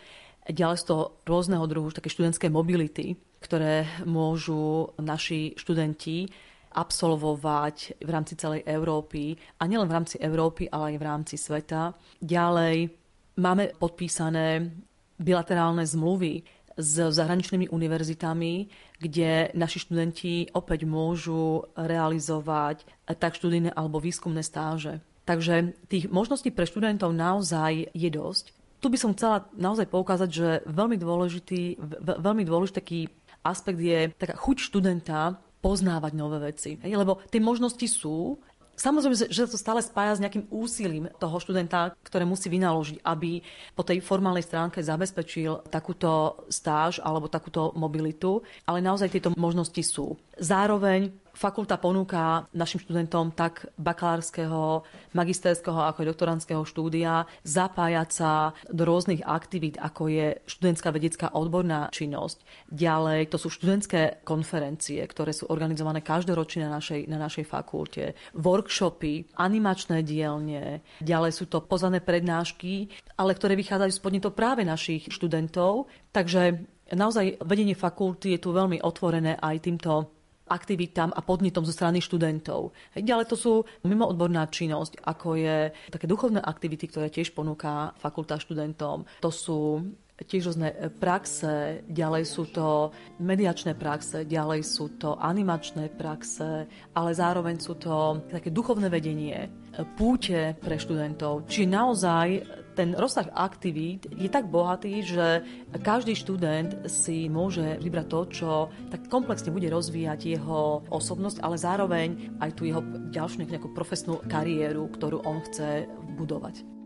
Ďalej 0.49 0.81
sú 0.81 0.85
to 0.89 0.99
rôzneho 1.29 1.69
druhu 1.69 1.93
také 1.93 2.09
študentské 2.09 2.49
mobility, 2.49 3.21
ktoré 3.45 3.85
môžu 4.09 4.97
naši 4.97 5.53
študenti 5.61 6.33
absolvovať 6.79 7.99
v 7.99 8.11
rámci 8.15 8.39
celej 8.39 8.63
Európy 8.63 9.35
a 9.59 9.67
nielen 9.67 9.91
v 9.91 9.97
rámci 9.99 10.17
Európy, 10.23 10.71
ale 10.71 10.95
aj 10.95 10.97
v 11.03 11.07
rámci 11.07 11.35
sveta. 11.35 11.99
Ďalej 12.23 12.95
máme 13.43 13.75
podpísané 13.75 14.71
bilaterálne 15.19 15.83
zmluvy 15.83 16.47
s 16.79 16.95
zahraničnými 17.11 17.75
univerzitami, 17.75 18.71
kde 19.03 19.51
naši 19.59 19.83
študenti 19.83 20.55
opäť 20.55 20.87
môžu 20.87 21.67
realizovať 21.75 22.87
tak 23.19 23.35
študijné 23.35 23.75
alebo 23.75 23.99
výskumné 23.99 24.47
stáže. 24.47 25.03
Takže 25.27 25.75
tých 25.91 26.07
možností 26.07 26.55
pre 26.55 26.71
študentov 26.71 27.11
naozaj 27.11 27.91
je 27.91 28.11
dosť 28.15 28.55
tu 28.79 28.87
by 28.87 28.99
som 28.99 29.15
chcela 29.15 29.47
naozaj 29.59 29.91
poukázať, 29.91 30.31
že 30.31 30.49
veľmi 30.71 30.95
dôležitý, 30.99 31.83
veľmi 31.99 32.47
dôležitý 32.47 32.77
taký 32.79 33.01
aspekt 33.43 33.81
je 33.83 34.11
taká 34.15 34.39
chuť 34.39 34.57
študenta 34.71 35.39
poznávať 35.59 36.13
nové 36.15 36.39
veci. 36.55 36.79
Lebo 36.81 37.23
tie 37.29 37.43
možnosti 37.43 37.87
sú, 37.87 38.39
Samozrejme, 38.79 39.35
že 39.35 39.51
to 39.51 39.59
stále 39.59 39.83
spája 39.83 40.15
s 40.15 40.23
nejakým 40.23 40.47
úsilím 40.55 41.11
toho 41.19 41.43
študenta, 41.43 41.99
ktoré 41.99 42.23
musí 42.23 42.47
vynaložiť, 42.47 43.03
aby 43.03 43.43
po 43.75 43.83
tej 43.83 43.99
formálnej 43.99 44.47
stránke 44.47 44.79
zabezpečil 44.79 45.67
takúto 45.67 46.47
stáž 46.47 47.03
alebo 47.03 47.27
takúto 47.27 47.75
mobilitu, 47.75 48.39
ale 48.71 48.79
naozaj 48.79 49.11
tieto 49.11 49.35
možnosti 49.35 49.83
sú. 49.83 50.15
Zároveň 50.39 51.11
Fakulta 51.39 51.79
ponúka 51.79 52.51
našim 52.51 52.83
študentom 52.83 53.31
tak 53.31 53.71
bakalárskeho, 53.79 54.83
magisterského 55.15 55.87
ako 55.87 56.03
aj 56.03 56.11
doktorandského 56.11 56.63
štúdia 56.67 57.31
zapájať 57.47 58.09
sa 58.11 58.31
do 58.67 58.83
rôznych 58.83 59.23
aktivít, 59.23 59.79
ako 59.79 60.11
je 60.11 60.27
študentská 60.51 60.91
vedecká 60.91 61.31
odborná 61.31 61.95
činnosť. 61.95 62.43
Ďalej, 62.75 63.31
to 63.31 63.39
sú 63.39 63.55
študentské 63.55 64.27
konferencie, 64.27 64.99
ktoré 65.07 65.31
sú 65.31 65.47
organizované 65.47 66.03
každoročne 66.03 66.67
na 66.67 66.83
našej, 66.83 67.07
na 67.07 67.23
našej 67.23 67.47
fakulte. 67.47 68.19
Workshopy, 68.35 69.39
animačné 69.39 70.03
dielne, 70.03 70.83
ďalej 70.99 71.39
sú 71.39 71.47
to 71.47 71.63
pozvané 71.63 72.03
prednášky, 72.03 72.91
ale 73.15 73.39
ktoré 73.39 73.55
vychádzajú 73.55 73.95
z 73.95 74.03
podnetov 74.03 74.35
práve 74.35 74.67
našich 74.67 75.07
študentov. 75.07 75.87
Takže 76.11 76.67
naozaj 76.99 77.47
vedenie 77.47 77.79
fakulty 77.79 78.35
je 78.35 78.43
tu 78.43 78.51
veľmi 78.51 78.83
otvorené 78.83 79.39
aj 79.39 79.63
týmto 79.63 80.18
aktivitám 80.49 81.13
a 81.13 81.21
podnetom 81.21 81.63
zo 81.63 81.71
strany 81.77 82.01
študentov. 82.01 82.73
Ďalej 82.97 83.27
to 83.29 83.37
sú 83.37 83.53
mimoodborná 83.85 84.49
činnosť, 84.49 85.05
ako 85.05 85.37
je 85.37 85.57
také 85.93 86.09
duchovné 86.09 86.41
aktivity, 86.41 86.89
ktoré 86.89 87.13
tiež 87.13 87.37
ponúka 87.37 87.93
fakulta 88.01 88.41
študentom. 88.41 89.05
To 89.21 89.31
sú 89.31 89.85
tiež 90.19 90.51
rôzne 90.51 90.75
praxe, 90.99 91.87
ďalej 91.87 92.25
sú 92.27 92.51
to 92.51 92.91
mediačné 93.23 93.79
praxe, 93.79 94.27
ďalej 94.27 94.67
sú 94.67 94.99
to 94.99 95.15
animačné 95.15 95.95
praxe, 95.95 96.67
ale 96.95 97.11
zároveň 97.15 97.57
sú 97.63 97.79
to 97.79 98.27
také 98.27 98.51
duchovné 98.51 98.91
vedenie, 98.91 99.47
púte 99.95 100.59
pre 100.59 100.75
študentov. 100.75 101.47
Čiže 101.47 101.71
naozaj 101.71 102.27
ten 102.75 102.95
rozsah 102.95 103.27
aktivít 103.35 104.07
je 104.15 104.31
tak 104.31 104.47
bohatý, 104.47 105.03
že 105.03 105.43
každý 105.83 106.15
študent 106.15 106.87
si 106.87 107.27
môže 107.27 107.79
vybrať 107.83 108.07
to, 108.07 108.21
čo 108.31 108.51
tak 108.91 109.11
komplexne 109.11 109.51
bude 109.51 109.67
rozvíjať 109.67 110.39
jeho 110.39 110.87
osobnosť, 110.87 111.43
ale 111.43 111.59
zároveň 111.59 112.39
aj 112.39 112.51
tú 112.55 112.71
jeho 112.71 112.83
ďalšiu 113.11 113.51
nejakú 113.51 113.75
profesnú 113.75 114.23
kariéru, 114.31 114.87
ktorú 114.95 115.27
on 115.27 115.43
chce 115.43 115.91
budovať. 116.19 116.78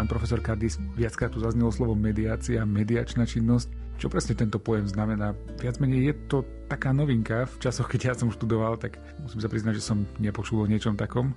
Pán 0.00 0.08
profesor 0.08 0.40
Kardis, 0.40 0.80
viackrát 0.96 1.28
tu 1.28 1.44
zaznelo 1.44 1.68
slovo 1.68 1.92
mediácia, 1.92 2.64
mediačná 2.64 3.28
činnosť. 3.28 3.68
Čo 4.00 4.08
presne 4.08 4.32
tento 4.32 4.56
pojem 4.56 4.88
znamená? 4.88 5.36
Viac 5.60 5.76
menej 5.76 6.00
je 6.08 6.14
to 6.24 6.38
taká 6.72 6.88
novinka. 6.88 7.44
V 7.44 7.68
časoch, 7.68 7.84
keď 7.84 8.00
ja 8.08 8.14
som 8.16 8.32
študoval, 8.32 8.80
tak 8.80 8.96
musím 9.20 9.44
sa 9.44 9.52
priznať, 9.52 9.76
že 9.76 9.84
som 9.84 10.08
nepočul 10.16 10.64
o 10.64 10.70
niečom 10.72 10.96
takom. 10.96 11.36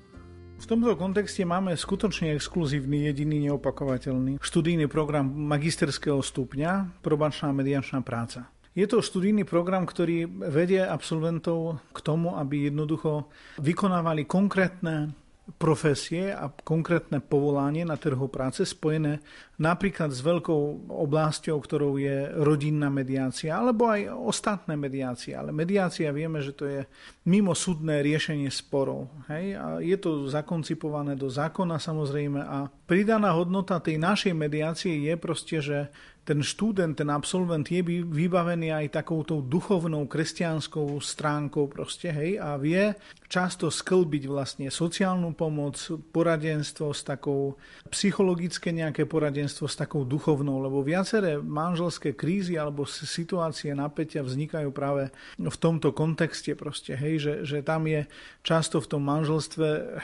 V 0.55 0.63
tomto 0.63 0.95
kontexte 0.95 1.43
máme 1.43 1.75
skutočne 1.75 2.39
exkluzívny, 2.39 3.11
jediný 3.11 3.51
neopakovateľný 3.51 4.39
študijný 4.39 4.87
program 4.87 5.27
magisterského 5.27 6.23
stupňa 6.23 7.03
probačná 7.03 7.51
mediačná 7.51 7.99
práca. 7.99 8.47
Je 8.79 8.87
to 8.87 9.03
študijný 9.03 9.43
program, 9.43 9.83
ktorý 9.83 10.23
vedie 10.47 10.79
absolventov 10.79 11.83
k 11.91 11.99
tomu, 11.99 12.39
aby 12.39 12.71
jednoducho 12.71 13.27
vykonávali 13.59 14.23
konkrétne 14.23 15.11
profesie 15.59 16.31
a 16.31 16.47
konkrétne 16.47 17.19
povolanie 17.19 17.83
na 17.83 17.99
trhu 17.99 18.31
práce 18.31 18.63
spojené 18.63 19.19
napríklad 19.59 20.09
s 20.09 20.23
veľkou 20.23 20.87
oblasťou, 20.87 21.59
ktorou 21.59 21.99
je 21.99 22.31
rodinná 22.39 22.87
mediácia, 22.87 23.51
alebo 23.51 23.91
aj 23.91 24.07
ostatné 24.07 24.79
mediácie. 24.79 25.35
Ale 25.35 25.51
mediácia 25.51 26.15
vieme, 26.15 26.39
že 26.39 26.55
to 26.55 26.65
je 26.65 26.81
mimo 27.27 27.51
súdne 27.51 27.99
riešenie 27.99 28.47
sporov. 28.47 29.11
Hej? 29.27 29.59
A 29.59 29.65
je 29.83 29.97
to 29.99 30.31
zakoncipované 30.31 31.19
do 31.19 31.27
zákona 31.27 31.75
samozrejme 31.75 32.39
a 32.39 32.71
pridaná 32.87 33.35
hodnota 33.35 33.83
tej 33.83 33.99
našej 33.99 34.31
mediácie 34.31 34.95
je 35.11 35.13
proste, 35.19 35.59
že 35.59 35.77
ten 36.23 36.39
študent, 36.39 36.95
ten 36.95 37.11
absolvent 37.11 37.67
je 37.67 37.83
vybavený 38.07 38.71
aj 38.71 39.03
takouto 39.03 39.43
duchovnou 39.43 40.07
kresťanskou 40.07 40.95
stránkou 41.03 41.67
proste, 41.67 42.15
hej, 42.15 42.39
a 42.39 42.55
vie 42.55 42.95
často 43.27 43.67
sklbiť 43.67 44.23
vlastne 44.31 44.67
sociálnu 44.71 45.35
pomoc, 45.35 45.75
poradenstvo 46.15 46.95
s 46.95 47.03
takou, 47.03 47.59
psychologické 47.91 48.71
nejaké 48.71 49.03
poradenstvo 49.03 49.67
s 49.67 49.75
takou 49.75 50.07
duchovnou, 50.07 50.63
lebo 50.63 50.79
viaceré 50.79 51.43
manželské 51.43 52.15
krízy 52.15 52.55
alebo 52.55 52.87
situácie 52.87 53.75
napätia 53.75 54.23
vznikajú 54.23 54.71
práve 54.71 55.11
v 55.35 55.57
tomto 55.59 55.91
kontexte 55.91 56.55
proste, 56.55 56.95
hej, 56.95 57.19
že, 57.19 57.33
že 57.43 57.57
tam 57.59 57.83
je 57.83 58.07
často 58.47 58.79
v 58.79 58.87
tom 58.95 59.03
manželstve, 59.03 59.99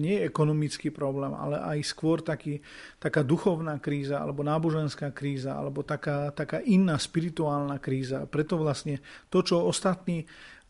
nie 0.00 0.16
je 0.16 0.26
ekonomický 0.32 0.88
problém, 0.88 1.36
ale 1.36 1.60
aj 1.60 1.78
skôr 1.84 2.24
taký, 2.24 2.64
taká 2.96 3.20
duchovná 3.20 3.76
kríza 3.76 4.16
alebo 4.16 4.40
náboženská 4.40 5.12
kríza 5.12 5.41
kríza 5.42 5.58
alebo 5.58 5.82
taká, 5.82 6.30
taká 6.30 6.62
iná 6.62 6.94
spirituálna 6.94 7.82
kríza. 7.82 8.22
Preto 8.30 8.54
vlastne 8.62 9.02
to, 9.26 9.42
čo 9.42 9.66
ostatní 9.66 10.22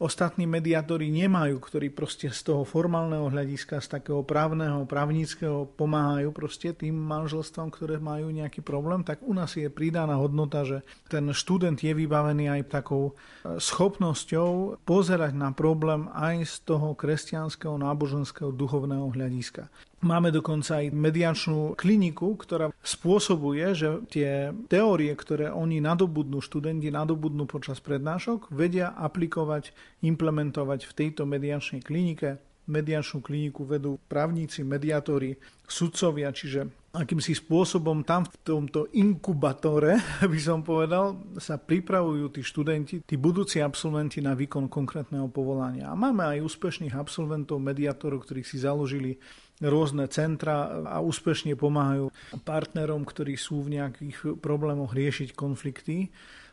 ostatní 0.03 0.51
mediátori 0.51 1.15
nemajú, 1.15 1.63
ktorí 1.63 1.95
proste 1.95 2.27
z 2.27 2.51
toho 2.51 2.67
formálneho 2.67 3.31
hľadiska, 3.31 3.79
z 3.79 4.03
takého 4.03 4.27
právneho, 4.27 4.83
právnického 4.83 5.71
pomáhajú 5.79 6.35
proste 6.35 6.75
tým 6.75 6.99
manželstvom, 6.99 7.71
ktoré 7.71 8.03
majú 8.03 8.35
nejaký 8.35 8.67
problém, 8.67 9.07
tak 9.07 9.23
u 9.23 9.31
nás 9.31 9.55
je 9.55 9.71
pridaná 9.71 10.19
hodnota, 10.19 10.67
že 10.67 10.83
ten 11.07 11.31
študent 11.31 11.79
je 11.79 11.95
vybavený 11.95 12.51
aj 12.51 12.83
takou 12.83 13.15
e, 13.15 13.63
schopnosťou 13.63 14.83
pozerať 14.83 15.39
na 15.39 15.55
problém 15.55 16.11
aj 16.11 16.51
z 16.51 16.55
toho 16.67 16.99
kresťanského, 16.99 17.79
náboženského, 17.79 18.51
duchovného 18.51 19.07
hľadiska. 19.07 19.71
Máme 20.03 20.35
dokonca 20.35 20.83
aj 20.83 20.91
mediačnú 20.91 21.79
kliniku, 21.79 22.35
ktorá 22.35 22.75
spôsobuje, 22.83 23.71
že 23.71 24.03
tie 24.11 24.51
teórie, 24.67 25.15
ktoré 25.15 25.55
oni 25.55 25.79
nadobudnú, 25.79 26.43
študenti 26.43 26.91
nadobudnú 26.91 27.47
počas 27.47 27.79
prednášok, 27.79 28.51
vedia 28.51 28.91
aplikovať, 28.99 29.71
implementovať 30.03 30.91
v 30.91 30.93
tejto 30.99 31.23
mediačnej 31.23 31.87
klinike. 31.87 32.43
Mediačnú 32.67 33.23
kliniku 33.23 33.63
vedú 33.63 34.03
právnici, 34.11 34.67
mediátori, 34.67 35.39
sudcovia, 35.71 36.35
čiže 36.35 36.67
akýmsi 36.93 37.33
spôsobom 37.33 38.05
tam 38.05 38.29
v 38.29 38.37
tomto 38.45 38.93
inkubatore, 38.93 39.97
by 40.33 40.41
som 40.43 40.61
povedal, 40.61 41.17
sa 41.41 41.57
pripravujú 41.57 42.29
tí 42.35 42.43
študenti, 42.45 42.95
tí 43.07 43.17
budúci 43.17 43.65
absolventi 43.65 44.21
na 44.21 44.37
výkon 44.37 44.69
konkrétneho 44.69 45.31
povolania. 45.33 45.89
A 45.89 45.97
máme 45.97 46.27
aj 46.27 46.45
úspešných 46.45 46.93
absolventov, 46.93 47.63
mediátorov, 47.63 48.29
ktorí 48.29 48.45
si 48.45 48.61
založili 48.61 49.17
rôzne 49.63 50.11
centra 50.11 50.83
a 50.87 50.99
úspešne 50.99 51.55
pomáhajú 51.55 52.11
partnerom, 52.43 53.07
ktorí 53.07 53.39
sú 53.39 53.67
v 53.67 53.79
nejakých 53.79 54.39
problémoch 54.43 54.95
riešiť 54.95 55.35
konflikty 55.39 56.11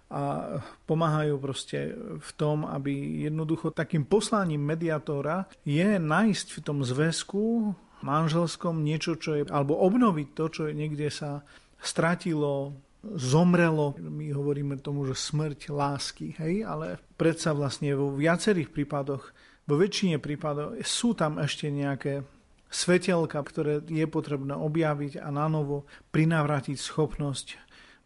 a 0.10 0.57
pomáhajú 0.89 1.38
proste 1.38 1.93
v 2.18 2.32
tom, 2.34 2.66
aby 2.66 3.26
jednoducho 3.30 3.70
takým 3.70 4.10
poslaním 4.10 4.66
mediátora 4.66 5.45
je 5.62 6.01
nájsť 6.01 6.47
v 6.57 6.60
tom 6.66 6.82
zväzku 6.82 7.78
manželskom 8.01 8.82
niečo, 8.82 9.20
čo 9.20 9.38
je, 9.38 9.43
alebo 9.51 9.78
obnoviť 9.78 10.28
to, 10.34 10.45
čo 10.49 10.62
je 10.66 10.74
niekde 10.74 11.14
sa 11.14 11.45
stratilo, 11.78 12.74
zomrelo. 13.03 13.95
My 14.01 14.32
hovoríme 14.34 14.82
tomu, 14.82 15.07
že 15.07 15.16
smrť 15.16 15.72
lásky, 15.72 16.36
hej, 16.41 16.66
ale 16.66 16.99
predsa 17.16 17.53
vlastne 17.55 17.95
vo 17.95 18.12
viacerých 18.12 18.72
prípadoch, 18.74 19.24
vo 19.70 19.76
väčšine 19.78 20.18
prípadov 20.18 20.80
sú 20.82 21.14
tam 21.14 21.38
ešte 21.38 21.70
nejaké 21.70 22.26
svetelka, 22.70 23.42
ktoré 23.42 23.82
je 23.84 24.06
potrebné 24.06 24.54
objaviť 24.54 25.20
a 25.20 25.34
na 25.34 25.50
novo 25.50 25.90
prinavrátiť 26.14 26.78
schopnosť 26.78 27.58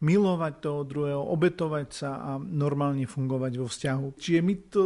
milovať 0.03 0.53
toho 0.59 0.81
druhého, 0.83 1.23
obetovať 1.31 1.87
sa 1.91 2.11
a 2.19 2.31
normálne 2.39 3.07
fungovať 3.07 3.53
vo 3.55 3.67
vzťahu. 3.71 4.07
Čiže 4.19 4.39
my 4.43 4.53
to 4.67 4.81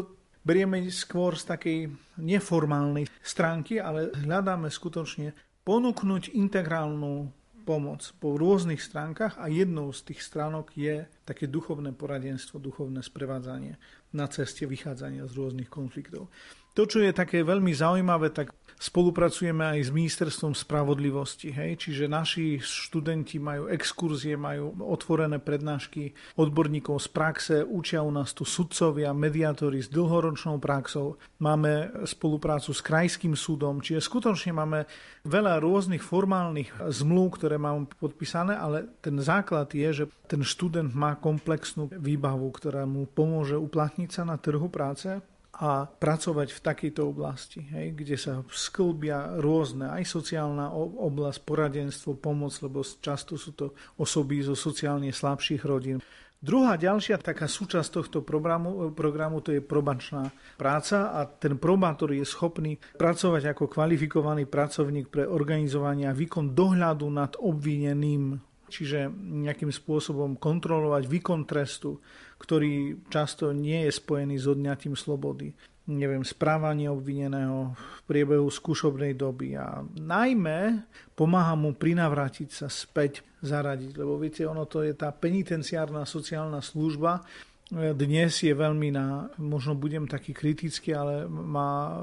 berieme 0.46 0.78
skôr 0.94 1.34
z 1.34 1.44
takej 1.50 1.78
neformálnej 2.22 3.10
stránky, 3.26 3.82
ale 3.82 4.14
hľadáme 4.14 4.70
skutočne 4.70 5.34
ponúknuť 5.66 6.38
integrálnu 6.38 7.34
pomoc 7.68 8.00
po 8.24 8.40
rôznych 8.40 8.80
stránkach 8.80 9.36
a 9.36 9.52
jednou 9.52 9.92
z 9.92 10.08
tých 10.08 10.24
stránok 10.24 10.72
je 10.72 11.04
také 11.28 11.52
duchovné 11.52 11.92
poradenstvo, 11.92 12.64
duchovné 12.64 13.04
sprevádzanie 13.04 13.76
na 14.16 14.26
ceste 14.32 14.64
vychádzania 14.64 15.28
z 15.28 15.34
rôznych 15.36 15.68
konfliktov. 15.68 16.32
To, 16.80 16.88
čo 16.88 17.04
je 17.04 17.12
také 17.12 17.44
veľmi 17.44 17.76
zaujímavé, 17.76 18.32
tak 18.32 18.56
spolupracujeme 18.78 19.78
aj 19.78 19.90
s 19.90 19.92
Ministerstvom 19.92 20.54
spravodlivosti. 20.54 21.50
Hej? 21.50 21.90
Čiže 21.90 22.06
naši 22.06 22.62
študenti 22.62 23.42
majú 23.42 23.66
exkurzie, 23.74 24.38
majú 24.38 24.78
otvorené 24.86 25.42
prednášky 25.42 26.14
odborníkov 26.38 27.02
z 27.02 27.08
praxe, 27.10 27.56
učia 27.66 28.06
u 28.06 28.14
nás 28.14 28.38
tu 28.38 28.46
sudcovia, 28.46 29.18
mediátori 29.18 29.82
s 29.82 29.90
dlhoročnou 29.90 30.62
praxou. 30.62 31.18
Máme 31.42 32.06
spoluprácu 32.06 32.70
s 32.72 32.82
krajským 32.86 33.34
súdom, 33.34 33.82
čiže 33.82 34.06
skutočne 34.06 34.54
máme 34.54 34.86
veľa 35.26 35.58
rôznych 35.58 36.06
formálnych 36.06 36.70
zmluv, 36.94 37.42
ktoré 37.42 37.58
máme 37.58 37.90
podpísané, 37.98 38.54
ale 38.54 38.86
ten 39.02 39.18
základ 39.18 39.74
je, 39.74 40.06
že 40.06 40.06
ten 40.30 40.46
študent 40.46 40.94
má 40.94 41.18
komplexnú 41.18 41.90
výbavu, 41.90 42.48
ktorá 42.54 42.86
mu 42.86 43.10
pomôže 43.10 43.58
uplatniť 43.58 44.10
sa 44.14 44.24
na 44.24 44.38
trhu 44.38 44.70
práce, 44.70 45.18
a 45.58 45.90
pracovať 45.90 46.54
v 46.54 46.64
takejto 46.64 47.02
oblasti, 47.02 47.66
hej, 47.74 47.98
kde 47.98 48.14
sa 48.14 48.46
sklbia 48.46 49.42
rôzne, 49.42 49.90
aj 49.90 50.06
sociálna 50.06 50.70
oblasť, 50.78 51.40
poradenstvo, 51.42 52.14
pomoc, 52.14 52.54
lebo 52.62 52.86
často 52.86 53.42
sú 53.42 53.58
to 53.58 53.74
osoby 53.98 54.46
zo 54.46 54.54
sociálne 54.54 55.10
slabších 55.10 55.66
rodín. 55.66 55.98
Druhá 56.38 56.78
ďalšia 56.78 57.18
taká 57.18 57.50
súčasť 57.50 57.90
tohto 57.90 58.22
programu, 58.22 58.94
programu 58.94 59.42
to 59.42 59.58
je 59.58 59.58
probačná 59.58 60.30
práca 60.54 61.10
a 61.10 61.26
ten 61.26 61.58
probátor 61.58 62.14
je 62.14 62.22
schopný 62.22 62.78
pracovať 62.94 63.58
ako 63.58 63.66
kvalifikovaný 63.66 64.46
pracovník 64.46 65.10
pre 65.10 65.26
organizovanie 65.26 66.06
a 66.06 66.14
výkon 66.14 66.54
dohľadu 66.54 67.10
nad 67.10 67.34
obvineným, 67.42 68.38
čiže 68.70 69.10
nejakým 69.18 69.74
spôsobom 69.74 70.38
kontrolovať 70.38 71.10
výkon 71.10 71.50
trestu, 71.50 71.98
ktorý 72.38 73.06
často 73.10 73.52
nie 73.52 73.86
je 73.90 73.92
spojený 73.92 74.36
s 74.38 74.46
odňatím 74.48 74.94
slobody. 74.94 75.54
Neviem, 75.88 76.24
správanie 76.28 76.92
obvineného 76.92 77.72
v 77.74 78.00
priebehu 78.06 78.52
skúšobnej 78.52 79.16
doby. 79.16 79.56
A 79.56 79.82
najmä 79.96 80.84
pomáha 81.16 81.56
mu 81.56 81.72
prinavrátiť 81.72 82.50
sa 82.52 82.68
späť 82.68 83.24
zaradiť, 83.40 83.96
lebo 83.96 84.20
viete, 84.20 84.44
ono 84.44 84.68
to 84.68 84.84
je 84.84 84.92
tá 84.92 85.16
penitenciárna 85.16 86.04
sociálna 86.04 86.60
služba, 86.60 87.24
dnes 87.72 88.32
je 88.32 88.56
veľmi 88.56 88.96
na, 88.96 89.28
možno 89.44 89.76
budem 89.76 90.08
taký 90.08 90.32
kritický, 90.32 90.96
ale 90.96 91.28
má, 91.28 92.00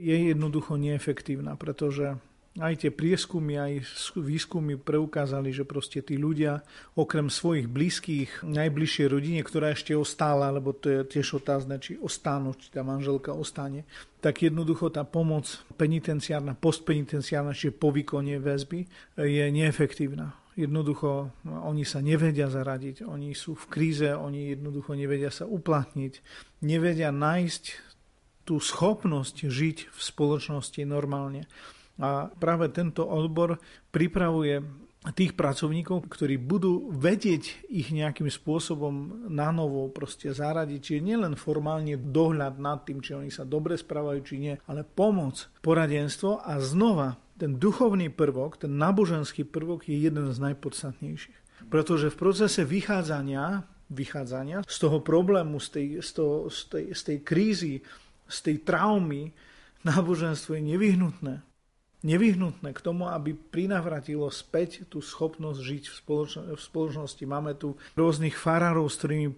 je 0.00 0.32
jednoducho 0.32 0.80
neefektívna, 0.80 1.52
pretože 1.60 2.16
aj 2.60 2.84
tie 2.84 2.90
prieskumy, 2.92 3.56
aj 3.56 3.72
výskumy 4.12 4.76
preukázali, 4.76 5.56
že 5.56 5.64
proste 5.64 6.04
tí 6.04 6.20
ľudia, 6.20 6.60
okrem 6.92 7.32
svojich 7.32 7.64
blízkych, 7.64 8.44
najbližšej 8.44 9.06
rodine, 9.08 9.40
ktorá 9.40 9.72
ešte 9.72 9.96
ostála, 9.96 10.52
lebo 10.52 10.76
to 10.76 10.92
je 10.92 11.00
tiež 11.16 11.40
otázne, 11.40 11.80
či 11.80 11.96
ostanú, 11.96 12.52
či 12.52 12.68
tá 12.68 12.84
manželka 12.84 13.32
ostane, 13.32 13.88
tak 14.20 14.44
jednoducho 14.44 14.92
tá 14.92 15.00
pomoc 15.08 15.48
penitenciárna, 15.80 16.52
postpenitenciárna, 16.52 17.56
čiže 17.56 17.72
po 17.72 17.88
výkone 17.88 18.36
väzby, 18.36 18.84
je 19.16 19.44
neefektívna. 19.48 20.36
Jednoducho 20.52 21.32
oni 21.48 21.88
sa 21.88 22.04
nevedia 22.04 22.52
zaradiť, 22.52 23.08
oni 23.08 23.32
sú 23.32 23.56
v 23.56 23.64
kríze, 23.72 24.12
oni 24.12 24.52
jednoducho 24.52 24.92
nevedia 24.92 25.32
sa 25.32 25.48
uplatniť, 25.48 26.20
nevedia 26.60 27.08
nájsť 27.08 27.64
tú 28.44 28.60
schopnosť 28.60 29.48
žiť 29.48 29.88
v 29.88 29.98
spoločnosti 29.98 30.84
normálne. 30.84 31.48
A 32.00 32.32
práve 32.32 32.72
tento 32.72 33.04
odbor 33.04 33.60
pripravuje 33.92 34.64
tých 35.10 35.34
pracovníkov, 35.34 36.06
ktorí 36.06 36.38
budú 36.38 36.94
vedieť 36.94 37.66
ich 37.66 37.90
nejakým 37.90 38.30
spôsobom 38.30 39.26
na 39.26 39.50
novo 39.50 39.90
proste 39.90 40.30
zaradiť, 40.30 40.78
čiže 40.78 41.02
nielen 41.02 41.34
formálne 41.34 41.98
dohľad 41.98 42.62
nad 42.62 42.86
tým, 42.86 43.02
či 43.02 43.18
oni 43.18 43.34
sa 43.34 43.42
dobre 43.42 43.74
správajú, 43.74 44.20
či 44.22 44.38
nie, 44.38 44.54
ale 44.70 44.86
pomoc, 44.86 45.50
poradenstvo 45.58 46.46
a 46.46 46.62
znova 46.62 47.18
ten 47.34 47.58
duchovný 47.58 48.14
prvok, 48.14 48.62
ten 48.62 48.78
náboženský 48.78 49.42
prvok 49.42 49.90
je 49.90 49.98
jeden 49.98 50.30
z 50.30 50.38
najpodstatnejších. 50.38 51.66
Pretože 51.66 52.14
v 52.14 52.20
procese 52.22 52.62
vychádzania, 52.62 53.66
vychádzania 53.90 54.62
z 54.62 54.76
toho 54.78 55.02
problému, 55.02 55.58
z 55.58 55.68
tej, 55.74 55.86
z, 55.98 56.10
toho, 56.14 56.46
z, 56.46 56.60
tej, 56.70 56.84
z 56.94 57.00
tej 57.02 57.18
krízy, 57.26 57.74
z 58.30 58.38
tej 58.38 58.62
traumy, 58.62 59.34
náboženstvo 59.82 60.54
je 60.54 60.62
nevyhnutné 60.62 61.34
nevyhnutné 62.02 62.74
k 62.74 62.84
tomu, 62.84 63.06
aby 63.08 63.34
prinavratilo 63.34 64.28
späť 64.28 64.86
tú 64.90 64.98
schopnosť 64.98 65.60
žiť 65.62 65.84
v, 65.88 65.94
spoločno- 65.94 66.46
v 66.54 66.60
spoločnosti. 66.60 67.24
Máme 67.24 67.54
tu 67.54 67.78
rôznych 67.94 68.34
farárov, 68.34 68.90
s 68.90 68.98
ktorými, 69.00 69.28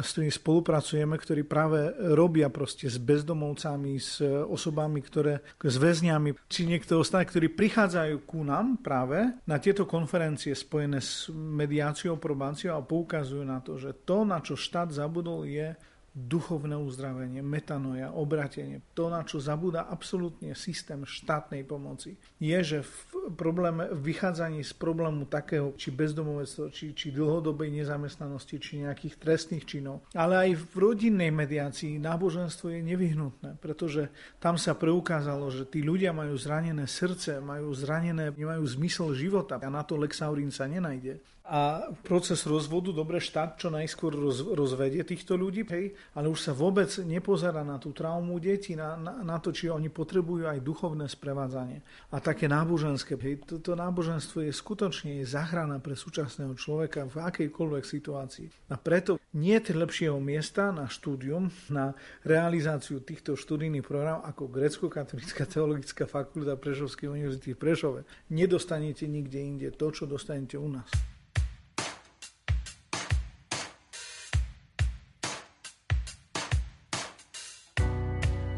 s 0.00 0.08
ktorými 0.16 0.32
spolupracujeme, 0.32 1.14
ktorí 1.16 1.42
práve 1.44 1.92
robia 2.16 2.48
proste 2.48 2.88
s 2.88 2.96
bezdomovcami, 2.96 3.92
s 4.00 4.24
osobami, 4.24 5.04
ktoré, 5.04 5.44
s 5.60 5.76
väzňami, 5.76 6.48
či 6.48 6.66
niekto 6.68 7.00
ostatní, 7.00 7.28
ktorí 7.28 7.46
prichádzajú 7.52 8.14
ku 8.24 8.42
nám 8.42 8.80
práve 8.80 9.20
na 9.44 9.60
tieto 9.60 9.84
konferencie 9.84 10.56
spojené 10.56 10.98
s 10.98 11.28
mediáciou, 11.32 12.16
probáciou 12.16 12.76
a 12.76 12.82
poukazujú 12.84 13.44
na 13.44 13.60
to, 13.60 13.76
že 13.76 13.92
to, 14.08 14.24
na 14.24 14.40
čo 14.40 14.56
štát 14.56 14.90
zabudol, 14.90 15.44
je 15.44 15.76
duchovné 16.14 16.78
uzdravenie, 16.78 17.42
metanoja, 17.42 18.14
obratenie. 18.14 18.78
To, 18.94 19.10
na 19.10 19.26
čo 19.26 19.42
zabúda 19.42 19.90
absolútne 19.90 20.54
systém 20.54 21.02
štátnej 21.02 21.66
pomoci, 21.66 22.14
je, 22.38 22.54
že 22.62 22.78
v 22.86 23.34
probléme, 23.34 23.90
v 23.90 24.14
vychádzaní 24.14 24.62
z 24.62 24.72
problému 24.78 25.26
takého, 25.26 25.74
či 25.74 25.90
bezdomovectva, 25.90 26.70
či, 26.70 26.94
či 26.94 27.10
dlhodobej 27.10 27.74
nezamestnanosti, 27.74 28.62
či 28.62 28.86
nejakých 28.86 29.18
trestných 29.18 29.66
činov, 29.66 30.06
ale 30.14 30.48
aj 30.48 30.50
v 30.70 30.74
rodinnej 30.78 31.34
mediácii 31.34 31.98
náboženstvo 31.98 32.70
je 32.70 32.80
nevyhnutné, 32.86 33.58
pretože 33.58 34.06
tam 34.38 34.54
sa 34.54 34.78
preukázalo, 34.78 35.50
že 35.50 35.66
tí 35.66 35.82
ľudia 35.82 36.14
majú 36.14 36.38
zranené 36.38 36.86
srdce, 36.86 37.42
majú 37.42 37.74
zranené, 37.74 38.30
nemajú 38.30 38.62
zmysel 38.62 39.10
života. 39.18 39.58
A 39.58 39.66
na 39.66 39.82
to 39.82 39.98
Lex 39.98 40.22
sa 40.54 40.70
nenajde 40.70 41.18
a 41.44 41.92
proces 42.00 42.40
rozvodu 42.48 42.88
dobre 42.88 43.20
štát 43.20 43.60
čo 43.60 43.68
najskôr 43.68 44.16
roz, 44.16 44.40
rozvedie 44.40 45.04
týchto 45.04 45.36
ľudí, 45.36 45.68
hej, 45.68 45.92
ale 46.16 46.32
už 46.32 46.40
sa 46.40 46.56
vôbec 46.56 46.88
nepozerá 47.04 47.60
na 47.60 47.76
tú 47.76 47.92
traumu 47.92 48.40
detí, 48.40 48.72
na, 48.72 48.96
na, 48.96 49.20
na 49.20 49.36
to, 49.36 49.52
či 49.52 49.68
oni 49.68 49.92
potrebujú 49.92 50.48
aj 50.48 50.64
duchovné 50.64 51.04
sprevádzanie. 51.04 51.84
A 52.16 52.24
také 52.24 52.48
náboženské. 52.48 53.20
Hej, 53.20 53.44
toto 53.44 53.76
náboženstvo 53.76 54.40
je 54.40 54.56
skutočne 54.56 55.20
je 55.20 55.28
zachrana 55.28 55.84
pre 55.84 55.92
súčasného 55.92 56.56
človeka 56.56 57.04
v 57.12 57.20
akejkoľvek 57.28 57.84
situácii. 57.84 58.72
A 58.72 58.80
preto 58.80 59.20
nie 59.36 59.60
je 59.60 59.76
lepšieho 59.76 60.16
miesta 60.24 60.72
na 60.72 60.88
štúdium, 60.88 61.52
na 61.68 61.92
realizáciu 62.24 63.04
týchto 63.04 63.36
študijných 63.36 63.84
programov 63.84 64.24
ako 64.24 64.48
Grecko-katolická 64.48 65.44
teologická 65.44 66.08
fakulta 66.08 66.56
Prešovskej 66.56 67.12
univerzity 67.12 67.52
v 67.52 67.60
Prešove. 67.60 68.00
Nedostanete 68.32 69.04
nikde 69.04 69.44
inde 69.44 69.68
to, 69.76 69.92
čo 69.92 70.08
dostanete 70.08 70.56
u 70.56 70.72
nás. 70.72 71.13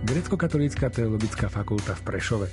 Grecko-katolícka 0.07 0.87
teologická 0.87 1.51
fakulta 1.51 1.91
v 1.99 2.03
Prešove. 2.07 2.47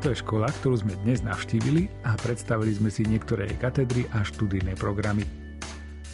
To 0.00 0.08
je 0.08 0.24
škola, 0.24 0.48
ktorú 0.48 0.80
sme 0.80 0.96
dnes 1.04 1.20
navštívili 1.20 1.92
a 2.00 2.16
predstavili 2.16 2.72
sme 2.72 2.88
si 2.88 3.04
niektoré 3.04 3.44
katedry 3.60 4.08
a 4.16 4.24
študijné 4.24 4.72
programy. 4.80 5.20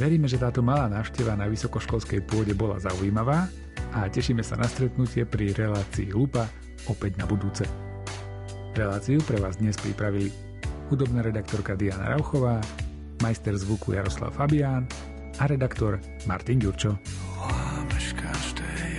Veríme, 0.03 0.26
že 0.26 0.43
táto 0.43 0.66
malá 0.66 0.91
návšteva 0.91 1.38
na 1.38 1.47
vysokoškolskej 1.47 2.26
pôde 2.26 2.59
bola 2.59 2.82
zaujímavá 2.82 3.47
a 3.95 4.11
tešíme 4.11 4.43
sa 4.43 4.59
na 4.59 4.66
stretnutie 4.66 5.22
pri 5.22 5.55
relácii 5.55 6.11
Lupa 6.11 6.51
opäť 6.91 7.22
na 7.22 7.26
budúce. 7.30 7.62
Reláciu 8.74 9.22
pre 9.22 9.38
vás 9.38 9.62
dnes 9.62 9.78
pripravili 9.78 10.34
hudobná 10.91 11.22
redaktorka 11.22 11.78
Diana 11.78 12.18
Rauchová, 12.18 12.59
majster 13.22 13.55
zvuku 13.55 13.95
Jaroslav 13.95 14.34
Fabián 14.34 14.91
a 15.38 15.47
redaktor 15.47 16.03
Martin 16.26 16.59
Ďurčo. 16.59 16.99
Lámeš 17.38 18.11
každé 18.18 18.89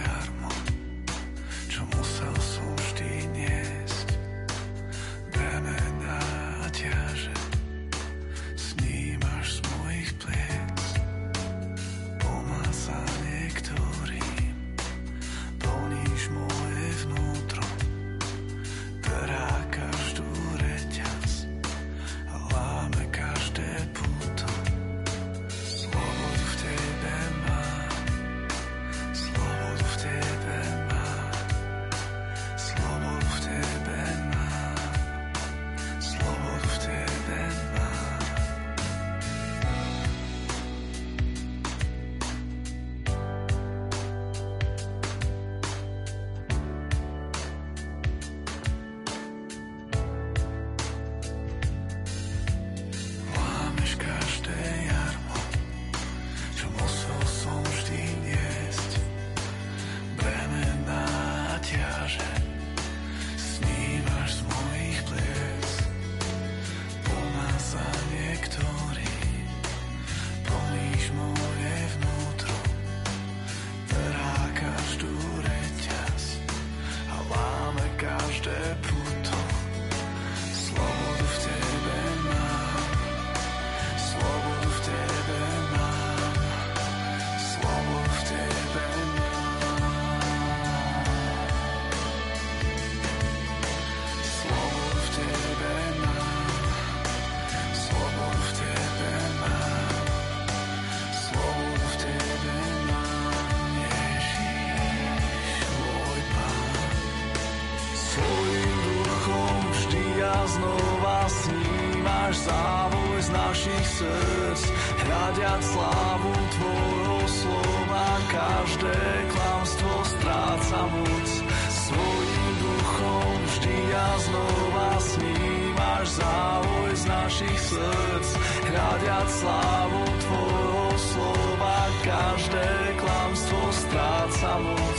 každé 118.72 119.28
klamstvo 119.28 119.96
stráca 120.06 120.80
moc. 120.88 121.28
Svojím 121.68 122.54
duchom 122.64 123.32
vždy 123.44 123.78
a 123.92 124.08
znova 124.24 124.92
snímaš 125.00 126.06
závoj 126.16 126.92
z 126.96 127.04
našich 127.04 127.60
srdc, 127.60 128.28
hľadiac 128.72 129.28
slávu 129.28 130.04
tvojho 130.24 130.88
slova, 130.96 131.80
každé 132.00 132.70
klamstvo 132.96 133.62
stráca 133.76 134.52
moc. 134.64 134.91